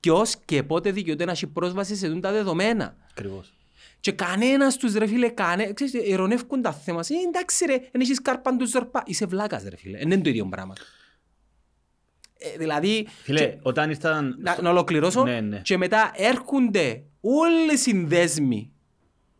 [0.00, 2.96] ποιος και πότε δικαιούται να έχει πρόσβαση σε τούτα τα δεδομένα.
[3.10, 3.52] Ακριβώς.
[4.00, 7.14] Και κανένας τους ρε φίλε, κάνε, ξέρεις, ειρωνεύκουν τα θέματα.
[7.14, 9.02] Ε, εντάξει ρε, δεν έχεις κάρπαν του ζορπά.
[9.06, 10.74] Είσαι βλάκας ρε φίλε, δεν είναι το ίδιο πράγμα.
[12.38, 14.36] Ε, δηλαδή, Φίλε, όταν ήρθαν...
[14.38, 15.60] να, να ολοκληρώσω Ναι, ναι.
[15.64, 18.72] και μετά έρχονται όλοι οι συνδέσμοι,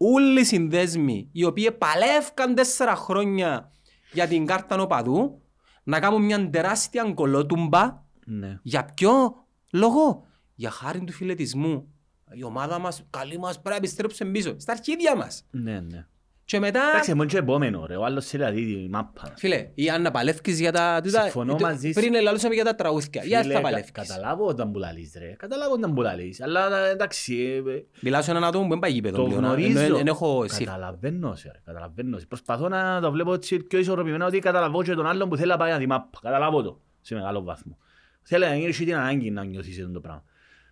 [0.03, 3.72] όλοι οι συνδέσμοι οι οποίοι παλεύκαν τέσσερα χρόνια
[4.12, 5.42] για την κάρτα νοπαδού
[5.82, 8.59] να κάνουν μια τεράστια κολότουμπα Ναι.
[8.62, 11.94] για ποιο λόγο, για χάρη του φιλετισμού.
[12.32, 15.46] Η ομάδα μας, καλή μας, πρέπει να επιστρέψουμε πίσω, στα αρχίδια μας.
[15.51, 16.07] Ναι, ναι.
[16.51, 17.96] Και μετά, Εντάξει, μόνο και επόμενο ρε.
[17.96, 19.32] Ο άλλος θέλει να δει τη μάπα.
[19.36, 21.01] φίλε, η Άννα παλεύκεις για τα...
[21.03, 22.01] τούτα- Συμφωνώ το- μαζί σου.
[22.01, 24.09] Πριν ελαλούσαμε για τα τραγούδια, για Φίλε, θα κα- παλεύκεις.
[24.09, 25.26] Καταλάβω όταν που λαλείς ρε.
[25.38, 26.40] Καταλάβω όταν που λαλείς.
[26.42, 29.46] Αλλά εντάξει, ε, ε, Μιλάω σε έναν άτομο που δεν πάει γήπεδο το πλέον, α.
[29.46, 29.78] γνωρίζω.
[29.80, 30.64] Ενώ- ενώ έχω εσύ.
[30.64, 31.61] Καταλαβαίνω σε ρε.
[31.64, 32.26] Καταλαβαίνω σε.
[32.26, 35.57] Προσπαθώ να το βλέπω έτσι πιο ισορροπημένα ότι καταλαβώ και τον άλλον που θέλει να
[35.57, 36.18] πάει να τη μάπα.
[36.22, 36.80] Καταλάβω το.
[37.01, 37.78] Σε μεγάλο βαθμό.
[38.22, 40.24] Θέλει να έχει την ανάγκη να νιώθεις σε αυτό το πράγμα.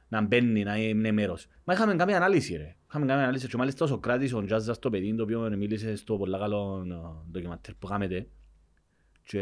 [0.09, 1.47] Να μπαίνει, να είναι μέρος.
[1.65, 2.75] Μα είχαμε κάνει ανάλυση ρε.
[2.89, 6.17] Είχαμε κάνει ανάλυση και μάλιστα ο Σοκράτης, ο Τζάζας το παιδί, το οποίο μίλησε στο
[6.17, 8.29] πολλά καλό ε, ντοκιματέρ που κάνετε
[9.25, 9.41] και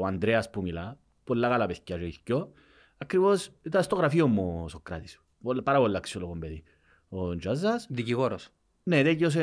[0.00, 2.52] ο Ανδρέας που μιλά, πολλά καλά παιδιά και οι δυο.
[2.98, 5.20] Ακριβώς ήταν στο γραφείο μου ο Σοκράτης.
[5.42, 6.62] Πολλά- Πάρα πολύ αξιόλογο παιδί.
[7.08, 7.86] Ο Τζάζας.
[7.90, 8.48] Δικηγόρος.
[8.82, 9.34] Ναι, δέκαιος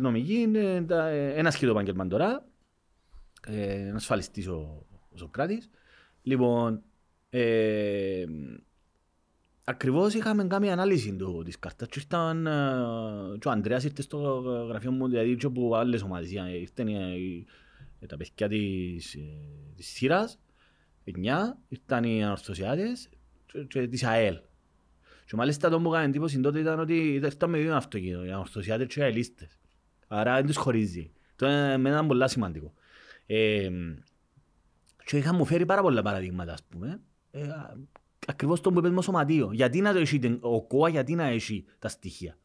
[0.00, 2.46] νομική, είναι τα- ε, ένα σχεδόν επάγγελμα τώρα.
[3.46, 5.70] Ε, ένας ασφαλιστής ο, ο Σοκράτης.
[6.22, 6.82] Λοιπόν,
[7.30, 8.24] ε,
[9.68, 14.18] ακριβώς είχαμε κάνει ανάλυση του, της κάρτας και ήρθαν, ε, και ο Ανδρέας ήρθε στο
[14.68, 16.32] γραφείο μου, δηλαδή και από άλλες ομάδες.
[16.34, 17.46] Ε, Ήρθαν οι- οι-
[18.00, 19.20] ε, τα παιδιά της, ε,
[19.76, 20.38] της Σύρας,
[21.04, 23.08] εννιά, ήρθαν οι ανορθωσιάτες
[23.46, 24.38] και, και της ΑΕΛ.
[25.26, 28.86] Και μάλιστα το που έκανε εντύπωση τότε ήταν ότι ήρθαν με δύο αυτοκίνητο, οι ανορθωσιάτες
[28.86, 29.58] και οι αελίστες.
[30.08, 31.12] Άρα δεν τους χωρίζει.
[31.36, 32.72] Το εμένα ήταν πολύ σημαντικό.
[33.26, 33.70] Ε,
[35.04, 37.00] και είχαν μου φέρει πάρα πολλά παραδείγματα, ας πούμε.
[37.30, 37.76] Ε, α-
[38.26, 39.52] ακριβώς το που είπες με σωματείο.
[39.52, 42.36] Γιατί να το έχει την- ο ΚΟΑ, γιατί να έχει τα στοιχεία.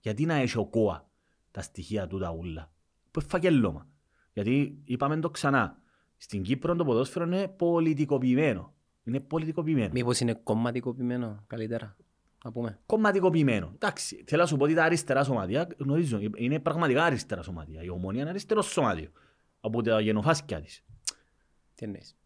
[0.00, 1.08] Γιατί να έχει ο ΚΟΑ
[1.50, 2.72] τα στοιχεία του τα ούλα.
[3.10, 3.86] Που είναι φακελώμα.
[4.32, 5.82] Γιατί είπαμε το ξανά.
[6.16, 8.74] Στην Κύπρο το ποδόσφαιρο είναι πολιτικοποιημένο.
[9.04, 9.90] Είναι πολιτικοποιημένο.
[9.92, 11.96] Μήπως είναι κομματικοποιημένο καλύτερα,
[12.44, 12.78] να πούμε.
[12.86, 13.70] κομματικοποιημένο.
[13.74, 17.82] Εντάξει, θέλω να σου πω ότι τα αριστερά σωματεία, γνωρίζω, είναι πραγματικά αριστερά σωματεία.
[17.82, 19.10] Η ομόνια είναι αριστερό σωματείο.
[19.60, 20.84] Από τα γενοφάσκια της.
[21.74, 22.16] Τι εννοείς.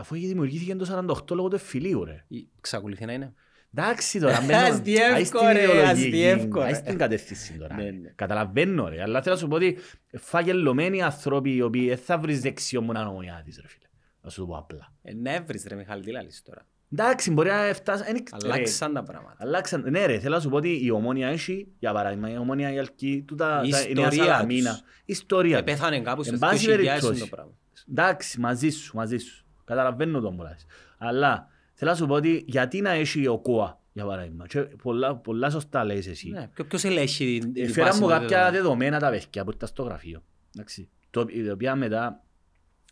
[0.00, 2.24] Αφού είχε δημιουργήθηκε το 48 λόγω του εφηλίου, ρε.
[2.28, 3.32] Ή Ξακολουθεί να είναι.
[3.74, 4.58] Εντάξει τώρα, μπαίνω.
[4.66, 6.74] Αστιεύκο, Άι στην ρε, ιδεολογική, αστιεύκο, άι ρε.
[6.76, 7.74] στην κατεύθυνση τώρα.
[7.74, 8.12] Ναι, ναι.
[8.14, 9.02] Καταλαβαίνω, ρε.
[9.02, 9.78] Αλλά θέλω να σου πω ότι
[10.18, 13.86] φαγελωμένοι άνθρωποι οι οποίοι δεν θα βρεις δεξιό μου ομονιά της, ρε φίλε.
[14.22, 14.92] Να σου το πω απλά.
[15.02, 16.66] Ε, να έβρεις ρε Μιχάλη, τι λάλλεις τώρα.
[16.92, 18.04] Εντάξει, μπορεί να φτάσει...
[18.06, 19.36] εν εξ- ρε, Αλλάξαν τα πράγματα.
[19.38, 19.84] Αλλάξαν.
[19.90, 22.78] Ναι ρε, θέλω να σου πω ότι η ομόνια έχει, για παράδειγμα, η ομόνια η
[22.78, 24.70] Αλκή, τούτα, Η τα- η Νέα ιστορία Σαλαμίνα.
[24.70, 24.78] τους.
[24.80, 25.72] Η ιστορία Ε, τους.
[25.72, 27.20] Πέθανε κάπου Εν στις πάση 20.000 περιπτώσει.
[27.20, 27.52] το πράγμα.
[27.90, 29.46] Εντάξει, μαζί σου, μαζί σου.
[29.68, 30.66] Καταλαβαίνω τον που λες.
[30.98, 34.46] Αλλά θέλω να σου πω ότι γιατί να έχει ο ΚΟΑ, για παράδειγμα.
[34.46, 36.30] Και πολλά, πολλά σωστά λες εσύ.
[36.30, 38.52] Ναι, ποιο- ποιος ελέγχει την- την Έφερα βάση μου των κάποια δεδομένων.
[38.62, 40.22] δεδομένα τα παιδιά που ήταν στο γραφείο.
[40.54, 40.88] Εντάξει.
[41.10, 42.24] Το, η οποία μετά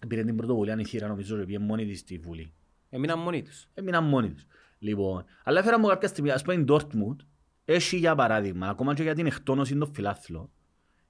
[0.08, 2.52] πήρε την πρωτοβουλία η χείρα νομίζω και πήγε μόνη της στη Βουλή.
[2.90, 3.68] Έμειναν μόνοι τους.
[3.74, 4.46] Έμειναν μόνοι τους.
[4.78, 7.16] Λοιπόν, αλλά έφερα μου κάποια στιγμή, ας πούμε η Dortmund,
[7.64, 10.50] έχει για παράδειγμα, ακόμα και για την εκτόνωση των φιλάθλων,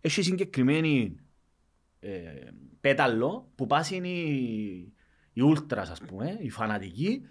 [0.00, 1.16] έχει συγκεκριμένη
[2.00, 2.10] ε,
[2.80, 4.92] πέταλο που πάσουν οι,
[5.36, 7.22] οι ultras ας πούμε, οι φανατικοί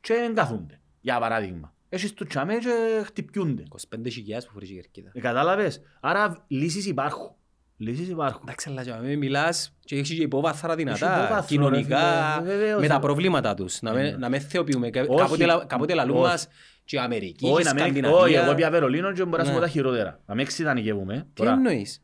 [0.00, 1.74] και εγκαθούνται, για παράδειγμα.
[1.88, 3.62] Έχεις τους τσάμε και χτυπιούνται.
[3.68, 5.10] 25.000 που φορείς η κερκίδα.
[5.12, 7.30] Ε, Κατάλαβες; Άρα λύσεις υπάρχουν.
[7.76, 8.40] Λύσεις υπάρχουν.
[8.42, 12.56] Εντάξει, αλλά για μένα μιλάς και έχεις και υπόβαθρα Έχεις δυνατά, υπόβαθρο, κοινωνικά, ρε φίλε,
[12.56, 12.80] βεβαίως.
[12.80, 13.82] με τα προβλήματα τους.
[13.82, 14.10] Να με, Ναι.
[14.16, 14.90] να με θεοποιούμε.
[14.90, 16.24] Κα- Όχι, Κάποτε, λα- κάποτε λαλούν όχι.
[16.26, 16.48] μας
[16.84, 18.18] και η Αμερική, Όχι, η να μην- Σκανδιναβία.
[18.18, 19.56] όχι, εγώ πια Βερολίνο και μπορώ να σου Ναι.
[19.56, 20.20] πω τα χειρότερα.
[20.26, 21.14] Να μην εξειδανικεύουμε.
[21.16, 22.02] Τι Τώρα, εννοείς;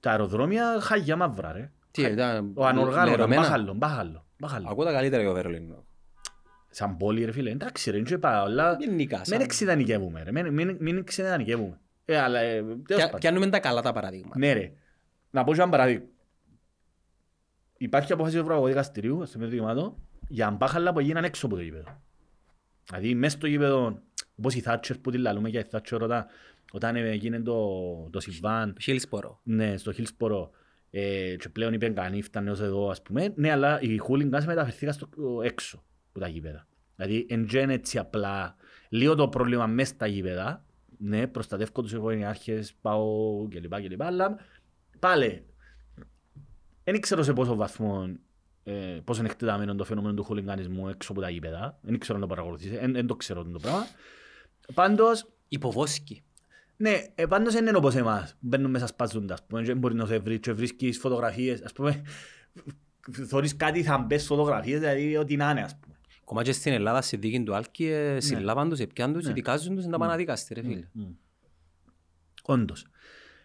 [0.00, 1.70] Τα αεροδρόμια χαγιά μαύρα ρε.
[1.90, 3.40] Τι, ήταν Ο ανοργάνωτο, λερωμένα.
[3.42, 4.26] μπάχαλο, μπάχαλο.
[4.42, 4.68] Μπάχαλο.
[4.70, 5.84] Ακούω τα καλύτερα για το Βερολίνο.
[6.70, 9.16] Σαν πόλη ρε φίλε, εντάξει ρε, δεν πάω, αλλά Γενικά.
[9.16, 11.80] μην σαν- εξειδανικεύουμε ρε, μην- μην- μην εξειδανικεύουμε.
[12.04, 13.20] Ε, αλλά, ε, τέλος Πια- πάντων.
[13.20, 14.38] Πιάνουμε τα καλά τα παραδείγματα.
[14.38, 14.72] Ναι ρε.
[15.30, 16.04] Να πω και ένα παράδειγμα.
[17.78, 19.96] Υπάρχει απόφαση του Ευρωπαϊκού Δικαστηρίου, στο μήνυμα δικαιωμάτων,
[20.28, 22.00] για μπάχαλα που έγιναν έξω από το γήπεδο.
[22.88, 23.98] Δηλαδή, μέσα στο γήπεδο,
[24.38, 26.26] όπως η Θάτσερ που τη λαλούμε για η Θάτσερ όταν,
[26.72, 27.68] όταν έγινε το,
[28.10, 29.40] το συμβάν, Χίλσπορο.
[29.42, 30.50] ναι, στο Χίλσπορο,
[30.94, 34.94] ε, και πλέον είπε κανεί φτάνε ως εδώ, ας πούμε, ναι, αλλά οι χούλιγκας μεταφερθήκαν
[34.94, 35.08] στο
[35.42, 36.66] έξω από τα γήπεδα.
[36.96, 38.56] Δηλαδή, εν γεν έτσι απλά,
[38.88, 40.64] λίγο το πρόβλημα μέσα στα γήπεδα,
[40.98, 43.74] ναι, προστατεύω τους οικογενειάρχες, πάω κλπ.
[43.74, 44.02] κλπ.
[44.02, 44.36] Αλλά
[44.98, 45.44] πάλι,
[46.84, 48.16] δεν ξέρω σε πόσο βαθμό
[48.64, 51.78] ε, πόσο είναι εκτεταμένο το φαινόμενο του χουλιγκανισμού έξω από τα γήπεδα.
[51.82, 53.86] Δεν ξέρω να το παρακολουθήσει, δεν το ξέρω το πράγμα.
[54.74, 56.22] Πάντως, Υποβόσκη.
[56.76, 58.36] Ναι, ε, πάντως δεν είναι όπως εμάς.
[58.40, 62.02] Μπαίνουν μέσα σπαζούντα, ας πούμε, και μπορεί να σε βρει και βρίσκεις φωτογραφίες, ας πούμε,
[63.28, 65.96] θωρείς κάτι θα μπες φωτογραφίες, δηλαδή ό,τι να είναι, ας πούμε.
[66.22, 69.32] Ακόμα και στην Ελλάδα, στη δίκη του Άλκη, ε, συλλάβαν τους, επιάν τους, Ναι.
[69.32, 70.88] δικάζουν τους, να τα πάνε να δικαστεί, ρε φίλε.
[70.92, 71.02] Μμ.
[72.42, 72.86] Όντως.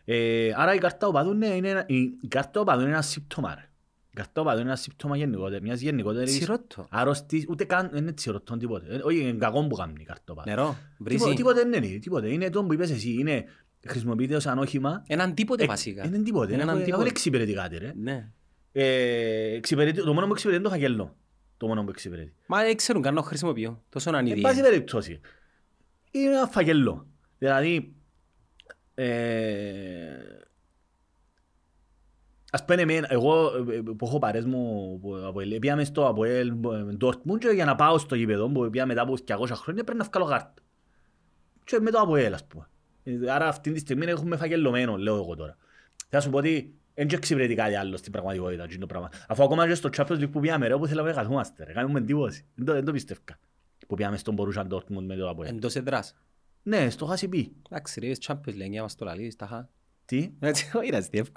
[0.06, 3.70] Ε, άρα η κάρτα οπαδού, ναι, είναι, ένα- η κάρτα οπαδού είναι ένα σύμπτωμα, ρε.
[4.18, 6.88] Η κάρτα οπαδού είναι ένα σύμπτωμα γενικότερα, μιας γενικότερης Τσιρότο.
[6.90, 8.96] άρρωστης, ούτε καν, δεν είναι τσιρότο τίποτε.
[8.96, 10.50] Ε, Όχι, είναι κακό που κάνει η κάρτα οπαδού.
[10.50, 10.64] Νερό,
[10.98, 11.34] Τίποτε, βρύση.
[11.36, 12.30] τίποτε δεν είναι, τίποτε.
[12.34, 13.46] Είναι το που είπες εσύ, είναι,
[13.88, 15.04] χρησιμοποιείται ως ανόχημα.
[15.08, 16.06] Έναν τίποτε Ε, βασικά.
[16.06, 17.10] Είναι τίποτε, Είναι έναν δεν τίποτε.
[17.10, 17.94] εξυπηρετεί κάτι, ρε.
[17.96, 18.30] Ναι.
[18.72, 21.16] Ε, εξυπηρετεί- το μόνο που εξυπηρετεί είναι το φαγγελό.
[21.58, 22.34] Το μόνο που εξυπηρετεί.
[22.48, 23.84] Μα δεν ξέρουν καν να το χρησιμοποιώ.
[23.90, 24.60] Τόσο να είναι Εν ιδιαίτερο.
[24.62, 25.20] πάση περιπτώσει,
[26.12, 27.08] είναι ένα φαγγελό.
[27.38, 27.94] Δηλαδή,
[28.96, 29.08] ε,
[32.60, 36.54] ας πούμε εμένα, εγώ ε, που έχω παρές μου που από ελ- πήγαμε στο Αποέλ
[36.98, 40.06] Ντόρτμουντ και για να πάω στο γήπεδο που πήγα μετά από 200 χρόνια πρέπει να
[40.14, 40.54] βγάλω κάρτα.
[41.64, 42.68] Και με το Αποέλ ας πούμε.
[43.04, 45.58] Ε, Άρα αυτή τη στιγμή έχουμε φαγγελωμένο, λέω εγώ τώρα.
[46.10, 48.64] Θα σου πω ότι δεν εξυπηρετεί κάτι άλλο στην πραγματικότητα.
[48.64, 49.10] εκείνο το πράγμα.
[49.28, 52.00] Αφού ακόμα και στο Champions League που πήγαμε ρε, όπου θέλαμε να καθόμαστε ρε, κάνουμε
[52.00, 52.46] εντύπωση.
[52.56, 53.40] Δεν το- Δεν το πιστεύκα.
[53.88, 55.50] Που πήγαμε στον Borussia Dortmund με το Αποέλ.
[55.50, 56.16] Εντός εδράς.
[56.64, 57.56] Ναι, στο Χασιπί.
[57.70, 59.68] Εντάξει ρε, Champions League, για μας το λαλείς, τα χα.
[60.06, 61.22] Τι; Έτσι, όχι ρε, τι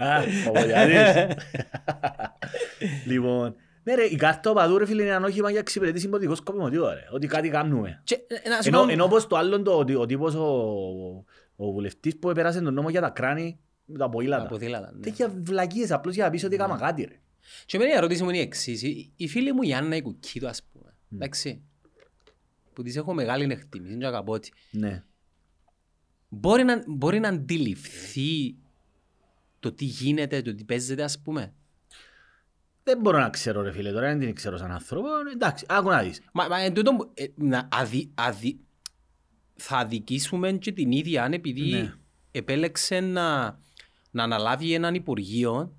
[0.00, 0.08] εύκολο.
[0.48, 1.36] Α, ο Βολιάδης.
[3.06, 6.92] Λοιπόν, ναι ρε, η κάρτα οπαδού ρε φίλε είναι ένα όχημα για εξυπηρετή συμποτικό σκοπιμοτήο
[6.92, 7.08] ρε.
[7.12, 8.00] Ότι κάτι κάνουμε.
[8.04, 10.46] Και, ε, να σου Ενώ, πω- ενώ πως το άλλο το, ο τύπος ο,
[11.56, 14.46] ο βουλευτής που επέρασε τον νόμο για τα κράνη με τα Τα ποδήλατα.
[14.46, 15.00] ποδήλατα, ναι.
[15.00, 17.20] Τέτοια βλακίες απλώς για να πεις ότι έκανα κάτι ρε.
[17.66, 18.82] Και εμένα η ερώτηση μου είναι η εξής.
[18.82, 20.94] Η- Η φίλη μου η Άννα η Κουκκίτου, ας πούμε.
[21.12, 21.62] Εντάξει.
[22.72, 24.52] Που της έχω μεγάλη εκτίμηση, δεν αγαπώ ότι.
[24.70, 25.02] Ναι.
[26.28, 28.56] Μπορεί να, μπορεί να αντιληφθεί
[29.60, 31.52] το τι γίνεται, το τι παίζεται, ας πούμε.
[32.82, 35.08] Δεν μπορώ να ξέρω ρε φίλε τώρα, δεν την ξέρω σαν άνθρωπο.
[35.32, 36.20] Εντάξει, άκου να δεις.
[36.32, 38.60] Μα, μα εν τούτο, ε, να αδι, αδι,
[39.54, 41.94] θα αδικήσουμε και την ίδια αν επειδή Ναι.
[42.30, 43.58] επέλεξε να,
[44.10, 45.74] να αναλάβει έναν υπουργείο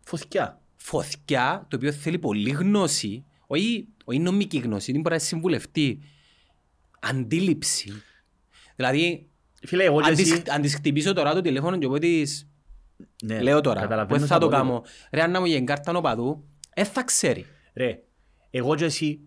[0.00, 0.60] Φωθιά.
[0.76, 6.00] φωθιά, το οποίο θέλει πολύ γνώση, όχι, όχι νομική γνώση, δεν μπορεί να συμβουλευτεί,
[7.00, 7.92] αντίληψη.
[8.76, 9.28] Δηλαδή,
[9.66, 10.42] Φίλε, εγώ και αν της, εσύ...
[10.48, 12.48] αν της χτυπήσω τώρα το τηλέφωνο και πω της,
[13.24, 14.82] Ναι, λέω τώρα, καταλαβαίνω πώς θα το τι κάνω,
[15.12, 16.44] ρε Άννα μου για εγκάρτα νοπαδού,
[16.74, 17.46] ε θα ξέρει.
[17.74, 18.02] Ρε,
[18.50, 19.20] εγώ και εσύ,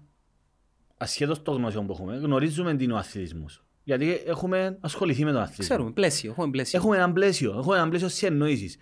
[0.97, 3.63] ασχέτως των γνώσεων που έχουμε, γνωρίζουμε τι είναι ο αθλητισμός.
[3.83, 5.65] Γιατί έχουμε ασχοληθεί με τον αθλητισμό.
[5.69, 6.79] Ξέρουμε, πλαίσιο, έχουμε πλαίσιο.
[6.79, 8.77] Έχουμε έναν πλαίσιο, έχουμε έναν πλαίσιο συνεννοήσεις.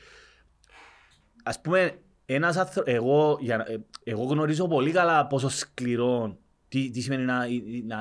[1.43, 2.83] Ας πούμε, ένας άνθρω...
[2.85, 6.37] εγώ, για, να- ε, εγώ γνωρίζω πολύ καλά πόσο σκληρό
[6.67, 7.37] τι, τι σημαίνει να,
[7.85, 7.97] να,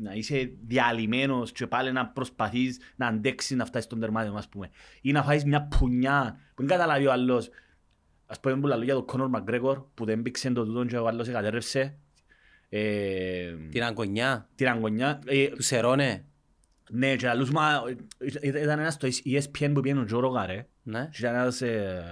[0.00, 4.70] να είσαι διαλυμένος και πάλι να προσπαθείς να αντέξεις να φτάσεις στον τερμάτιο, ας πούμε.
[5.00, 7.48] Ή να φάεις μια πουνιά που δεν καταλάβει ο άλλος.
[8.26, 11.06] Ας πούμε που λέω για τον Κόνορ Μακγκρέκορ που δεν πήξε το τούτον και ο
[11.06, 11.98] άλλος εκατέρρευσε.
[12.68, 15.18] Ε, Την αγκονιά, την αγωνιά.
[15.26, 16.24] Ε, του Σερώνε,
[16.90, 17.82] ναι, και αλλούς, μα,
[18.42, 20.66] ήταν ένας στο ESPN που πήγαινε ο Τζο Ρογα, ρε.
[20.82, 22.02] ναι, Και ήταν ένας, ε,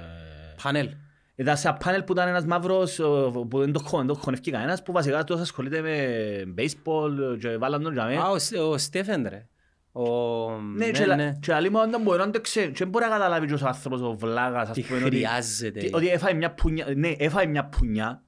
[0.62, 0.88] πάνελ.
[1.36, 4.14] Ήταν σε ένα πάνελ που ήταν ένας μαύρος ο, που δεν το χω- δεν το
[4.14, 8.30] χωνεύκει κανένας που βασικά τόσο ασχολείται με baseball και βάλαν τον για Α, μένα.
[8.30, 9.46] ο, Στε- ο Στέφεν ρε.
[9.92, 10.02] Ο...
[10.76, 13.10] Ναι, και λα- και λέει μου όταν μπορεί να το ξέρει και δεν μπορεί να
[13.10, 15.80] καταλάβει και ο άνθρωπος ο βλάγας Τι ας πούμε ότι- χρειάζεται.
[15.80, 18.20] τι- ότι έφαγε μια πουνιά, ναι έφαγε μια πουνιά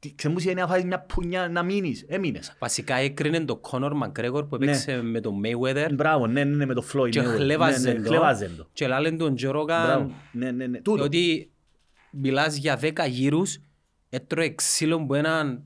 [0.00, 2.56] Τι- Ξέρεις μου σημαίνει να φάεις μια πουνιά να μείνεις, έμεινες.
[2.58, 6.74] Βασικά έκρινε το Conor McGregor που έπαιξε με τον Mayweather Μπράβο, ναι, ναι, ναι, με
[6.74, 7.08] το Floyd.
[7.10, 8.68] και ναι, ναι, χλέβαζε ναι, το χλέβαζε το.
[8.72, 10.78] και λάλε τον Joe Μπράβο, Rogan ναι, ναι, ναι.
[10.80, 11.02] Τούτο.
[11.04, 11.50] ότι
[12.12, 13.58] μιλάς για 10 γύρους
[14.08, 15.62] έτρωε ξύλο που έναν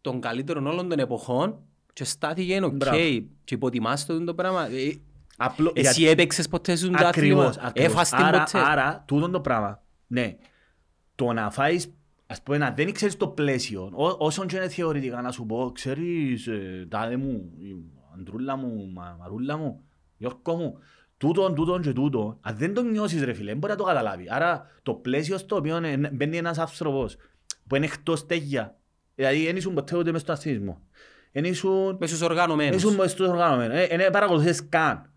[0.00, 1.58] των καλύτερων όλων των εποχών
[1.92, 2.96] και στάθηκε οκ Μπράβο.
[3.44, 4.66] και υποτιμάς το το πράγμα.
[4.70, 4.94] Ε,
[5.36, 7.90] Απλό- Εσύ για- έπαιξες ποτέ σου το Ακριβώς, άθλημα, ακριβώς.
[7.92, 10.36] έφας την Άρα, ποτέ; άρα, τούτο το πράγμα, ναι,
[11.14, 11.92] το να φάεις,
[12.26, 15.70] ας πούμε, να δεν ξέρεις το πλαίσιο, ό, όσον και είναι θεωρητικά να σου πω,
[15.74, 17.76] ξέρεις, ε, τάδε μου, η
[18.14, 19.80] αντρούλα μου, μα, μαρούλα μου,
[20.16, 20.78] Γιώργο μου,
[21.16, 24.30] τούτον, τούτον και τούτο, αν δεν το νιώσεις ρε φίλε, δεν μπορεί να το καταλάβεις.
[24.30, 27.16] Άρα, το πλαίσιο στο οποίο ε, μπαίνει ένας άνθρωπος
[27.66, 28.76] που είναι εκτός τέγια,
[29.14, 30.80] δηλαδή δεν ήσουν ποτέ ούτε μες στον αθλητισμό,
[31.32, 32.76] δεν ήσουν Μες στους οργανωμένους.
[32.76, 33.76] Ήσουν μες στους οργανωμένους.
[33.88, 35.10] Ε, Δεν παρακολουθείς καν.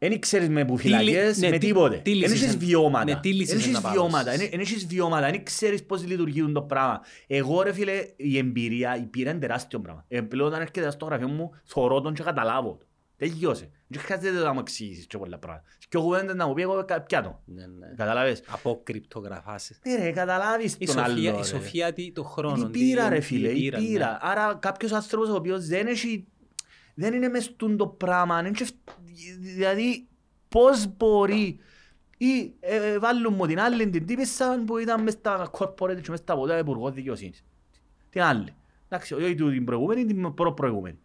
[0.00, 1.96] Δεν ξέρεις με που Τι λύ- φυλακές, ναι, με τι- τίποτε.
[1.96, 3.04] τι Δεν λύσεις έχεις εν- βιώματα.
[3.04, 4.24] ναι, τι λύσεις Δεν έχεις εν τα βιώματα.
[4.24, 4.48] πάρεις.
[4.48, 5.30] Δεν έχεις βιώματα.
[5.30, 7.00] Δεν ξέρεις πώς λειτουργεί το πράγμα.
[7.26, 10.04] Εγώ ρε φίλε, η εμπειρία, η πείρα είναι τεράστιο πράγμα.
[10.08, 12.86] Ε, πλέον όταν έρχεται στο γραφείο μου, θωρώ τον και καταλάβω το.
[13.18, 13.70] Τελειώσε.
[13.86, 15.64] Δεν χρειάζεται να μου εξηγήσεις και πολλά πράγματα.
[15.88, 17.42] Και ο κουβέντες να μου πει, εγώ κα- πιάνω.
[17.44, 17.86] Ναι, ναι.
[17.96, 18.42] Καταλάβες.
[18.46, 19.78] Από κρυπτογραφάσεις.
[19.86, 21.14] Ναι ρε, καταλάβεις Η τον άλλο.
[21.14, 21.42] Σοφία, η ρε.
[21.44, 22.56] Σοφία τι, το χρόνο.
[22.56, 23.86] Είναι η τι- πείρα ρε η φίλε, η πείρα, ναι.
[23.86, 24.18] πείρα.
[24.20, 26.26] Άρα κάποιος άνθρωπος ο οποίος δεν έχει,
[26.94, 28.72] δεν είναι μες στον το πράγμα, δεν έχει,
[29.38, 30.06] δηλαδή
[30.48, 31.58] πώς μπορεί
[32.16, 36.10] ή ε, ε, βάλουν μου την άλλη την τύπησα που ήταν μες στα corporate και
[36.10, 37.44] μες στα ποτέ υπουργός δικαιοσύνης.
[38.10, 38.54] Την άλλη.
[38.88, 40.98] Εντάξει, όχι του την προηγούμενη, την προ προηγούμενη.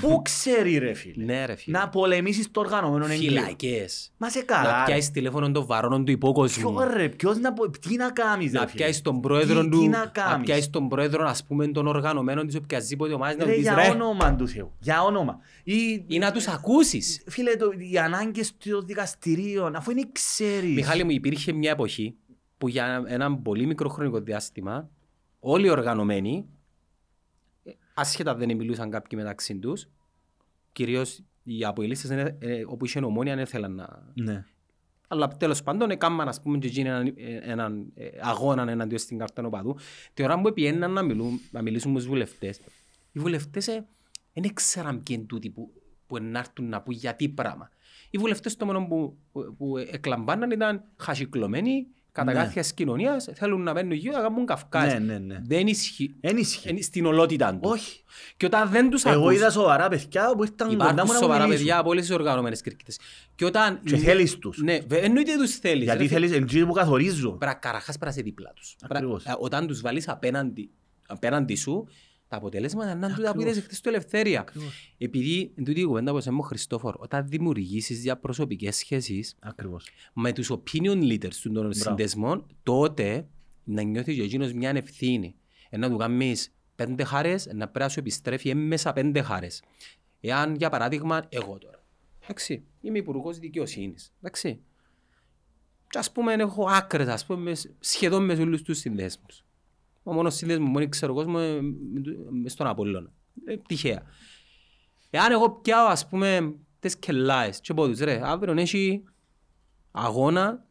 [0.00, 1.78] Πού ξέρει ρε φίλε; Ναι ρε φίλε.
[1.78, 3.40] Να πολεμήσεις το οργανωμένο εγκλήμα.
[3.40, 4.12] Φυλακές.
[4.16, 4.78] Μα σε Να καλά.
[4.78, 4.92] ρε.
[4.92, 6.72] πιάσεις τηλέφωνο των βαρώνων του υπόκοσμου.
[6.74, 9.68] Ποιο ρε, ποιος να, πο- τι να κάνεις ρε Να φίλε; πιάσεις τον πρόεδρο Τι-
[9.68, 13.36] του, Τι να να κάνεις; πιάσεις τον πρόεδρο ας πούμε των οργανωμένων της οποιασδήποτε ομάδας
[13.36, 14.72] να του Ρε, πεις για ρε όνομα του Θεού.
[14.80, 15.38] Για όνομα.
[15.64, 17.22] Ή, ή να τους ακούσεις.
[17.26, 20.74] φίλε, το, οι ανάγκες των δικαστηρίων, αφού είναι ξέρεις.
[20.74, 22.14] Μιχάλη μου υπήρχε μια εποχή
[22.58, 24.88] που για ένα πολύ μικρό χρονικό διάστημα
[25.40, 26.57] όλοι οι οργανωμένοι ε,
[28.00, 29.88] άσχετα δεν μιλούσαν κάποιοι μεταξύ τους
[30.72, 34.12] κυρίως οι αποελίστες ε, ε, όπου είχε ομόνια δεν ήθελαν να...
[34.14, 34.44] Ναι.
[35.08, 39.18] Αλλά τέλος πάντων έκαναν ας πούμε και εκείνοι έναν, ε, έναν ε, αγώνα εναντίον στην
[39.18, 39.76] κάρτα οπαδού.
[40.14, 42.60] Τη ώρα που πιέναν να, μιλούν, να μιλήσουν με τους βουλευτές,
[43.12, 43.66] οι βουλευτές
[44.32, 45.72] δεν ήξεραν ποιοι είναι τούτοι που,
[46.06, 47.68] που να έρθουν να πούν γιατί πράγμα.
[48.10, 51.86] Οι βουλευτές το μόνο που, που, που εκλαμβάναν ήταν χασικλωμένοι,
[52.24, 52.68] καταγάθια ναι.
[52.74, 54.92] κοινωνίας, θέλουν να μπαίνουν γύρω να κάνουν καυκάς.
[54.92, 55.38] Ναι, ναι, ναι.
[55.46, 56.14] Δεν ισχύει.
[56.20, 56.68] Εν ισχύει.
[56.68, 57.58] Εν- Στην ολότητα του.
[57.62, 58.02] Όχι.
[58.36, 61.12] Και όταν δεν τους Εγώ ακούς, είδα σοβαρά παιδιά που ήρθαν κοντά υπάρχουν μου να
[61.12, 61.58] μου σοβαρά μιλήσουν.
[61.64, 62.98] παιδιά από όλες τις οργανωμένες κερκίτες.
[63.34, 63.80] Και όταν...
[63.84, 64.58] Και θέλεις τους.
[64.62, 65.78] Ναι, βε- εννοείται τους θέλεις.
[65.78, 66.08] ρε Γιατί φίλε.
[66.26, 67.30] θέλεις, εντζήνοι που καθορίζω.
[67.30, 68.76] Πρέπει καραχάς πρέπει να είσαι δίπλα τους.
[68.82, 69.22] Ακριβώς.
[69.22, 70.70] Πρέπει- ε, Όταν τους βάλεις απέναντι,
[71.06, 71.88] απέναντι σου,
[72.28, 73.50] τα αποτελέσματα είναι τούτα που Ακριβώς.
[73.52, 74.40] είδες χθες στο Ελευθέρια.
[74.40, 74.94] Ακριβώς.
[74.98, 79.88] Επειδή, εν τούτη η κουβέντα που είμαι ο Χριστόφορ, όταν δημιουργήσεις διαπροσωπικές σχέσεις Ακριβώς.
[80.12, 83.26] με τους opinion leaders των συνδεσμών, τότε
[83.64, 85.34] να νιώθεις και εκείνος μια ευθύνη.
[85.70, 89.62] Ε, Να του κάνεις πέντε χάρες, να πρέπει να σου επιστρέφει έμμεσα πέντε χάρες.
[90.20, 91.84] Εάν, για παράδειγμα, εγώ τώρα,
[92.24, 94.60] εντάξει, είμαι υπουργός δικαιοσύνης, εντάξει,
[95.88, 99.44] και ας πούμε έχω άκρες, ας πούμε, με- σχεδόν με όλους τους συνδέσμους.
[100.08, 101.60] Ο μόνος σύνδεσμος που ξέρω κόσμος ε,
[101.92, 103.12] με του- με στον Απόλλωνα.
[103.44, 104.02] Ε, τυχαία.
[105.10, 109.02] Εάν εγώ πιάω, ας πούμε, τις κελάες και πω τους, ρε, αύριο έχει
[109.90, 110.66] αγώνα,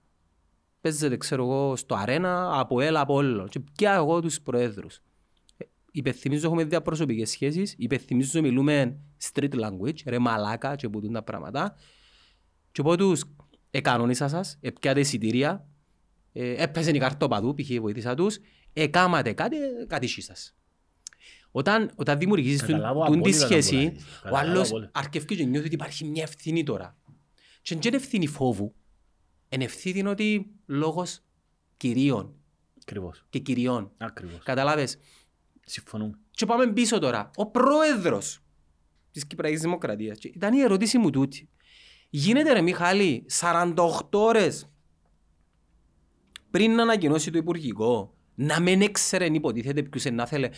[0.81, 3.47] παίζεται, ξέρω εγώ, στο αρένα, από έλα, από όλο.
[3.47, 5.01] Και πιάω εγώ τους προέδρους.
[5.57, 8.99] Ε, Υπενθυμίζω έχουμε διαπροσωπικές σχέσεις, υπενθυμίζω μιλούμε
[9.33, 11.75] street language, ρε μαλάκα και που τα πράγματα.
[12.71, 13.23] Και πω τους,
[13.71, 15.67] εκανόνισα σας, επιάτε εισιτήρια,
[16.33, 17.79] ε, έπαιζε η καρτόπαδου, π.χ.
[17.79, 18.37] βοήθησα τους,
[18.81, 20.55] εκάματε κάτι, ε, κάτι σι σας.
[21.51, 24.03] Όταν, όταν δημιουργήσεις τούν- Καταλάβω τούν τη απόλυτα να σχέση, μπορείς.
[24.03, 24.91] ο Καταλάβω άλλος απόλυτα.
[24.93, 26.97] αρκευκεί και νιώθει ότι υπάρχει μια ευθύνη τώρα.
[27.61, 28.75] Και δεν είναι ευθύνη φόβου,
[29.49, 31.19] είναι ευθύνη ότι λόγος
[31.77, 32.35] κυρίων
[32.81, 33.25] Ακριβώς.
[33.29, 33.91] και κυριών.
[33.97, 34.39] Ακριβώς.
[34.43, 34.97] Καταλάβες;
[35.65, 36.19] Συμφωνούμε.
[36.31, 37.29] Και πάμε πίσω τώρα.
[37.35, 38.39] Ο πρόεδρος
[39.11, 40.17] της Κυπριακής Δημοκρατίας.
[40.17, 41.49] Και ήταν η ερώτηση μου τούτη.
[42.09, 44.69] Γίνεται ρε Μιχάλη 48 ώρες
[46.51, 50.49] πριν να ανακοινώσει το Υπουργικό; Να μην έξερε υποτίθεται ποιους να θέλε.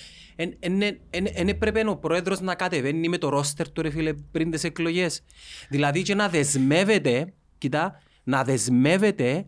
[1.31, 5.21] Εν έπρεπε ο πρόεδρος να κατεβαίνει με το ρόστερ του ρε φίλε πριν τις εκλογές.
[5.69, 9.45] Δηλαδή και να δεσμεύεται, κοίτα, να δεσμεύεται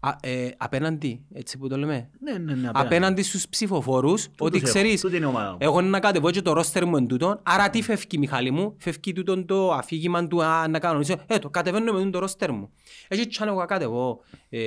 [0.00, 2.52] α, ε, απέναντι, έτσι που το λέμε, Ναι, ναι, ναι.
[2.52, 2.86] απέναντι.
[2.86, 4.66] απέναντι στους ψηφοφόρους ότι έχω.
[4.66, 5.56] ξέρεις Τούτη είναι η ομάδα μου.
[5.60, 9.12] εγώ να κατεβώ και το ρόστερ μου εν τούτον άρα τι φεύγει Μιχάλη μου φεύγει
[9.12, 12.70] τούτον το αφήγημα του α, να κανονίσω ε το κατεβαίνω με το ρόστερ μου
[13.08, 14.60] έτσι κι αν εγώ κατεβώ ε,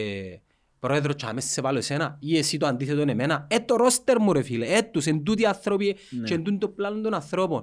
[0.79, 3.47] πρόεδρο και αμέσως σε βάλω εσένα ή εσύ το αντίθετο είναι εμένα.
[3.49, 6.23] Ε, το ρόστερ μου ρε φίλε, ε, τους, εν τούτοι άνθρωποι Ναι.
[6.27, 7.61] και εν τούτο το πλάνο των ανθρώπων.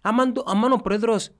[0.00, 1.30] Άμα, το- άμα ο πρόεδρος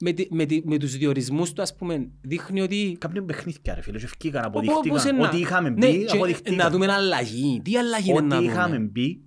[0.00, 3.80] με, τη- με, τη- με τους διορισμούς του ας πούμε δείχνει ότι Κάποιον παιχνίδια ρε
[3.80, 5.16] φίλε και ευκήκαν, Πο- πώς αποδειχτήκαν.
[5.16, 6.54] είναι Ό,τι να- είχαμε Ναι, μπει, και αποδειχτήκαν.
[6.56, 7.60] Να δούμε αλλαγή.
[7.64, 9.20] Τι αλλαγή είναι να Ό,τι δούμε; είχαμε μπει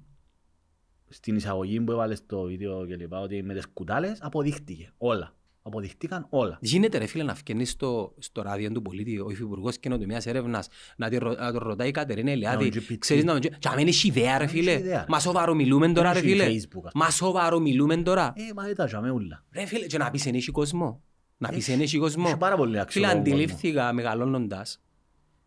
[1.10, 5.37] στην εισαγωγή που έβαλες στο βίντεο και λοιπά, ότι με τις κουτάλες αποδείχτηκε όλα.
[5.68, 6.58] Αποδειχτήκαν όλα.
[6.62, 10.68] Γίνεται ρε φίλε να φκαινείς στο, στο ράδιο του πολίτη ο υφυπουργός καινοτομίας έρευνας
[10.98, 12.98] να, τη, ρω- να τον ρωτάει η Κατερίνα Ελιάδη Να τον GPT.
[12.98, 15.06] ξέρεις να τον Και αν έχει ιδέα ρε έχει φίλε ιδέα, ρε.
[15.08, 16.90] Μα σοβαρό μιλούμε τώρα ρε έχει φίλε Facebook, ας πούμε.
[16.94, 19.44] Μα σοβαρό μιλούμε τώρα Ε, μα ήταν τζαμέ ούλα.
[19.52, 21.02] Ρε φίλε και να πεις εν έχει κόσμο
[21.38, 23.34] Να πεις εν έχει κόσμο Έχει πάρα πολύ Φίλε αξιόλογο κόσμο.
[23.34, 24.82] αντιλήφθηκα μεγαλώνοντας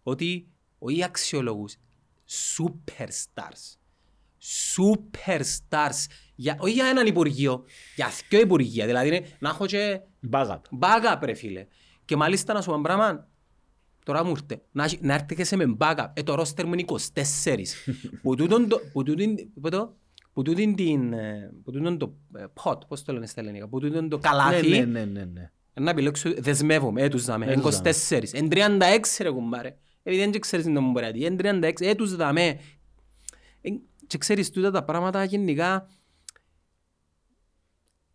[0.02, 0.48] ότι
[0.78, 1.76] όχι αξιόλογους
[2.56, 3.78] superstars
[4.42, 6.04] superstars
[6.34, 7.64] για, όχι για έναν υπουργείο,
[7.96, 8.86] για δυο υπουργεία.
[8.86, 10.00] Δηλαδή είναι να έχω και
[10.30, 10.60] Backup.
[10.80, 11.66] backup ρε φίλε.
[12.04, 13.28] Και μάλιστα να σου πω πράγμα,
[14.04, 16.06] τώρα μου ήρθε, να, έχει- να έρθει και σε με backup.
[16.14, 16.84] Ε, το roster μου είναι
[17.14, 17.56] 24.
[18.22, 19.96] που τούτον το, που τούτον, που το,
[20.32, 23.78] που τούτον την, ε, που τούτον το ε, pot, πώς το λένε στα ελληνικά, που
[23.80, 25.50] τούτον το καλάθι, Ναι, ναι, ναι, ναι, ναι.
[25.74, 29.76] να επιλέξω, δεσμεύομαι, έτους δάμε, εν Έτους 24, εν 36 ρε κουμπάρε.
[30.02, 32.42] Επειδή δεν ξέρεις τι να μου μπορεί, εν 36, έτους δάμε.
[32.46, 32.58] Εν-
[34.10, 35.86] Και ξέρεις τούτα τα πράγματα γενικά,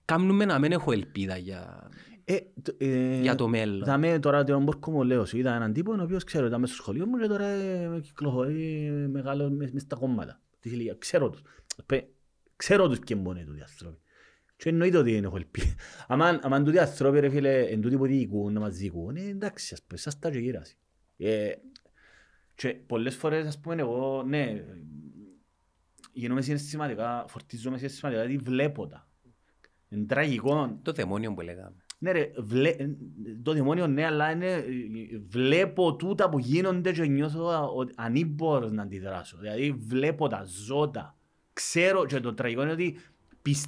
[0.06, 1.90] κάνουμε να μην έχω ελπίδα για,
[2.24, 3.82] Ε, το- ε, για το μέλλον.
[3.82, 6.74] Είδαμε τώρα τον Μπόρκο μου λέω σου, είδα έναν τύπο ο οποίος ξέρω ήταν μέσα
[6.74, 10.42] στο σχολείο μου και τώρα ε, κυκλοφορεί μεγάλο μες μες στα κόμματα.
[10.60, 10.96] Της ηλικίας.
[11.00, 11.42] Ξέρω τους.
[11.86, 12.08] Πε-
[12.56, 13.98] Ξέρω τους ποιοι είναι τούτοι άνθρωποι.
[14.58, 15.74] Και εννοείται ότι δεν έχω ελπίδα.
[16.08, 19.74] Αμάν, αμάν τούτοι άνθρωποι ρε φίλε, εν τούτοι που διοικούν, να μας διοικούν, ε, εντάξει,
[19.74, 20.78] ας πούμε, σας τα και γύραση.
[21.18, 21.52] Ε,
[22.56, 24.64] και πολλές φορές, ας πούμε, εγώ, ναι,
[26.16, 29.08] γίνομαι συναισθηματικά, φορτίζομαι συναισθηματικά, γιατί βλέπω τα.
[29.90, 31.76] Είναι τραγικό, Το δαιμόνιο που λέγαμε.
[32.00, 32.76] ναι ρε, βλέ...
[33.44, 34.64] το δημόνιο ναι, αλλά είναι...
[35.28, 39.38] βλέπω τούτα που γίνονται και νιώθω ότι ανήμπορος να αντιδράσω.
[39.38, 41.18] Δηλαδή βλέπω τα ζώτα.
[41.54, 42.98] Ξέρω και το τραγικό είναι ότι
[43.42, 43.66] πισ...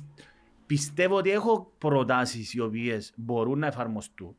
[0.66, 4.36] πιστεύω ότι έχω προτάσεις οι οποίες μπορούν να εφαρμοστούν.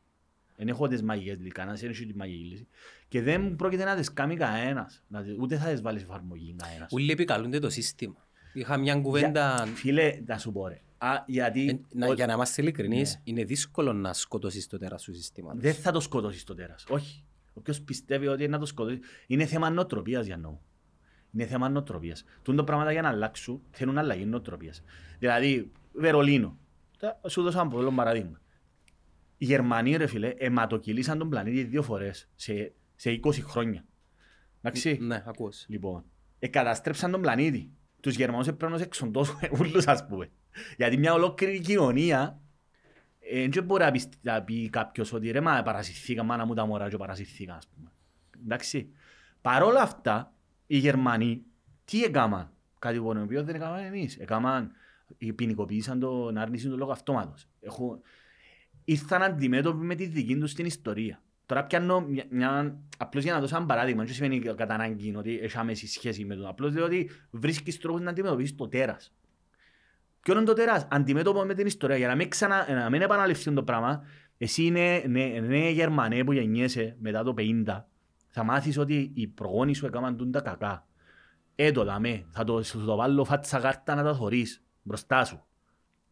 [0.59, 2.67] Δεν έχω τις μαγικές λύσεις, κανένας δεν έχει τη μαγική λύση.
[3.07, 5.03] Και δεν πρόκειται να τις κάνει κανένας.
[5.07, 6.91] Να τις- Ούτε θα τις βάλει σε εφαρμογή κανένας.
[6.91, 8.27] Ούλοι επικαλούνται το σύστημα.
[8.53, 10.81] Είχα μια κουβέντα, Για- Φίλε, να σου πω ρε.
[10.97, 11.67] Α, γιατί...
[11.69, 13.21] ε, να- ο- για να είμαστε ειλικρινείς, Ναι.
[13.23, 15.61] είναι δύσκολο να σκοτώσεις το τέρας του συστήματος.
[15.61, 16.85] Δεν θα το σκοτώσεις το τέρας.
[16.89, 17.23] Όχι.
[17.53, 18.99] Όποιος πιστεύει ότι είναι να το σκοτώσει.
[19.27, 20.61] Είναι θέμα νοοτροπίας για νόμο.
[21.33, 22.23] Είναι θέμα νοοτροπίας.
[22.41, 24.83] Τούν το πράγματα για να αλλάξουν θέλουν αλλαγή νοοτροπίας.
[25.19, 26.57] Δηλαδή, Βερολίνο.
[26.99, 28.39] Τα- Σου δώσα ένα πολύ παραδείγμα.
[29.41, 33.85] Οι Γερμανοί, ρε φίλε, αιματοκυλήσαν τον πλανήτη δύο φορές σε, σε 20 χρόνια.
[34.61, 34.97] Εντάξει.
[35.01, 35.65] Ναι, ακούς.
[35.67, 36.05] Λοιπόν,
[36.39, 37.71] εκαταστρέψαν τον πλανήτη.
[37.99, 40.31] Τους Γερμανούς έπρεπε να τους εξοντώσουν ούλους, ας πούμε.
[40.77, 42.41] Γιατί μια ολόκληρη κοινωνία
[43.19, 46.65] ε, δεν μπορεί να πεις, να πει κάποιος ότι ρε μα παρασυρθήκα, μάνα μου τα
[46.65, 47.91] μωρά και παρασυρθήκα, ας πούμε.
[48.43, 48.91] Εντάξει.
[49.41, 50.33] Παρόλα αυτά,
[50.67, 51.43] οι Γερμανοί
[51.85, 54.17] τι έκαναν, κάτι που το οποίο δεν έκαναν εμείς.
[54.17, 54.71] Έκαναν,
[55.35, 57.47] ποινικοποίησαν τον άρνηση του λόγου αυτόματος.
[57.59, 58.01] Έχουν,
[58.91, 61.21] ήρθαν αντιμέτωποι με τη δική τους την ιστορία.
[61.45, 65.39] Τώρα πιάνω μια, μια, απλώς για να δώσω ένα παράδειγμα, δεν σημαίνει κατά ανάγκη ότι
[65.39, 66.47] έχει άμεση σχέση με τον.
[66.47, 69.13] Απλώς λέω ότι βρίσκεις τρόπους να αντιμετωπίσεις το τέρας.
[70.21, 71.97] Ποιο είναι το τέρας, αντιμέτωπο με την ιστορία.
[71.97, 74.03] Για να μην, ξανα, να μην επαναληφθεί το πράγμα,
[74.37, 77.83] εσύ είναι νέ, νέε Γερμανέ που γεννιέσαι μετά το 50,
[78.27, 80.87] θα μάθεις ότι οι προγόνοι σου έκαναν τούν τα κακά.
[81.55, 85.43] Ε, το δαμέ, θα το, σου το βάλω φάτσα κάρτα να τα θωρείς μπροστά σου.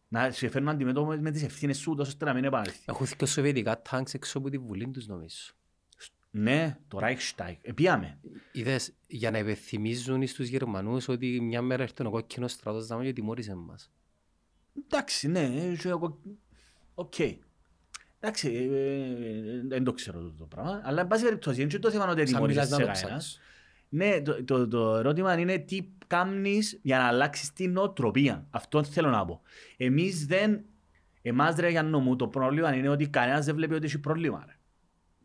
[0.08, 2.82] Να σε φέρνουν αντιμέτωπο με τις ευθύνες σου, τόσο ώστε να μην επαναληφθεί.
[2.86, 5.36] Έχω δει και σοβιετικά τάγκς έξω από τη βουλή τους νομίζω.
[6.30, 7.54] Ναι, το Reichstag.
[7.62, 8.18] Επίαμε.
[8.52, 13.12] Είδες, για να υπενθυμίζουν στους Γερμανούς ότι μια μέρα έρθει ο κόκκινος στρατός δάμε και
[13.12, 13.90] τιμώρησε μας.
[14.84, 16.18] Εντάξει, ναι, ε, και εγώ-
[16.94, 17.14] οκ.
[18.20, 21.78] Εντάξει, ε, ε, δεν το ξέρω αυτό το πράγμα, αλλά εν πάση περιπτώσει, είναι και
[21.78, 23.24] το θέμα ότι Σαν τιμωρήσεις μιλάς να σε το κανένας.
[23.24, 23.40] ψάξεις.
[23.88, 28.46] Ναι, το, το, το ερώτημα είναι τι κάνεις για να αλλάξεις την νοοτροπία.
[28.50, 29.42] Αυτό θέλω να πω.
[29.76, 30.64] Εμείς δεν,
[31.22, 34.44] εμάς ρε Γιάννο μου, το πρόβλημα είναι ότι κανένας δεν βλέπει ότι έχει πρόβλημα.
[34.46, 34.52] Ρε.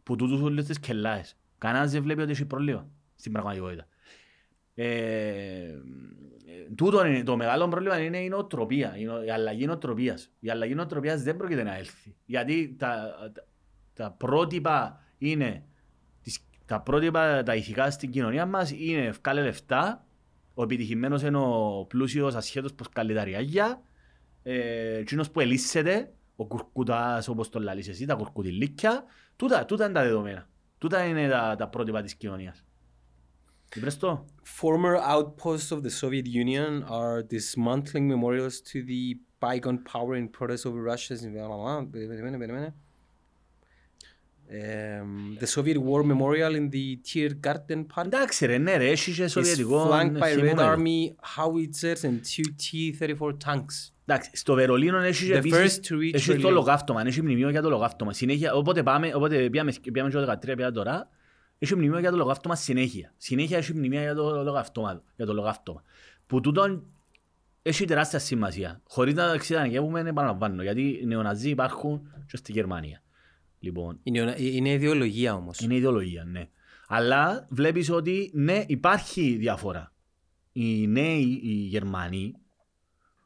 [0.03, 1.38] Που τούτους όλες τις κελάες.
[1.57, 3.88] Κανένας δεν βλέπει ότι έχει πρόβλημα στην πραγματικότητα.
[4.76, 5.73] Ε, ε,
[6.76, 10.31] τούτο είναι, το μεγάλο πρόβλημα είναι η νοοτροπία, η, νο- η αλλαγή νοοτροπίας.
[10.39, 12.15] Η αλλαγή νοοτροπίας δεν πρόκειται να έλθει.
[12.26, 13.45] Γιατί τα, τα,
[13.93, 15.64] τα πρότυπα είναι
[16.22, 20.05] τις, τα πρότυπα τα ηθικά στην κοινωνία μας είναι ευκάλε λεφτά,
[20.53, 23.81] ο επιτυχημένος είναι ο πλούσιος ασχέτως πως καλεί τα ριάγια,
[24.43, 29.03] ε, εκείνος που ελίσσεται, ο κουρκουτάς όπως το λαλείς εσύ, τα κουρκουτιλίκια,
[29.35, 30.47] τούτα, τούτα είναι τα δεδομένα.
[30.77, 32.63] Τούτα είναι τα, τα πρότυπα της κοινωνίας.
[33.75, 34.25] Βρες το;
[34.61, 40.65] Former outposts of the Soviet Union are dismantling memorials to the bygone power in protest
[40.65, 41.21] over Russia's...
[41.91, 42.75] Περιμένε, περιμένε.
[44.53, 49.23] Um, the Soviet War Memorial in the Tiergarten Park Εντάξει ρε, ναι ρε, έχει και
[49.23, 50.73] is σοβιετικό flanked by Red θυμούμενο.
[50.73, 53.91] Army howitzers and two T-34 tanks.
[54.05, 56.51] Εντάξει, στο Βερολίνο έχει και The επίσης, first to reach έχει το Berlin.
[56.51, 58.13] λογαύτωμα, έχει μνημείο για το λογαύτωμα.
[58.13, 61.09] Συνέχεια, όποτε πάμε, όποτε πήγαμε, πήγαμε και το 13, πήγαμε τώρα,
[61.59, 63.13] έχει μνημείο για το λογαύτωμα συνέχεια.
[63.17, 65.03] Συνέχεια έχει μνημείο για το λογαύτωμα.
[65.15, 65.84] Για το λογαύτωμα.
[66.27, 66.84] Που τούτον
[67.61, 68.81] έχει τεράστια σημασία.
[68.88, 73.02] Χωρίς να εξειδανικεύουμε, επαναλαμβάνω, γιατί οι νεοναζί υπάρχουν και στη Γερμανία.
[73.64, 75.60] Λοιπόν, Είναι, είναι ιδεολογία όμως.
[75.60, 76.48] είναι ιδεολογία, ναι.
[76.88, 79.94] Αλλά βλέπεις ότι ναι, υπάρχει διαφορά.
[80.52, 82.34] Οι νέοι, οι Γερμανοί,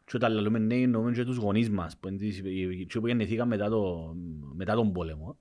[0.06, 3.08] και όταν λέμε νέοι εννοούμε και τους γονείς μας, που, είναι τις- οι- οι- που
[3.08, 4.14] γεννηθήκαν μετά, το,
[4.56, 5.38] μετά τον πόλεμο.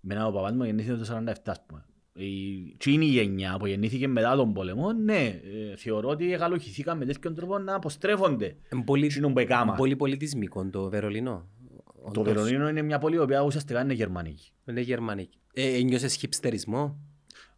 [0.00, 1.84] Μένα ο παπάς μου γεννήθηκε το 47, ας πούμε.
[2.14, 7.34] Η τσίνη γενιά που γεννήθηκε μετά τον πόλεμο, ναι, ε, θεωρώ ότι εγκαλοχηθήκαν με τέτοιον
[7.34, 8.56] τρόπο να αποστρέφονται.
[8.72, 9.74] Είναι πολύ, Εκείνον που έκαμα.
[9.74, 11.48] πολύ πολιτισμικό το Βερολίνο.
[12.12, 12.32] Το Όντως.
[12.34, 14.52] Βερολίνο είναι μια πόλη η οποία ουσιαστικά είναι γερμανική.
[14.68, 15.38] Είναι γερμανική.
[15.54, 16.98] Ε, ένιωσες χιπστερισμό;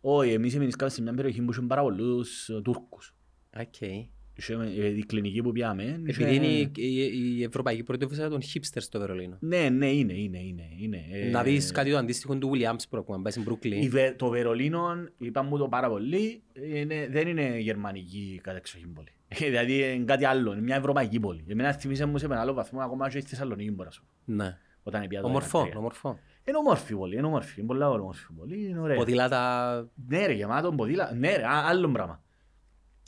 [0.01, 3.15] Όχι, εμείς εμείς σε μια περιοχή που είχαν πάρα πολλούς ε, Τούρκους.
[3.59, 4.07] Okay.
[4.37, 5.83] Είχε, ε, η κλινική που πήγαμε.
[6.07, 9.37] είχε- Επειδή είναι η, η, η Ευρωπαϊκή Πρωτεύουσα των hipsters στο Βερολίνο.
[9.41, 10.69] Ναι, ναι, είναι, είναι, είναι.
[10.81, 11.05] είναι.
[11.13, 13.89] Ε, Να δεις κάτι το αντίστοιχο του Williamsburg που αν πάει στην η Brooklyn.
[13.89, 14.87] Βε- το Βερολίνο,
[15.19, 16.43] είπαμε μου το πάρα πολύ,
[16.75, 19.09] είναι, δεν είναι γερμανική κατεξοχή πόλη.
[19.41, 21.45] Ε, δηλαδή είναι κάτι άλλο, είναι μια ευρωπαϊκή πόλη.
[21.49, 24.33] Εμένα θυμίσε μου σε ένα άλλο βαθμό ακόμα και στη Θεσσαλονίκη μπορώ να σου πω.
[24.33, 24.59] Ναι.
[24.83, 25.77] Όταν έπια το Ομορφό, 13.
[25.77, 26.19] ομορφό.
[26.45, 28.97] Είναι ομόρφη πόλη, είναι ομόρφη, είναι πολλά ομόρφη πόλη, είναι ωραία.
[28.97, 32.23] Ποδήλατα Ναι ρε, γεμάτο ποδήλα, ναι ρε, α- άλλο πράγμα.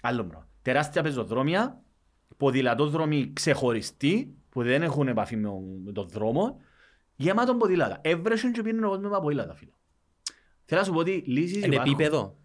[0.02, 0.48] Άλλο πράγμα.
[0.62, 1.82] Τεράστια πεζοδρόμια,
[2.36, 6.60] ποδηλατόδρομοι ξεχωριστοί, που δεν έχουν επαφή με, ο- με τον δρόμο,
[7.16, 7.98] γεμάτο ποδήλατα.
[8.02, 9.70] Έβρεσαν και πήραν ο κόσμος με ποδήλατα, φίλε.
[10.64, 11.92] Θέλω να σου πω ότι λύσεις είναι υπάρχουν.
[11.92, 12.36] επίπεδο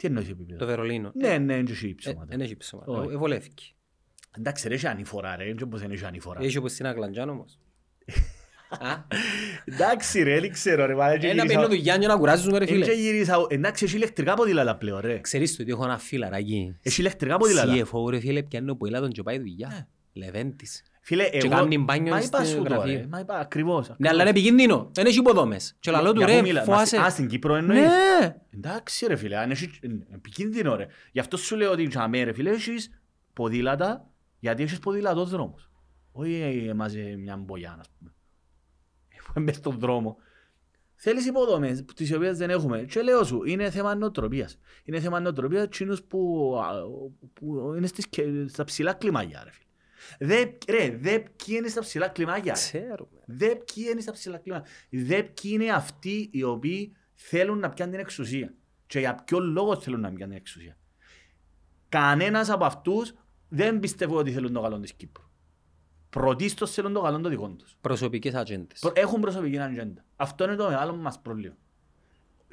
[0.00, 0.58] Τι εννοείς επίπεδο.
[0.58, 1.10] το Βερολίνο.
[1.14, 2.24] Ναι, ναι, είναι και Ε, υψώματα.
[2.28, 2.82] Δεν έχει ψωμα.
[2.86, 3.14] Όχι.
[3.14, 3.74] Ευολεύκει.
[4.38, 6.40] Εντάξει ρε, έχει ανηφορά ρε, έτσι όπως δεν έχει ανηφορά.
[6.42, 7.58] Έχει όπως στην Αγλαντζάν όμως.
[8.78, 8.94] Α,
[9.64, 12.62] Εντάξει ρε, δεν ξέρω ρε, μα έτσι Ένα γυρίσα- πένω του Γιάννη να κουράζουν ρε
[12.64, 12.92] έτσι φίλε.
[12.94, 15.18] γυρίσα- Εντάξει, έχει ηλεκτρικά ποδήλατα πλέον ρε.
[15.20, 16.76] Ξέρεις το ότι έχω ένα φίλαράκι.
[16.82, 17.72] Έχει ηλεκτρικά ποδήλατα.
[17.74, 19.88] CFO ρε φίλε πιάνει ο ποδήλατον και πάει δουλειά.
[20.12, 20.82] Λεβέντης.
[21.10, 21.48] Φίλε, Και εγώ...
[21.48, 22.92] κάνει μπάνιο Μα στο είπα σου το, γραφείο.
[22.98, 23.06] ρε.
[23.10, 23.94] Μα είπα ακριβώς.
[23.98, 24.90] Ναι, αλλά είναι επικίνδυνο.
[24.92, 25.76] Δεν έχει υποδόμες.
[25.80, 26.96] Και λαλό του Για πού ρε, μιλάς, φόασε.
[26.98, 28.36] μα- Α, στην Κύπρο εννοείς; Ναι.
[28.50, 30.86] Εντάξει ρε φίλε, αν έχει είναι επικίνδυνο ρε.
[31.12, 32.90] Γι' αυτό σου λέω ότι για ρε φίλε έχεις
[33.32, 35.70] ποδήλατα, γιατί έχεις ποδηλατόδρομος.
[36.12, 38.12] Όχι ε, μαζί μια μπογιά, ας πούμε.
[39.34, 40.16] Που μες στον δρόμο.
[40.94, 42.82] Θέλεις υποδομές, τις οποίες δεν έχουμε.
[42.82, 44.58] Και λέω σου, είναι θέμα νοοτροπίας.
[44.84, 46.70] Είναι θέμα νοοτροπίας εκείνους που, α,
[47.32, 49.64] που είναι στις, και- στα ψηλά κλιμάκια ρε φίλε.
[50.18, 52.52] Δε, ρε, δε ποιοι είναι στα ψηλά κλιμάκια.
[52.52, 52.58] ρε.
[52.60, 53.20] Ξέρουμε.
[53.26, 54.66] Δε ποιοι είναι στα ψηλά κλίματα.
[54.90, 58.54] Δε ποιοι είναι αυτοί οι οποίοι θέλουν να πιάνουν την εξουσία.
[58.86, 60.76] Και για ποιο λόγο θέλουν να πιάνουν την εξουσία.
[61.88, 63.12] Κανένας από αυτούς
[63.48, 65.24] δεν πιστεύω ότι θέλουν το καλό της Κύπρου.
[66.10, 67.76] Πρωτίστως θέλουν το καλό των δικών τους.
[67.80, 68.78] Προσωπικές ατζέντες.
[68.80, 70.04] Προ- Έχουν προσωπική ατζέντα.
[70.16, 71.54] Αυτό είναι το μεγάλο μας πρόβλημα.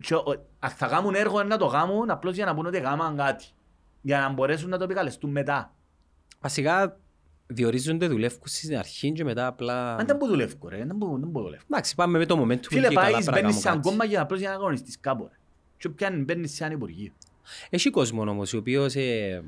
[0.02, 2.78] Και ο- αν θα κάνουν έργο είναι να το κάνουν απλώς για να πούνε ότι
[2.78, 3.46] έκαναν κάτι.
[4.02, 5.76] Για να μπορέσουν να το επικαλεστούν μετά.
[6.42, 7.00] Βασικά
[7.48, 9.96] διορίζονται δουλεύκους στην αρχή και μετά απλά...
[9.96, 11.64] Αν δεν που δουλεύω ρε, δεν που δεν που δουλεύω.
[11.70, 13.88] Εντάξει, πάμε με το momentum Φίλε, και καλά πάεις, πρέπει να μπαίνεις σε κάνουμε κάτι.
[13.88, 15.24] ακόμα για απλώς για να αγωνιστείς κάπου.
[15.24, 15.38] ρε.
[15.78, 17.12] Και πιάνει, μπαίνεις σε ένα υπουργείο.
[17.70, 19.44] Έχει κόσμο όμως, ο οποίος ε,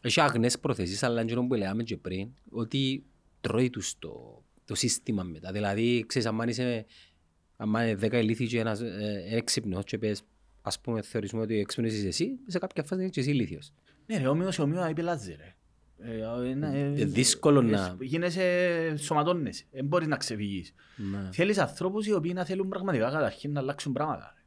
[0.00, 3.04] έχει αγνές προθέσεις, αλλά είναι που λέγαμε και πριν, ότι
[3.40, 5.52] τρώει τους το, το σύστημα μετά.
[5.52, 6.86] Δηλαδή, ξέρεις, αν είσαι
[7.56, 10.22] αν είναι δέκα ηλίθιοι και ένας ε, έξυπνος και πες,
[10.62, 13.72] ας πούμε, θεωρήσουμε ότι έξυπνος είσαι εσύ, σε κάποια φάση είναι και εσύ ηλίθιος.
[14.08, 15.52] Ναι ρε, όμοιος ομοίω επιλάζει ρε.
[16.00, 19.64] Ε, ε, να- ε, Ε, δύσκολο ε, να- Γίνεσαι, σωματώνεσαι.
[19.70, 20.74] Δεν μπορείς να ξεφύγεις.
[20.96, 21.28] Ναι.
[21.32, 24.32] Θέλεις ανθρώπους οι οποίοι να θέλουν πραγματικά καταρχήν να αλλάξουν πράγματα.
[24.36, 24.42] ρε.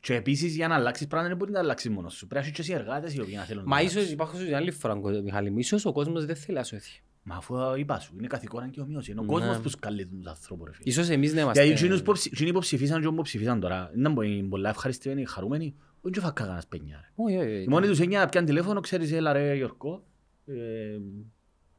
[0.00, 2.26] Και επίσης για να αλλάξεις πράγματα δεν μπορείς να αλλάξεις μόνος σου.
[2.26, 4.14] Πρέπει να έχεις και εσύ εργάτες οι οποίοι να θέλουν Μα να ίσως αλλάξουν.
[4.14, 7.02] υπάρχουν στην άλλη φορά, Μιχάλη μου, ίσως ο κόσμος δεν θέλει να σωθεί.
[7.22, 9.08] Μα αφού είπα σου, είναι καθηκόνα και ομοίως.
[9.08, 9.28] Είναι ο Ναι.
[9.28, 10.88] κόσμος που σκαλεί τους ανθρώπους ρε φίλε.
[10.90, 11.62] Ίσως εμείς να είμαστε...
[11.64, 15.24] Γιατί εκείνους που ψη- εκείνοι που ψηφίσαν και που ψηφίσαν τώρα, δεν είναι πολλά ευχαριστημένοι,
[15.24, 17.12] χαρούμενοι, όχι και φάκα κανένας πενιά ρε.
[17.24, 17.62] Όχι, όχι, όχι.
[17.62, 20.04] Η μόνη τους έννοια να πιάνει τηλέφωνο, ξέρεις, έλα ρε Γιώργο,
[20.46, 20.98] ε,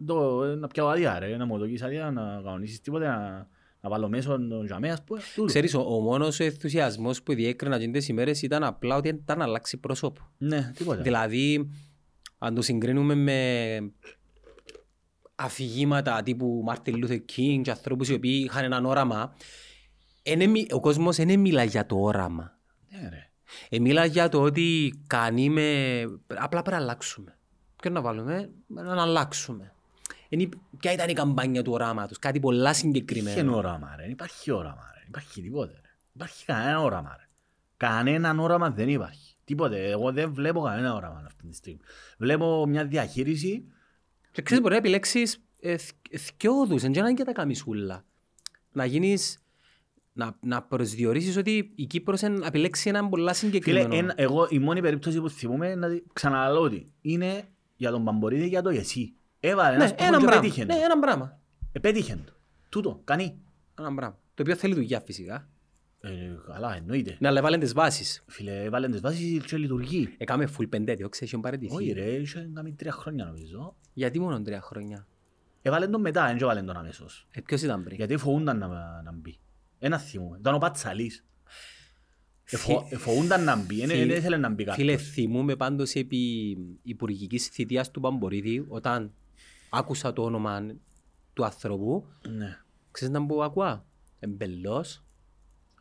[0.05, 3.47] το, ε, να πιάω άδεια ρε, να μου δοκίσεις άδεια, να κανονίσεις τίποτε, να,
[3.81, 5.19] να βάλω μέσω τον τζαμέ, ας πούμε.
[5.35, 5.47] τούτο.
[5.47, 9.43] Ξέρεις, ο, ο μόνος ενθουσιασμός που διέκρινα εκείνες τις ημέρες ήταν απλά ότι ήταν να
[9.43, 10.21] αλλάξει πρόσωπο.
[10.37, 11.01] Ναι, τίποτα.
[11.01, 11.69] Δηλαδή,
[12.37, 13.77] αν το συγκρίνουμε με
[15.35, 19.33] αφηγήματα τύπου Μάρτιν Λούθερ Κινγκ και ανθρώπους οι οποίοι είχαν έναν όραμα,
[20.23, 22.59] εν εμι- ο κόσμος δεν μιλά για το όραμα.
[22.89, 23.29] Ναι, ρε.
[23.69, 25.99] Ε, μιλά για το ότι κανεί με...
[26.27, 27.37] Απλά πρέπει να αλλάξουμε.
[27.81, 29.73] Ποιο να βάλουμε, να αλλάξουμε.
[30.29, 30.49] Είναι,
[30.79, 33.55] ποια ήταν η καμπάνια του οράματος, κάτι πολλά Είχε συγκεκριμένο.
[33.55, 35.89] όραμα ρε, υπάρχει όραμα ρε, υπάρχει τίποτε ρε.
[36.15, 37.27] Υπάρχει κανένα όραμα ρε.
[37.77, 39.35] Κανέναν όραμα δεν υπάρχει.
[39.45, 41.79] Τίποτε, εγώ δεν βλέπω κανένα όραμα αυτή τη στιγμή.
[42.17, 43.63] Βλέπω μια διαχείριση,
[44.31, 48.05] Και ξέρεις, μπορεί να επιλέξεις ε, θ- θκιόδους, εν και να είναι και τα καμισούλα.
[48.71, 49.42] Να γίνεις
[50.13, 53.95] να, να προσδιορίσεις ότι η Κύπρος είναι επιλέξει έναν πολλά Φίλε, συγκεκριμένο.
[53.95, 57.43] εν, εγώ η μόνη περίπτωση που θυμούμαι, να δει- ξαναλέω ότι είναι
[57.75, 59.13] για τον Παμπορίδη για το εσύ.
[59.39, 60.41] Έβαλε ναι, ένας ένα πόντο και πράγμα.
[60.41, 60.65] πέτυχε.
[60.65, 61.39] Ναι, ένα πράγμα.
[61.71, 62.33] Επέτυχε το.
[62.69, 63.39] Τούτο, κανεί.
[63.79, 64.19] Ένα πράγμα.
[64.33, 65.47] Το οποίο θέλει δουλειά φυσικά.
[65.99, 66.09] Ε,
[66.53, 67.15] καλά, εννοείται.
[67.19, 68.23] Ναι, αλλά έβαλε τις βάσεις.
[68.27, 70.13] Φίλε, έβαλε τις βάσεις και λειτουργεί.
[70.17, 71.75] Έκαμε full πεντέτιο, ξέρεις, είχε παραιτηθεί.
[71.75, 73.75] Όχι ρε, είχε κάνει τρία χρόνια νομίζω.
[73.93, 75.07] Γιατί μόνο τρία χρόνια;
[75.61, 77.27] Έβαλε τον μετά, δεν έβαλε τον αμέσως.
[77.31, 78.67] Ε, ποιος ήταν πριν; Γιατί φοβούνταν να,
[79.03, 79.37] να μπει.
[79.85, 80.37] Ένα θυμούμαι.
[80.39, 81.25] Ήταν ο Πατσαλής.
[82.43, 85.09] Εφο- Φι- Φοβούνταν να μπει, δεν Φι- ήθελε να μπει Φίλε, κάποιος.
[85.11, 86.17] θυμούμαι πάντως επί
[86.83, 89.13] υπουργικής θητείας του Παμπορίδη, όταν
[89.69, 90.65] άκουσα το όνομα
[91.33, 92.57] του ανθρώπου, Ναι,
[92.91, 93.85] ξέρεις να που ακούα.
[94.19, 95.03] Εμπελός,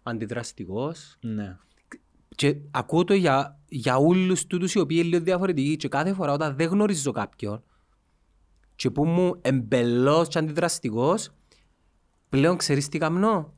[0.03, 1.17] αντιδραστικός.
[1.21, 1.57] ναι.
[2.37, 6.33] Και ακούω το για, για όλους τούτους οι οποίοι είναι λίγο διαφορετικοί και κάθε φορά
[6.33, 7.63] όταν δεν γνωρίζω κάποιον
[8.77, 11.31] και που μου εμπελός και αντιδραστικός,
[12.29, 13.55] πλέον ξέρεις τι καμνώ.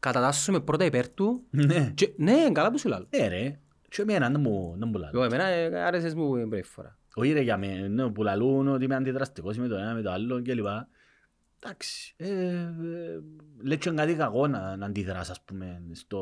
[0.00, 1.92] Κατατάσσομαι πρώτα υπέρ του Ναι.
[1.94, 3.06] και ναι, καλά που σου λέω.
[3.10, 3.58] Ναι ρε,
[3.88, 5.14] και εμένα δεν μου δεν μου λαλούν.
[5.14, 6.98] Εγώ εμένα ε, άρεσες μου την πρώτη φορά.
[7.14, 10.10] Όχι ρε για μένα, ναι, που λαλούν ότι είμαι αντιδραστικός με το ένα με το
[10.10, 10.88] άλλο και λοιπά.
[11.62, 12.68] Εντάξει, ε, ε,
[13.62, 16.18] λέει και κάτι κακό να, να αντιδράς ας πούμε στο...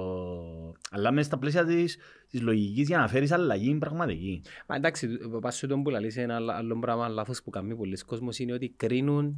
[0.91, 1.97] Αλλά μέσα στα πλαίσια της,
[2.29, 4.43] της λογικής για να φέρεις αλλαγή πραγματική.
[4.67, 5.09] Μα εντάξει,
[5.41, 8.53] πας σου τον που λαλείς ένα άλλο- άλλο πράγμα λάθος που κάνει πολλοί κόσμος είναι
[8.53, 9.37] ότι κρίνουν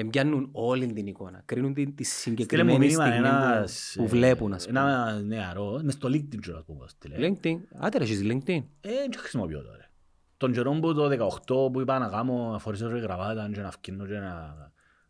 [0.00, 1.42] εμπιάνουν όλη την εικόνα.
[1.44, 3.92] Κρίνουν την, τη Στείλε μου συγκεκριμένη μήνυμα στιγμή ένας...
[3.94, 4.80] που, που ε, βλέπουν, ας πούμε.
[4.80, 7.16] Ένα νεαρό, μες στο LinkedIn ξέρω να πω στείλε.
[7.18, 7.56] LinkedIn.
[7.78, 8.62] Άντε ρε, έχεις LinkedIn.
[8.80, 9.90] Ε, δεν χρησιμοποιώ τώρα.
[10.36, 11.28] Τον καιρό που το
[11.66, 14.54] 18 που είπα να κάνω, φορήσω ρε γραβάτα και να φκίνω και να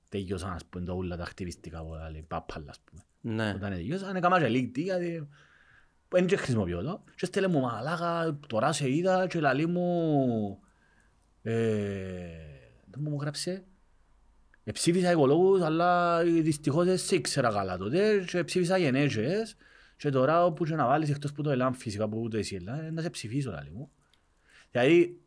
[0.09, 3.03] τελειώσαν ας πούμε τα ούλα τα ακτιβιστικά που λέει πάπαλα ας πούμε.
[3.21, 3.53] Ναι.
[3.57, 5.29] Όταν τελειώσαν έκανα και LinkedIn γιατί
[6.09, 7.05] δεν και χρησιμοποιώ το.
[7.17, 10.59] Και στέλνε μου μαλάκα, τώρα σε είδα και λαλεί μου...
[11.43, 11.53] Ε,
[12.91, 13.65] δεν μου γράψε.
[14.71, 19.57] Εψήφισα οικολόγους, αλλά δυστυχώς δεν σε ήξερα καλά τότε και ψήφισα γενέτσες
[19.97, 22.95] και τώρα όπου και να βάλεις εκτός που το ελάμ φυσικά που ούτε εσύ ελάμ,
[22.95, 23.91] να σε ψηφίσω λαλή μου.
[24.71, 25.21] Δηλαδή,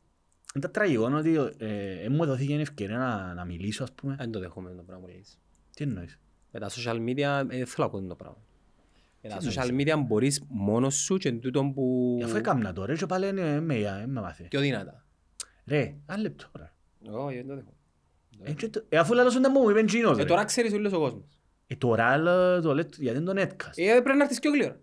[0.56, 4.16] είναι τραγικό ότι ε, ε, μου δόθηκε η ευκαιρία να, να μιλήσω ας πούμε.
[4.16, 5.40] Δεν το δέχομαι το πράγμα που λες.
[5.76, 6.20] Τι εννοείς;
[6.52, 8.38] Με τα social media ε, δεν θέλω να ακούω το πράγμα.
[9.22, 12.20] Με τα Τι social media μπορείς μόνος σου και τούτο που...
[12.24, 14.44] Αφού έκαμνα τώρα και πάλι είναι με, με, με μάθε.
[14.44, 15.06] Πιο δυνατά.
[15.66, 16.72] Ρε, ένα λεπτό ρε.
[17.12, 17.78] Όχι, δεν το δέχομαι.
[18.42, 20.26] Ε, και το- ε, αφού λαλώσουν τα μου, είπεν Τζίνος Ε, ρε.
[20.28, 21.24] τώρα ξέρεις όλος ο κόσμος.
[21.68, 23.72] Ε, τώρα λ- το λέω γιατί είναι το netcast.
[23.76, 24.80] Ε, πρέπει να έρθεις πιο γλύωρα.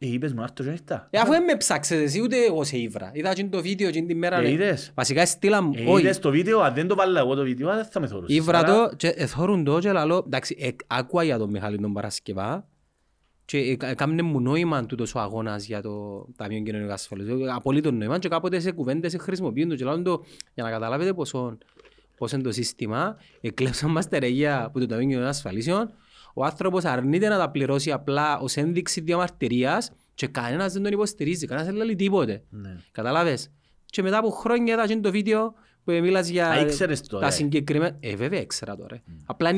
[0.00, 1.08] Ε, είπες μου να έρθω και να ήρθα.
[1.10, 3.10] Ε, αφού δεν με ψάξες εσύ, ούτε εγώ σε ήβρα.
[3.14, 4.36] Είδα και το βίντεο και την μέρα.
[4.38, 4.50] Ε, ρε.
[4.50, 4.92] είδες.
[4.94, 6.02] Βασικά στείλα μου, Ε, όχι.
[6.02, 8.36] είδες το βίντεο, αν δεν το βάλω εγώ το βίντεο, δεν θα με θωρούσεις.
[8.36, 11.92] Ήβρα Άρα, το και εθώρουν το και λαλώ, εντάξει, ε, άκουα για τον Μιχάλη τον
[11.92, 12.68] Παρασκευά
[13.44, 17.28] και ε, έκαμνε μου νόημα τούτος ο αγώνας για το Ταμείο Κοινωνικού Ασφαλείας.
[17.40, 21.12] Ε, Απολύτως νόημα και κάποτε σε κουβέντες χρησιμοποιούν το και λαλούν το για να καταλάβετε
[21.12, 21.58] πόσο,
[22.18, 23.16] πώς είναι το σύστημα.
[23.40, 25.90] Εκλέψαν μας τερεγία από το Ταμείο Κοινωνικών Ασφαλίσεων.
[26.34, 31.46] Ο άνθρωπος αρνείται να τα πληρώσει απλά ως ένδειξη διαμαρτυρίας και κανένας δεν τον υποστηρίζει,
[31.46, 32.42] κανένας δεν λέει τίποτε.
[32.50, 32.76] Ναι.
[32.92, 33.50] Καταλάβες;
[33.86, 35.54] Και μετά από χρόνια είδα και το βίντεο
[35.84, 37.30] που μίλας για Α, ήξερες το, τα ε.
[37.30, 37.96] συγκεκριμένα...
[38.00, 39.02] Ε, βέβαια ήξερα τώρα.
[39.26, 39.50] Απλά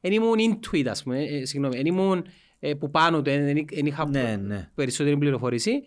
[0.00, 1.22] δεν ήμουν intuit, ας πούμε.
[1.22, 2.24] Ε, συγγνώμη, δεν ήμουν
[2.58, 4.70] ε, που πάνω του, δεν είχα Ναι, ναι.
[4.74, 5.82] περισσότερη πληροφορήση.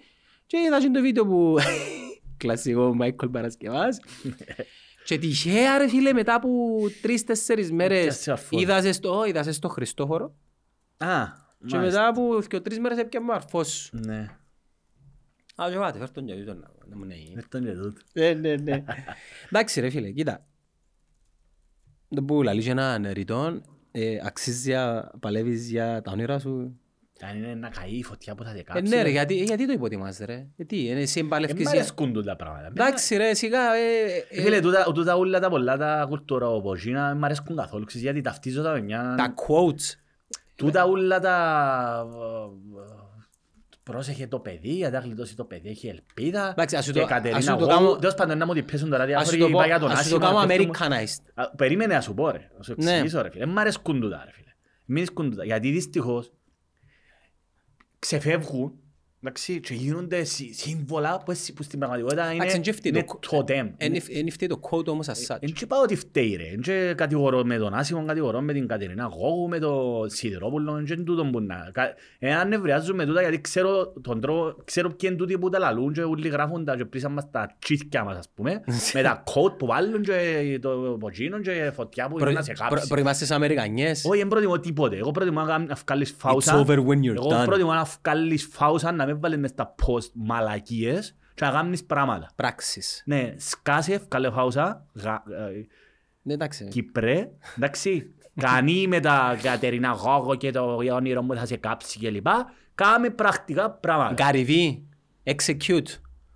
[0.45, 1.57] Και είδα και το βίντεο που...
[2.37, 3.99] Κλασικό Μάικολ Παρασκευάς.
[5.05, 6.49] Και τυχαία ρε φίλε μετά από
[7.01, 8.61] τρεις-τέσσερις μέρες Πιάσε αρφός.
[8.61, 10.35] είδα σε στο, είδα σε στο Χριστόφορο
[10.97, 11.25] Α,
[11.67, 11.79] και μάλιστα.
[11.79, 13.89] μετά από δύο τρεις μέρες έπια μου αρφός.
[13.93, 14.27] Ναι.
[15.55, 17.33] Α, και πάτε, φέρ' τον για τούτον να να μου νέει.
[17.35, 18.01] Ήρθαν και τούτο.
[18.13, 18.83] Ναι, ναι, ναι.
[19.49, 20.45] Εντάξει ρε φίλε, κοίτα.
[22.15, 26.79] Το που λαλείς έναν ρητόν, ε, αξίζει να παλεύεις για τα όνειρα σου.
[27.29, 28.81] Αν είναι να καεί η φωτιά που θα σε Ε, κάψει.
[28.95, 31.71] ναι ρε, γιατί, ε, γιατί το υποτιμάς ρε; Γιατί, είναι εσύ Ε, μ' εμπαλευκείς για...
[31.71, 32.67] αρέσκουν τούτα πράγματα.
[32.67, 36.75] Εντάξει ρε, σιγά, ε, Ε, ε, Φίλε, τούτα, τούτα όλα τα πολλά τα κουλτούρα από
[36.75, 39.13] Κίνα μ' αρέσκουν καθόλου, ξέρεις, γιατί ταυτίζονται με μια...
[39.17, 39.95] τα quotes.
[40.55, 42.05] Τούτα όλα τα...
[43.83, 46.49] Πρόσεχε το παιδί, γιατί θα γλιτώσει το παιδί, έχει ελπίδα.
[46.49, 48.53] Εντάξει, ας σου Και το- Κατερίνα ας σου το Γόγου, κάνω- τέλος πάντων να μου
[48.53, 50.41] την πέσουν τώρα Ας σου διάφοροι το πω, είπα για τον ας σου το άσχημα,
[50.45, 50.77] κάνω σκέφτομαι-
[51.07, 51.31] Americanized.
[51.33, 52.91] Α, Περίμενε να σου πω ρε, να σου Ναι.
[52.91, 53.45] εξηγήσω ρε φίλε.
[53.45, 54.51] Μ' αρέσκουν τούτα ρε φίλε.
[54.85, 55.45] Μην αρέσκουν τούτα.
[55.45, 56.31] Γιατί δυστυχώς
[58.01, 58.79] ξεφεύγουν
[59.23, 62.91] εντάξει, και γίνονται συ- σύμβολα που, εσύ- που στην πραγματικότητα είναι, Εντάξει, εν είναι φταίει
[63.03, 63.67] το- τοτέμ.
[63.77, 65.37] Εν εν φταίει το quote όμως as such.
[65.41, 66.73] Δεν είπα ότι φταίει ρε.
[66.73, 71.25] Δεν κατηγορώ με τον Άσιμο, κατηγορώ με την Κατερίνα Γόγου, με τον Σιδηρόπουλο, δεν τούτο
[71.25, 71.69] που να...
[71.73, 75.93] κα- Εάν νευριάζουμε τούτα γιατί ξέρω τον τρόπο, ξέρω ποιοι είναι τούτοι που τα λαλούν
[75.93, 78.61] και όλοι γράφουν τα και πρίσαν μας τα τσίθκια μας ας πούμε,
[78.93, 82.57] με τα κότ που βάλουν και το ποτσίνο και φωτιά που είναι να σε Προ-
[82.59, 82.87] προ- κάψει.
[82.87, 84.05] Προημάσαι Αμερικανιές.
[84.05, 84.95] Όχι, δεν προτιμώ τίποτε.
[84.97, 86.59] Εγώ προτιμώ να να βγάλεις It's φάουσα.
[86.59, 87.45] over when you're Εγώ done.
[87.45, 92.29] προτιμώ να βγάλεις φάουσα, να μην βάλεις μες στα post μαλακίες και να κάνεις πράγματα.
[92.35, 93.01] Πράξεις.
[93.05, 95.65] Ναι, σκάσε, βγάλε φάουσα, γα- ε,
[96.21, 96.67] Ναι, εντάξει.
[96.67, 102.27] Κυπρέ, εντάξει, Κανεί με τα Κατερίνα Γόγο και το όνειρο μου θα σε κάψει κλπ.
[102.75, 104.13] Κάμε πρακτικά πράγματα.
[104.13, 104.83] Γκαριβί.
[105.23, 105.87] Execute.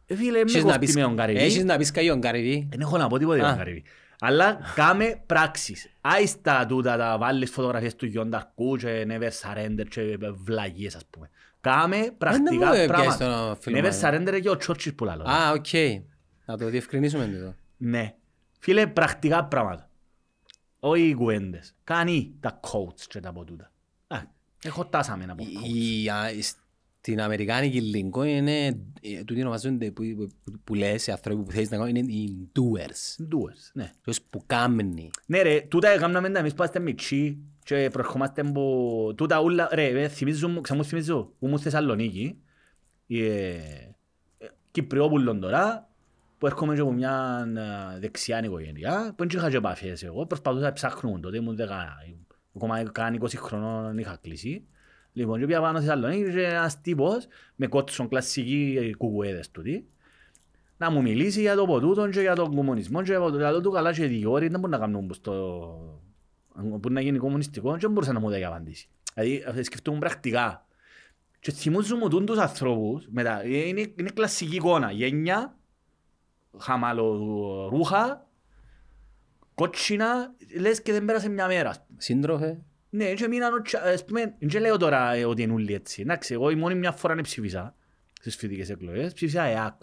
[0.06, 1.40] Ε, Φίλε, με Έχεις να κόφτει πεις- με τον Καρυβή.
[1.40, 2.68] Έχεις να πεις καγιόν Γκαριβί.
[2.72, 3.50] Δεν έχω να πω τίποτα για Α.
[3.50, 3.84] τον Καρυβή.
[4.20, 5.92] Αλλά κάμε πράξεις.
[6.02, 11.06] Άις τα τούτα, τα βάλεις φωτογραφίες του Γιον Ταρκού και Never Surrender και βλαγίες ας
[11.10, 11.30] πούμε.
[11.70, 13.46] Κάμε Δεν πρακτικά μου πιάσεις πράγματα.
[13.48, 14.00] τον φίλο Never μου.
[14.02, 15.24] Surrender και ο Τσόρτσις που λάλλω.
[15.24, 15.66] Α, οκ.
[16.46, 17.56] Να το διευκρινίσουμε τούτο.
[17.78, 18.14] Ναι.
[18.60, 19.90] Φίλε, πρακτικά πράγματα.
[20.80, 21.76] Όχι οι κουέντες.
[21.84, 23.72] Κάνει τα quotes και τα από τούτα.
[24.08, 24.18] Α,
[24.64, 25.76] έχω τάσαμε να πω quotes.
[25.76, 26.30] Η- α,
[27.00, 28.66] Στην Αμερικάνικη λίγκο είναι,
[29.02, 32.50] ε, τούτοι ονομάζονται που, που, που λες, οι άνθρωποι που θέλεις να κάνουν είναι οι
[32.56, 33.24] doers.
[33.24, 33.92] Doers, ναι.
[34.02, 35.10] Τους που κάμνει.
[35.26, 39.86] Ναι ρε, τούτα έκαναμε τα εμείς που είμαστε μητσί και προερχόμαστε από τούτα ούλα, ρε,
[39.86, 42.42] ε, θυμίζω μου, ξαμού θυμίζω, που ήμουν στη Θεσσαλονίκη,
[43.08, 43.50] ε,
[44.38, 45.90] ε, Κυπριόπουλον τώρα,
[46.38, 47.46] που έρχομαι και από μια
[47.96, 51.98] ε, δεξιά οικογένεια, που δεν είχα και επαφές εγώ, προσπαθούσα να ψάχνω τότε, ήμουν δεκα,
[52.56, 54.68] ακόμα καν 20 χρονών είχα κλείσει.
[55.14, 59.88] Λοιπόν, και πήγα πάνω στη Θεσσαλονίκη και ένας τύπος με κότσον κλασσική ε, κουκουέδες τούτη,
[60.78, 63.72] να μου μιλήσει για το ποτούτον και για τον κομμουνισμό και για το λαλό του
[63.72, 66.04] καλά και δύο ώρες δεν μπορεί να κάνουν πως το...
[66.64, 68.88] Μπορεί να γίνει κομμουνιστικό και δεν μπορούσα να μου δει απαντήσει.
[69.14, 70.66] Δηλαδή ε, σκεφτούμε πρακτικά.
[71.40, 75.58] Και θυμούζουν μου τούν τους ανθρώπους, μετά, ε, είναι, είναι κλασική εικόνα, γένια,
[76.60, 78.28] χαμαλο ρούχα,
[79.56, 81.70] κότσινα, λες και δεν πέρασε μια μέρα.
[81.70, 82.02] ας πούμε.
[82.02, 82.62] Σύντροφε.
[82.90, 86.02] Ναι, και μείναν, ο τσα- ας πούμε, δεν λέω τώρα ε, ότι είναι όλοι έτσι.
[86.02, 87.76] Εντάξει, εγώ η μόνη μια φορά είναι ψήφισα
[88.14, 89.82] στις φοιτικές εκλογές, ψήφισα ΕΑΚ.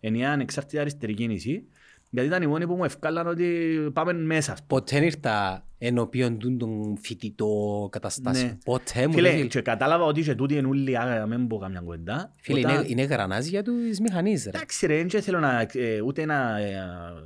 [0.00, 1.66] Ενιαία ανεξάρτητη αριστερή κίνηση,
[2.10, 4.52] γιατί ήταν η μόνη που μου ευκάλαν ότι πάμε μέσα.
[4.52, 4.80] ας πούμε.
[4.80, 8.48] Ποτέ ήρθα ενώπιον τούν των φοιτητών καταστάσεων.
[8.48, 8.58] Ναι.
[8.64, 9.12] Ποτέ μου.
[9.14, 9.46] ρε Φίλε, φίλε.
[9.46, 12.32] και κατάλαβα ότι και τούτοι είναι όλοι, α, μην πω καμιά κουβέντα.
[12.36, 14.48] Φίλε, Όταν- είναι, είναι γρανάζια της μηχανής ρε.
[14.48, 16.74] Εντάξει ρε, δεν θέλω να, ε, ούτε να ε,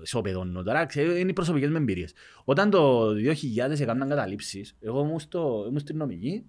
[0.03, 2.13] ισοπεδώνω τώρα, ξέρω, είναι οι προσωπικές μου εμπειρίες.
[2.45, 6.45] Όταν το 2000 έκαναν καταλήψεις, εγώ ήμουν, στο, ήμουν στην νομική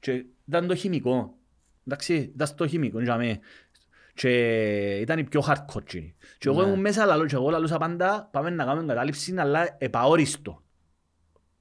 [0.00, 1.34] και ήταν το χημικό.
[1.86, 3.38] Εντάξει, ήταν στο χημικό για μέ.
[4.14, 4.30] Και
[5.00, 6.14] ήταν η πιο hardcore κοινή.
[6.38, 6.66] Και εγώ Ναι.
[6.68, 10.62] ήμουν μέσα λαλό και εγώ λαλούσα πάντα πάμε να κάνουμε κατάληψη αλλά επαόριστο.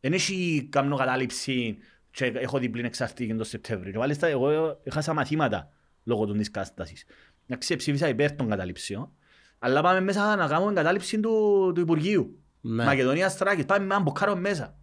[0.01, 1.77] Δεν έχει κάνω κατάληψη
[2.11, 3.91] και έχω διπλή εξαρτήκη το Σεπτέμβριο.
[3.91, 5.69] Και μάλιστα εγώ έχασα μαθήματα
[6.03, 7.05] λόγω του της κατάστασης.
[7.47, 9.11] Εντάξει, ψήφισα υπέρ των καταλήψεων.
[9.59, 12.39] Αλλά πάμε μέσα να κάνουμε κατάληψη του, του Υπουργείου.
[12.61, 12.83] Ναι.
[12.83, 13.65] Μακεδονία Στράκης.
[13.65, 14.75] Πάμε να μπουκάρω μέσα.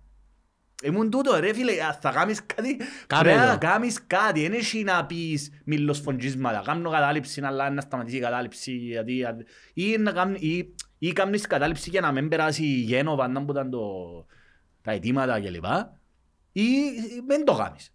[0.83, 2.77] Ήμουν τούτο ρε φίλε, α, θα κάνεις κάτι,
[3.07, 3.59] Κάμε πρέπει να το.
[3.59, 9.25] κάνεις κάτι, δεν έχει να πεις μιλοσφοντζίσματα, κάνω κατάληψη αλλά να σταματήσει η κατάληψη γιατί,
[9.25, 9.37] α,
[9.75, 13.51] ή, να κάνεις, ή, ή κάνεις κατάληψη για να μην περάσει η γένοβα να που
[13.53, 13.81] ήταν το,
[14.89, 15.65] τα αιτήματα κλπ.
[16.53, 16.63] Ή
[17.27, 17.91] δεν το κάνεις.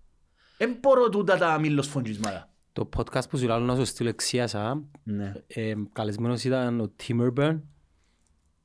[0.57, 2.49] Δεν μπορώ τούτα τα μιλοσφοντζίσματα.
[2.73, 5.33] Το podcast που σου λέω να σου στείλω εξίασα, Ναι.
[5.47, 7.61] ε, καλεσμένος ήταν ο Tim Urban.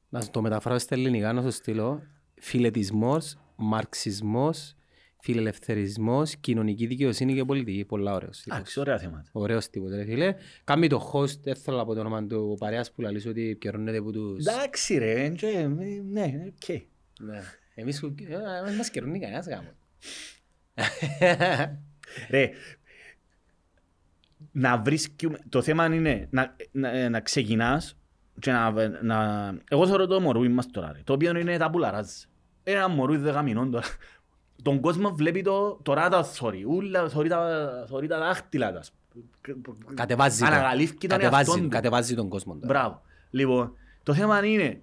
[0.09, 2.03] Να σου το μεταφράσω στα ελληνικά, να σου στείλω.
[2.41, 4.75] Φυλετισμός, μαρξισμός,
[5.21, 7.85] φιλελευθερισμός, κοινωνική δικαιοσύνη και πολιτική.
[7.85, 8.39] Πολλά ωραίος.
[8.41, 8.57] τύπος.
[8.57, 9.29] Εντάξει, ωραία θέματα.
[9.33, 10.35] Ωραίος τύπος, ρε φίλε.
[10.65, 13.97] Κάμει το host, δεν θέλω να πω το όνομα του παρέας που λαλείς ότι επικαιρώνεται
[13.99, 14.47] από τους...
[14.47, 15.69] Εντάξει ρε, ε, και,
[16.11, 16.69] ναι, οκ.
[17.21, 17.41] Ναι.
[17.81, 18.15] Εμείς που...
[18.29, 19.69] ε, δεν μας καιρώνει κανένας γάμο.
[22.31, 22.51] Ρε,
[24.53, 25.09] να βρεις,
[25.49, 27.97] το θέμα είναι να, να, να ξεκινάς
[28.39, 29.49] και να, να...
[29.69, 32.09] Εγώ θεωρώ το μωρούι μας τώρα, ρε, το οποίο είναι τα πουλαράζ.
[32.63, 33.87] Ένα μωρούι δέκα μηνών τώρα.
[34.63, 38.83] Τον κόσμο βλέπει το, τώρα τα θωρεί, ούλα θωρεί τα, θωρεί τα δάχτυλα τα.
[39.95, 40.49] Κατεβάζει τον.
[40.49, 41.69] Αναγαλύφθηκε τον Κατεβάζει, εαυτόν του.
[41.69, 42.67] κατεβάζει τον κόσμο τώρα.
[42.67, 43.03] Μπράβο.
[43.31, 44.83] Λοιπόν, το θέμα είναι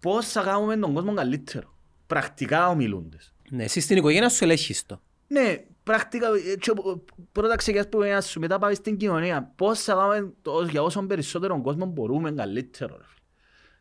[0.00, 1.73] πώς θα κάνουμε τον κόσμο καλύτερο.
[2.14, 3.34] Πρακτικά ομιλούντες.
[3.50, 5.00] Ναι, εσύ στην οικογένεια σου ελέγχεις το.
[5.28, 6.94] Ναι, πρακτικά, ε, και, ε,
[7.32, 9.52] πρώτα ξεκινάς που ένα σου, μετά πάμε στην κοινωνία.
[9.56, 12.96] Πώς θα κάνουμε το, για όσο περισσότερο κόσμο μπορούμε καλύτερο.
[12.96, 13.02] Ρε.
[13.02, 13.18] φίλε.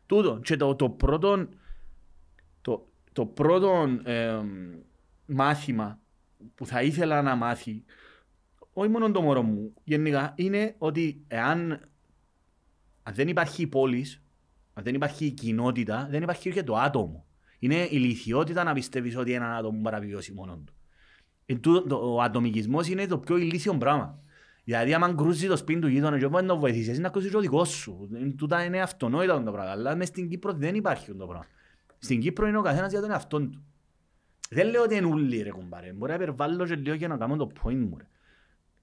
[0.05, 0.39] Τούτο.
[0.43, 1.47] Και το, το πρώτο,
[2.61, 4.47] το, το πρώτο εμ,
[5.25, 5.99] μάθημα
[6.55, 7.83] που θα ήθελα να μάθει,
[8.73, 11.79] όχι μόνο το μωρό μου, γενικά, είναι ότι εάν
[13.03, 14.21] αν δεν υπάρχει πόλης,
[14.73, 17.25] αν δεν υπάρχει η κοινότητα, δεν υπάρχει και το άτομο.
[17.63, 20.73] Είναι η λυθιότητα να πιστεύεις ότι ένα άτομο μπορεί να βιώσει μόνο του.
[21.45, 24.19] Ε, τούτο- το- Ο ατομικισμός είναι το πιο ηλίθιο πράγμα.
[24.63, 27.31] Δηλαδή, άμα κρούζει το σπίτι του γείτονας και μπορεί να το βοηθήσεις, εσύ να κρούζεις
[27.31, 28.09] το δικός σου.
[28.13, 29.71] Ε, Τούτα είναι αυτονόητα το πράγμα.
[29.71, 31.45] Αλλά μες στην Κύπρο δεν υπάρχει το πράγμα.
[31.97, 33.63] Στην Κύπρο είναι ο καθένας για τον εαυτό του.
[34.49, 35.93] Δεν λέω ότι είναι ούλοι ρε κουμπάρε.
[35.93, 38.07] Μπορεί να υπερβάλλω και λίγο για να κάνω το point μου ρε.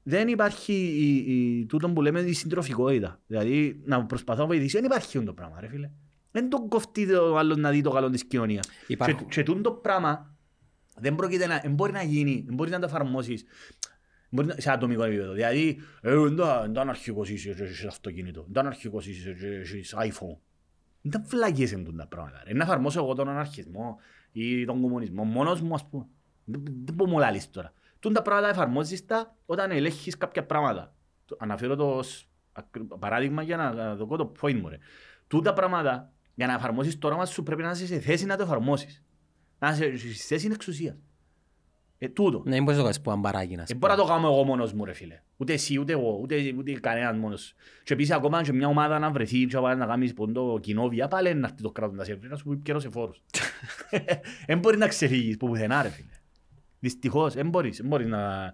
[0.02, 3.20] Δεν υπάρχει η, η, τούτο που λέμε η συντροφικότητα.
[3.26, 4.76] Δηλαδή να προσπαθώ να βοηθήσει.
[4.76, 5.90] Δεν υπάρχει αυτό το πράγμα ρε φίλε.
[6.30, 8.68] Δεν τον κοφτεί ο άλλος να δει το καλό της κοινωνίας.
[8.86, 10.34] Υπάρχουν- Και, και τούτο το πράγμα
[10.96, 13.44] δεν, πρόκειται να, δεν μπορεί να γίνει, δεν μπορεί να το εφαρμόσεις
[14.30, 15.32] μπορεί να- σε ατομικό επίπεδο.
[15.32, 19.32] Δηλαδή, ε, δεν τα- δεν τα αναρχικός είσαι και έχεις αυτοκίνητο, δεν τα αναρχικός είσαι
[19.32, 20.36] και έχεις iPhone.
[21.02, 22.42] Δεν τα φλαγίες είναι τούτα πράγματα.
[22.46, 22.52] ρε.
[22.54, 23.98] Να εφαρμόσω εγώ τον αναρχισμό
[24.32, 25.24] ή τον κομμουνισμό.
[25.24, 26.06] Μόνος μου, ας πούμε.
[26.44, 27.72] Δεν δεν μπορώ να μου λαλείς τώρα.
[27.98, 30.94] Τούν τα πράγματα εφαρμόζεις τα όταν ελέγχεις κάποια πράγματα.
[31.24, 34.68] Το- Αναφέρω το ως ακρι- παράδειγμα για να να δω το point μου.
[34.68, 34.78] ρε.
[35.26, 38.36] Τούν τα πράγματα για να εφαρμόσεις το όραμα σου πρέπει να είσαι σε θέση να
[38.36, 39.02] το εφαρμόσεις.
[39.58, 40.96] Να είσαι σε θέση εξουσίας.
[41.98, 42.42] Ε, τούτο.
[42.46, 44.72] Ναι, μπορείς να το κάνεις που αμπαράκι να Δεν μπορώ να το κάνω εγώ μόνος
[44.72, 45.22] μου ρε φίλε.
[45.36, 47.40] Ούτε εσύ, ούτε εγώ, ούτε, ούτε κανένας μόνος.
[47.40, 47.54] σου.
[47.82, 51.46] Και επίσης ακόμα και μια ομάδα να βρεθεί και να κάνεις πόντο κοινόβια, πάλι να
[51.46, 53.22] έρθει το κράτος να σε βρει, να σου πει πιέρω σε φόρους.
[54.46, 56.14] Δεν μπορεί να ξεφύγεις που πουθενά ρε φίλε.
[56.80, 58.52] Δυστυχώς, δεν μπορείς, δεν μπορείς να...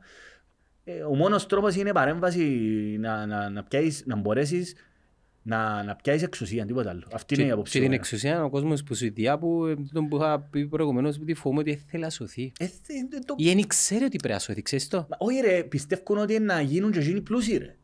[0.85, 2.45] Ε, Ο μόνος τρόπος είναι παρέμβαση
[3.01, 4.75] να, να, να, πιάσεις, να μπορέσεις
[5.49, 7.07] να, να πιάσεις εξουσία, τίποτα άλλο.
[7.13, 7.73] Αυτή είναι η Και- άποψη.
[7.73, 7.99] Και μου, την ρε.
[8.01, 11.35] εξουσία ο κόσμος που σου διά που ε, τον που είχα πει προηγουμένως που τη
[11.35, 12.53] φοβούμαι ότι θέλει να σωθεί.
[12.59, 15.63] Ε, θε- το- Ή δεν ξέρει ότι πρέπει να σωθεί, ξέρεις το; Μα Όχι ρε,
[15.65, 17.77] πιστεύουν ότι να γίνουν και εκείνοι πλούσιοι ρε.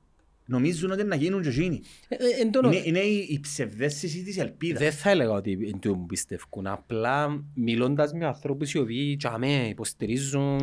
[0.46, 1.80] Νομίζουν ότι να γίνουν και εκείνοι.
[2.08, 4.78] Ε, ε, εν τω- Είναι, είναι η, η ψευδέστηση της ελπίδας.
[4.82, 6.66] Δεν θα έλεγα ότι εν τω μου πιστεύουν.
[6.66, 10.60] Απλά μιλώντας με ανθρώπους οι οποίοι τσάμε υποστηρίζουν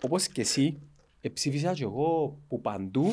[0.00, 0.78] όπως και εσύ
[1.20, 3.12] ε, ψήφισα και εγώ που παντού ε,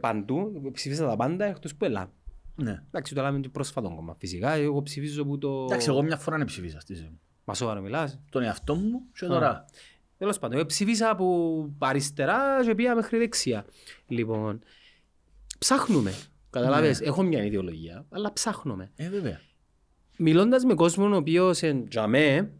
[0.00, 2.12] παντού ψήφισα τα πάντα εκτός που ελά.
[2.56, 2.82] Ναι.
[2.86, 4.14] Εντάξει, το λέμε και πρόσφατο κόμμα.
[4.18, 5.64] Φυσικά, εγώ ψηφίζω που το...
[5.64, 7.20] Εντάξει, εγώ μια φορά δεν ψηφίσα στη ζωή μου.
[7.44, 8.20] Μα σοβαρά μιλάς.
[8.30, 9.64] Τον εαυτό μου και τώρα.
[10.18, 13.64] Τέλος πάντων, εγώ ψήφισα από αριστερά και πήγα μέχρι δεξιά.
[14.06, 14.60] Λοιπόν,
[15.58, 16.12] ψάχνουμε.
[16.50, 18.90] Καταλάβες, έχω μια ιδεολογία, αλλά ψάχνουμε.
[18.96, 19.40] Ε, βέβαια.
[20.16, 22.52] Μιλώντας με κόσμο ο οποίος εν τζαμέ,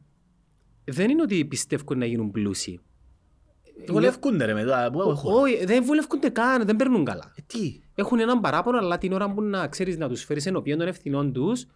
[0.85, 2.81] δεν είναι ότι πιστεύουν να γίνουν πλούσιοι.
[3.89, 5.41] Βολεύκονται ρε με το που έχω.
[5.41, 7.33] Όχι, δεν βουλεύκονται καν, δεν παίρνουν καλά.
[7.37, 10.79] Ε, τι; Έχουν έναν παράπονο, αλλά την ώρα που να ξέρεις να τους φέρεις ενώπιον
[10.79, 11.67] των ευθυνών τους,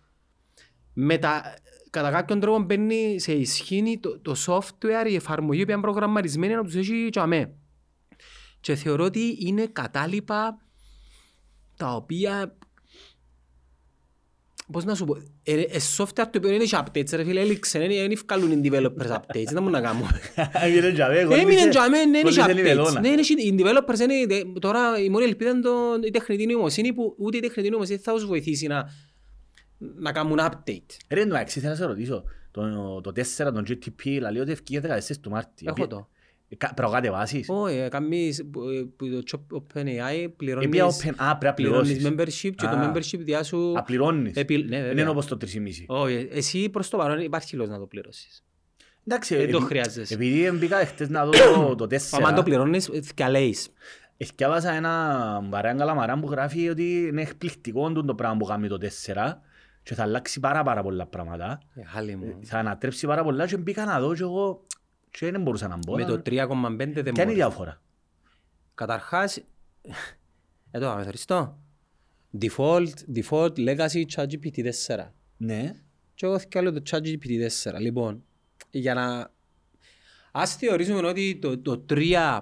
[0.93, 1.55] μετα...
[1.90, 6.64] κατά κάποιον τρόπο μπαίνει σε ισχύ το, το software, η εφαρμογή που είναι προγραμματισμένη να
[6.64, 7.55] τους έχει τζαμέ.
[8.60, 10.59] Και θεωρώ ότι είναι κατάλοιπα
[11.77, 12.56] τα οποία
[14.72, 17.78] Πώς να σου πω, ε, ε, software το οποίο είναι και updates ρε φίλε, έλειξε,
[17.78, 20.09] δεν είναι ευκαλούν οι developers updates, δεν μου να κάνουμε.
[20.52, 22.62] Έμεινε τζαμέ, Έμεινε κολλήσε- τζαμέ, ναι, είναι κολλήσε και η updates.
[22.62, 23.01] βελόνα.
[23.01, 26.47] Ναι, είναι και- οι developers είναι, δε- τώρα η μόνη ελπίδα είναι το- η τεχνητή
[26.47, 28.88] νοημοσύνη που ούτε η τεχνητή νοημοσύνη θα τους βοηθήσει να,
[29.78, 30.97] να κάνουν update.
[31.10, 32.24] Ρε, εντάξει, θέλω να σε ρωτήσω.
[32.51, 35.64] Το, το 4, τον GTP, λέει ότι ευκήγε 14 του Μάρτη.
[35.68, 36.09] Έχω το.
[36.48, 37.47] Ε, κα- Προκατεβάσεις.
[37.48, 41.55] Όχι, ε, κάνεις, που ε, που το Chop- OpenAI Επία πληρώνεις, open, α, πρέπει να
[41.55, 42.09] πληρώνεις πληρώσεις.
[42.44, 42.93] membership και το Α.
[42.93, 43.73] membership διά σου...
[43.77, 44.36] Απληρώνεις.
[44.36, 45.02] επι- ναι, Δεν βέβαια.
[45.02, 45.85] είναι όπως το 3,5.
[45.86, 48.44] Όχι, εσύ προς το παρόν υπάρχει λόγος να το πληρώσεις.
[49.06, 50.14] Εντάξει, Δεν το επει- χρειάζεσαι.
[50.14, 52.27] Επειδή μπήκα χτες να δω το- το 4.
[52.27, 53.68] Αν το πληρώνεις, ε, θυκαλέεις.
[54.16, 58.78] Εθιάβασα ένα παρέα καλαμαρά που γράφει ότι είναι εκπληκτικό τούτο το πράγμα που κάνει το
[58.78, 59.43] 4
[59.82, 61.60] και θα αλλάξει πάρα πάρα πολλά πράγματα.
[61.74, 62.39] Ε, χάλη μου.
[62.43, 64.65] Θα ανατρέψει πάρα πολλά και μπήκα να δω και εγώ
[65.18, 65.94] και δεν μπορούσα να μπω.
[65.97, 67.34] Με να- το 3,5 δεν Ποια είναι η μπορείς.
[67.34, 67.82] διαφορά.
[68.74, 69.36] Καταρχάς,
[70.70, 71.59] ε, το αμεθοριστώ.
[72.40, 75.14] Default, default legacy ChatGPT 4.
[75.36, 75.72] Ναι.
[76.14, 77.78] Και εγώ θέλω το ChatGPT 4.
[77.80, 78.24] Λοιπόν,
[78.70, 79.30] για να...
[80.32, 82.40] Ας θεωρήσουμε ότι το, το 3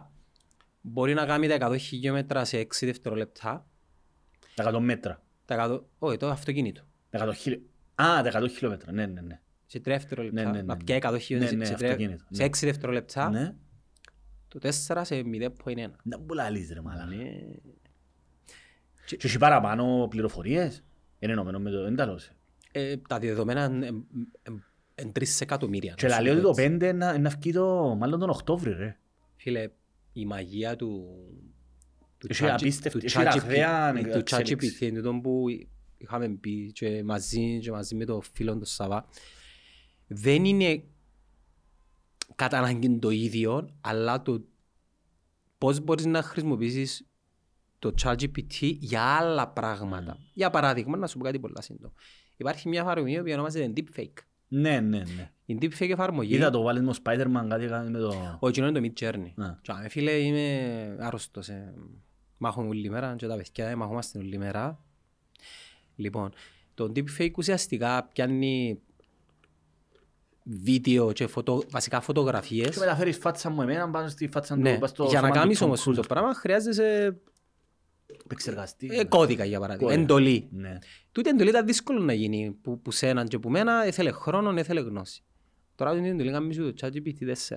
[0.80, 3.66] μπορεί να κάνει τα 100 χιλιόμετρα σε 6 δευτερόλεπτα.
[4.54, 5.22] Τα 100 μέτρα.
[5.44, 5.80] Τα 100...
[5.98, 6.82] Όχι, το αυτοκίνητο.
[7.10, 7.54] Τα 100 χιλι...
[7.94, 8.92] Α, τα 100 χιλιόμετρα.
[8.92, 9.40] Ναι, ναι, ναι.
[9.74, 10.42] Σε 3 δευτερόλεπτα.
[10.42, 10.84] Ναι, ναι, ναι, Να ναι.
[10.84, 12.48] πιάει 100 χιλιόμετρα Ναι, σε, ναι, σε, τρία- αυτοκίνητο, σε ναι.
[12.48, 13.30] 6 δευτερόλεπτα.
[13.30, 13.54] Ναι.
[14.48, 14.70] Το 4
[15.04, 15.22] σε
[15.64, 15.90] 0,1.
[16.02, 17.04] Να μου λαλείς ρε μαλάκα.
[17.06, 17.24] Ναι.
[19.06, 20.84] Και έχει παραπάνω πληροφορίες.
[21.18, 22.30] Είναι ενωμένο με το ένταλος.
[22.72, 23.90] Ε, τα δεδομένα είναι
[24.94, 25.94] εν 3 εκατομμύρια.
[25.94, 26.76] Και να σου λέει πω ότι το έτσι.
[26.76, 28.96] 5 είναι να βγει το μάλλον τον Οκτώβρη ρε.
[29.36, 29.68] Φίλε,
[30.12, 31.06] η μαγεία του
[32.18, 34.76] του Έχει ChatG- απίστευτη- του έχει ChatGPT ραγδαία του εξέλιξη.
[34.80, 35.44] ChatGPT είναι το που
[35.98, 39.06] είχαμε πει και μαζί, και μαζί με το φίλο του Σαββά
[40.06, 40.84] δεν είναι
[42.34, 44.44] κατά ανάγκη το ίδιο αλλά το
[45.58, 47.06] πώς μπορείς να χρησιμοποιήσεις
[47.78, 50.18] το ChatGPT για άλλα πράγματα.
[50.34, 51.92] Για παράδειγμα, να σου πω κάτι πολύ σύντομο.
[52.36, 54.22] Υπάρχει μια εφαρμογή που ονομάζεται Deepfake.
[54.48, 55.30] Ναι, ναι, ναι.
[55.44, 58.36] Η Deepfake εφαρμογή Είδα το βάλεις με ο Spider-Man κάτι έκανε με το...
[58.40, 59.32] όχι, είναι το Mid Journey.
[59.34, 59.56] Ναι.
[59.62, 61.48] Και άμε, φίλε, είμαι άρρωστος.
[61.48, 61.74] Ε.
[62.38, 64.84] Μάχομαι όλη μέρα και τα παιδιά ε, μαχόμαστε όλη μέρα.
[65.96, 66.32] Λοιπόν,
[66.74, 68.80] το deepfake ουσιαστικά πιάνει
[70.44, 72.76] βίντεο και φωτο, βασικά Και φωτογραφίες.
[72.76, 74.80] μεταφέρεις φάτσα μου εμένα πάνω στη φάτσα Ναι, του...
[74.80, 75.94] πας στο για να σώμα του κάνεις Tom όμως Cruise.
[75.94, 77.18] το πράγμα χρειάζεσαι
[78.24, 78.88] Επεξεργαστή.
[78.92, 80.02] ε, κώδικα για παράδειγμα, Κώδικα.
[80.12, 80.48] εντολή.
[80.52, 80.78] Ναι.
[81.12, 84.80] Τούτη εντολή ήταν δύσκολο να γίνει που, που σέναν και που μένα έθελε χρόνο, έθελε
[84.80, 85.22] γνώση.
[85.74, 87.56] Τώρα την εντολή κάνεις το ChatGPT 4.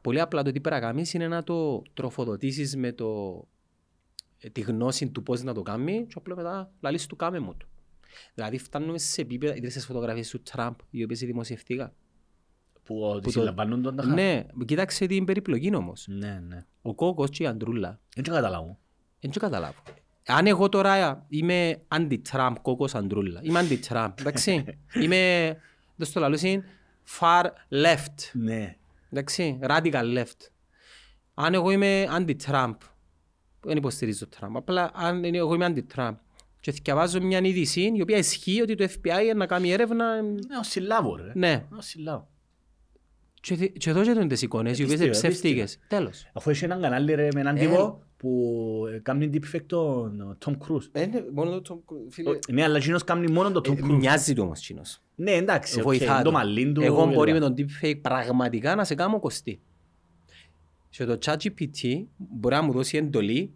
[0.00, 3.40] Πολύ απλά το τι πρέπει να κάνεις είναι να το τροφοδοτήσεις με το,
[4.38, 7.54] ε, τη γνώση του πώς να το κάνει και απλά μετά λαλείς του κάμε μου
[7.56, 7.68] του.
[8.34, 11.92] Δηλαδή φτάνουμε σε επίπεδα, είδες τις φωτογραφίες του Τραμπ, οι οποίες δημοσιευτήκαν.
[12.84, 16.06] Που ότι το- συλλαμβάνουν τον τα Ναι, κοίταξε την περιπλοκή όμως.
[16.08, 16.64] Ναι, ναι.
[16.82, 18.78] Ο κόκκος και η αντρούλα, Δεν το καταλάβω.
[19.20, 19.82] δεν το καταλάβω.
[20.26, 24.64] Αν εγώ τώρα είμαι αντι-Τραμπ, κόκκος αντρούλα, είμαι αντι-Τραμπ, εντάξει,
[25.02, 25.56] είμαι,
[25.96, 26.64] δεν στο λαλούς είναι,
[27.20, 28.76] far left, Ναι.
[29.10, 30.48] εντάξει, radical left.
[31.34, 32.74] Αν εγώ είμαι αντι-Τραμπ,
[33.60, 36.16] δεν υποστηρίζω Τραμπ, απλά αν είναι- εγώ είμαι αντι-Τραμπ
[36.64, 40.56] και διαβάζω μια είδηση η οποία ισχύει ότι το FBI είναι να κάνει έρευνα, Ναι,
[40.60, 41.32] ο συλλάβο ρε.
[41.34, 42.28] ναι, Ο συλλάβο.
[43.40, 45.78] και, δι- και εδώ και είναι τις εικόνες, οι οποίες είναι Επίστευα, ψεύτικες.
[45.88, 46.30] Τέλος.
[46.32, 47.60] Αφού έχει έναν κανάλι ρε με έναν Ε.
[47.60, 48.30] τύπο που
[48.94, 51.04] ε, κάνει deepfake τον Tom Cruise.
[51.34, 52.38] μόνο το φίλε...
[52.52, 53.90] Ναι, αλλά εκείνος κάνει μόνο τον Tom Cruise.
[53.90, 55.02] Ε, Μοιάζει του όμως κοινός.
[55.14, 56.30] Ναι, εντάξει, οκ, Βοηθά το το.
[56.32, 56.80] μαλλί του.
[56.82, 59.60] Εγώ και μπορεί τα- με τον deepfake πραγματικά να σε κάνω κοστί.
[60.90, 63.52] Και το ChatGPT μπορεί να μου δώσει εντολή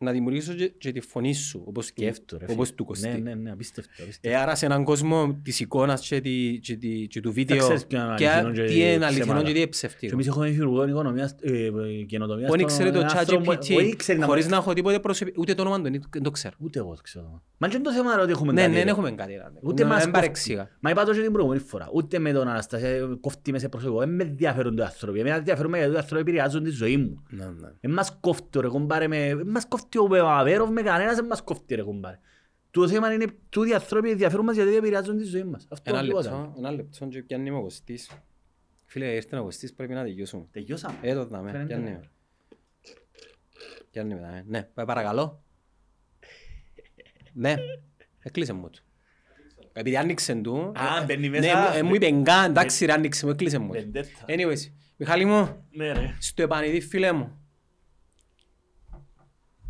[0.00, 2.54] να δημιουργήσω και, και τη φωνή σου, όπως, Σκέφτο, ρε, φίλε.
[2.56, 3.08] όπως του κοστί.
[3.08, 3.90] Ναι, ναι, ναι, απίστευτο.
[4.02, 4.28] απίστευτο.
[4.28, 7.86] Ε, άρα σε έναν κόσμο της εικόνας και, τη, και, τη, και του βίντεο ξέρεις
[7.86, 9.38] ποιο είναι και αληθινό και τι είναι αληθινό ψέματα.
[9.38, 10.12] και τι είναι Και ψευτικό.
[10.14, 11.70] εμείς έχουμε υφυπουργό οικονομίας, ε, ε,
[12.06, 12.48] καινοτομίας.
[12.48, 14.72] Πόνοι στον- ξέρει το έναν άνθρωπο που- όχι, ChatGPT ξέρει να χωρίς μου- να έχω
[14.72, 16.54] τίποτε προσωπικό, ούτε το όνομα του, δεν το ξέρω.
[16.58, 17.42] Ούτε εγώ το ξέρω.
[17.60, 18.84] Μα και είναι το θέμα ρε, ότι έχουμε Ναι, κάτι, ναι, ρε.
[18.84, 19.32] δεν έχουμε κάτι.
[19.32, 19.42] ρε.
[19.62, 20.68] Ούτε Ναι, μας δεν κοφ- παρεξήγα.
[20.80, 21.88] Μα είπα το και την προηγούμενη φορά.
[21.92, 23.98] Ούτε με τον Αναστασία κοφτεί με σε προσωπικό.
[23.98, 25.20] Δεν με ενδιαφέρουν οι άνθρωποι.
[25.20, 27.22] Εμένα ενδιαφέρομαι γιατί οι άνθρωποι επηρεάζουν τη ζωή μου.
[27.30, 27.68] Ναι, ναι.
[27.80, 29.34] Δεν μας κόφτει ρε κομπάρε με...
[29.36, 32.18] Δεν μας κόφτει ο Παπαβέροφ με κανένας δεν μας κόφτει ρε κομπάρε.
[32.70, 35.66] Το θέμα είναι τούτοι οι άνθρωποι ενδιαφέρουν μας γιατί επηρεάζουν τη ζωή μας.
[35.70, 36.30] Αυτό Ένα τίποτα.
[36.30, 38.10] λεπτό, ένα λεπτό και πιάνει ο Κωστής.
[38.86, 40.46] Φίλε, ήρθε ο Κωστής, πρέπει να τελειώσουμε.
[40.52, 40.94] Τελειώσαμε.
[41.02, 41.66] Ε, το δάμε, Φαίνεται.
[41.74, 42.00] πιάνει με.
[43.90, 44.44] Πιάνει με, δάμε.
[44.46, 45.42] Ναι, πά- παρακαλώ.
[47.32, 47.54] Ναι,
[48.22, 48.82] έκλεισε μου του.
[49.72, 50.72] Επειδή άνοιξε του...
[50.76, 51.56] Α, ε, μπαίνει ναι, μέσα.
[51.58, 53.72] μου- ε, μου είπε «Γκά, εντάξει ρε, άνοιξε μου, έκλεισε μου.
[53.72, 54.08] Βεντέτα.
[54.26, 56.16] Anyways, Μιχάλη μου, Ναι ρε.
[56.18, 57.38] στο επανειδή φίλε μου,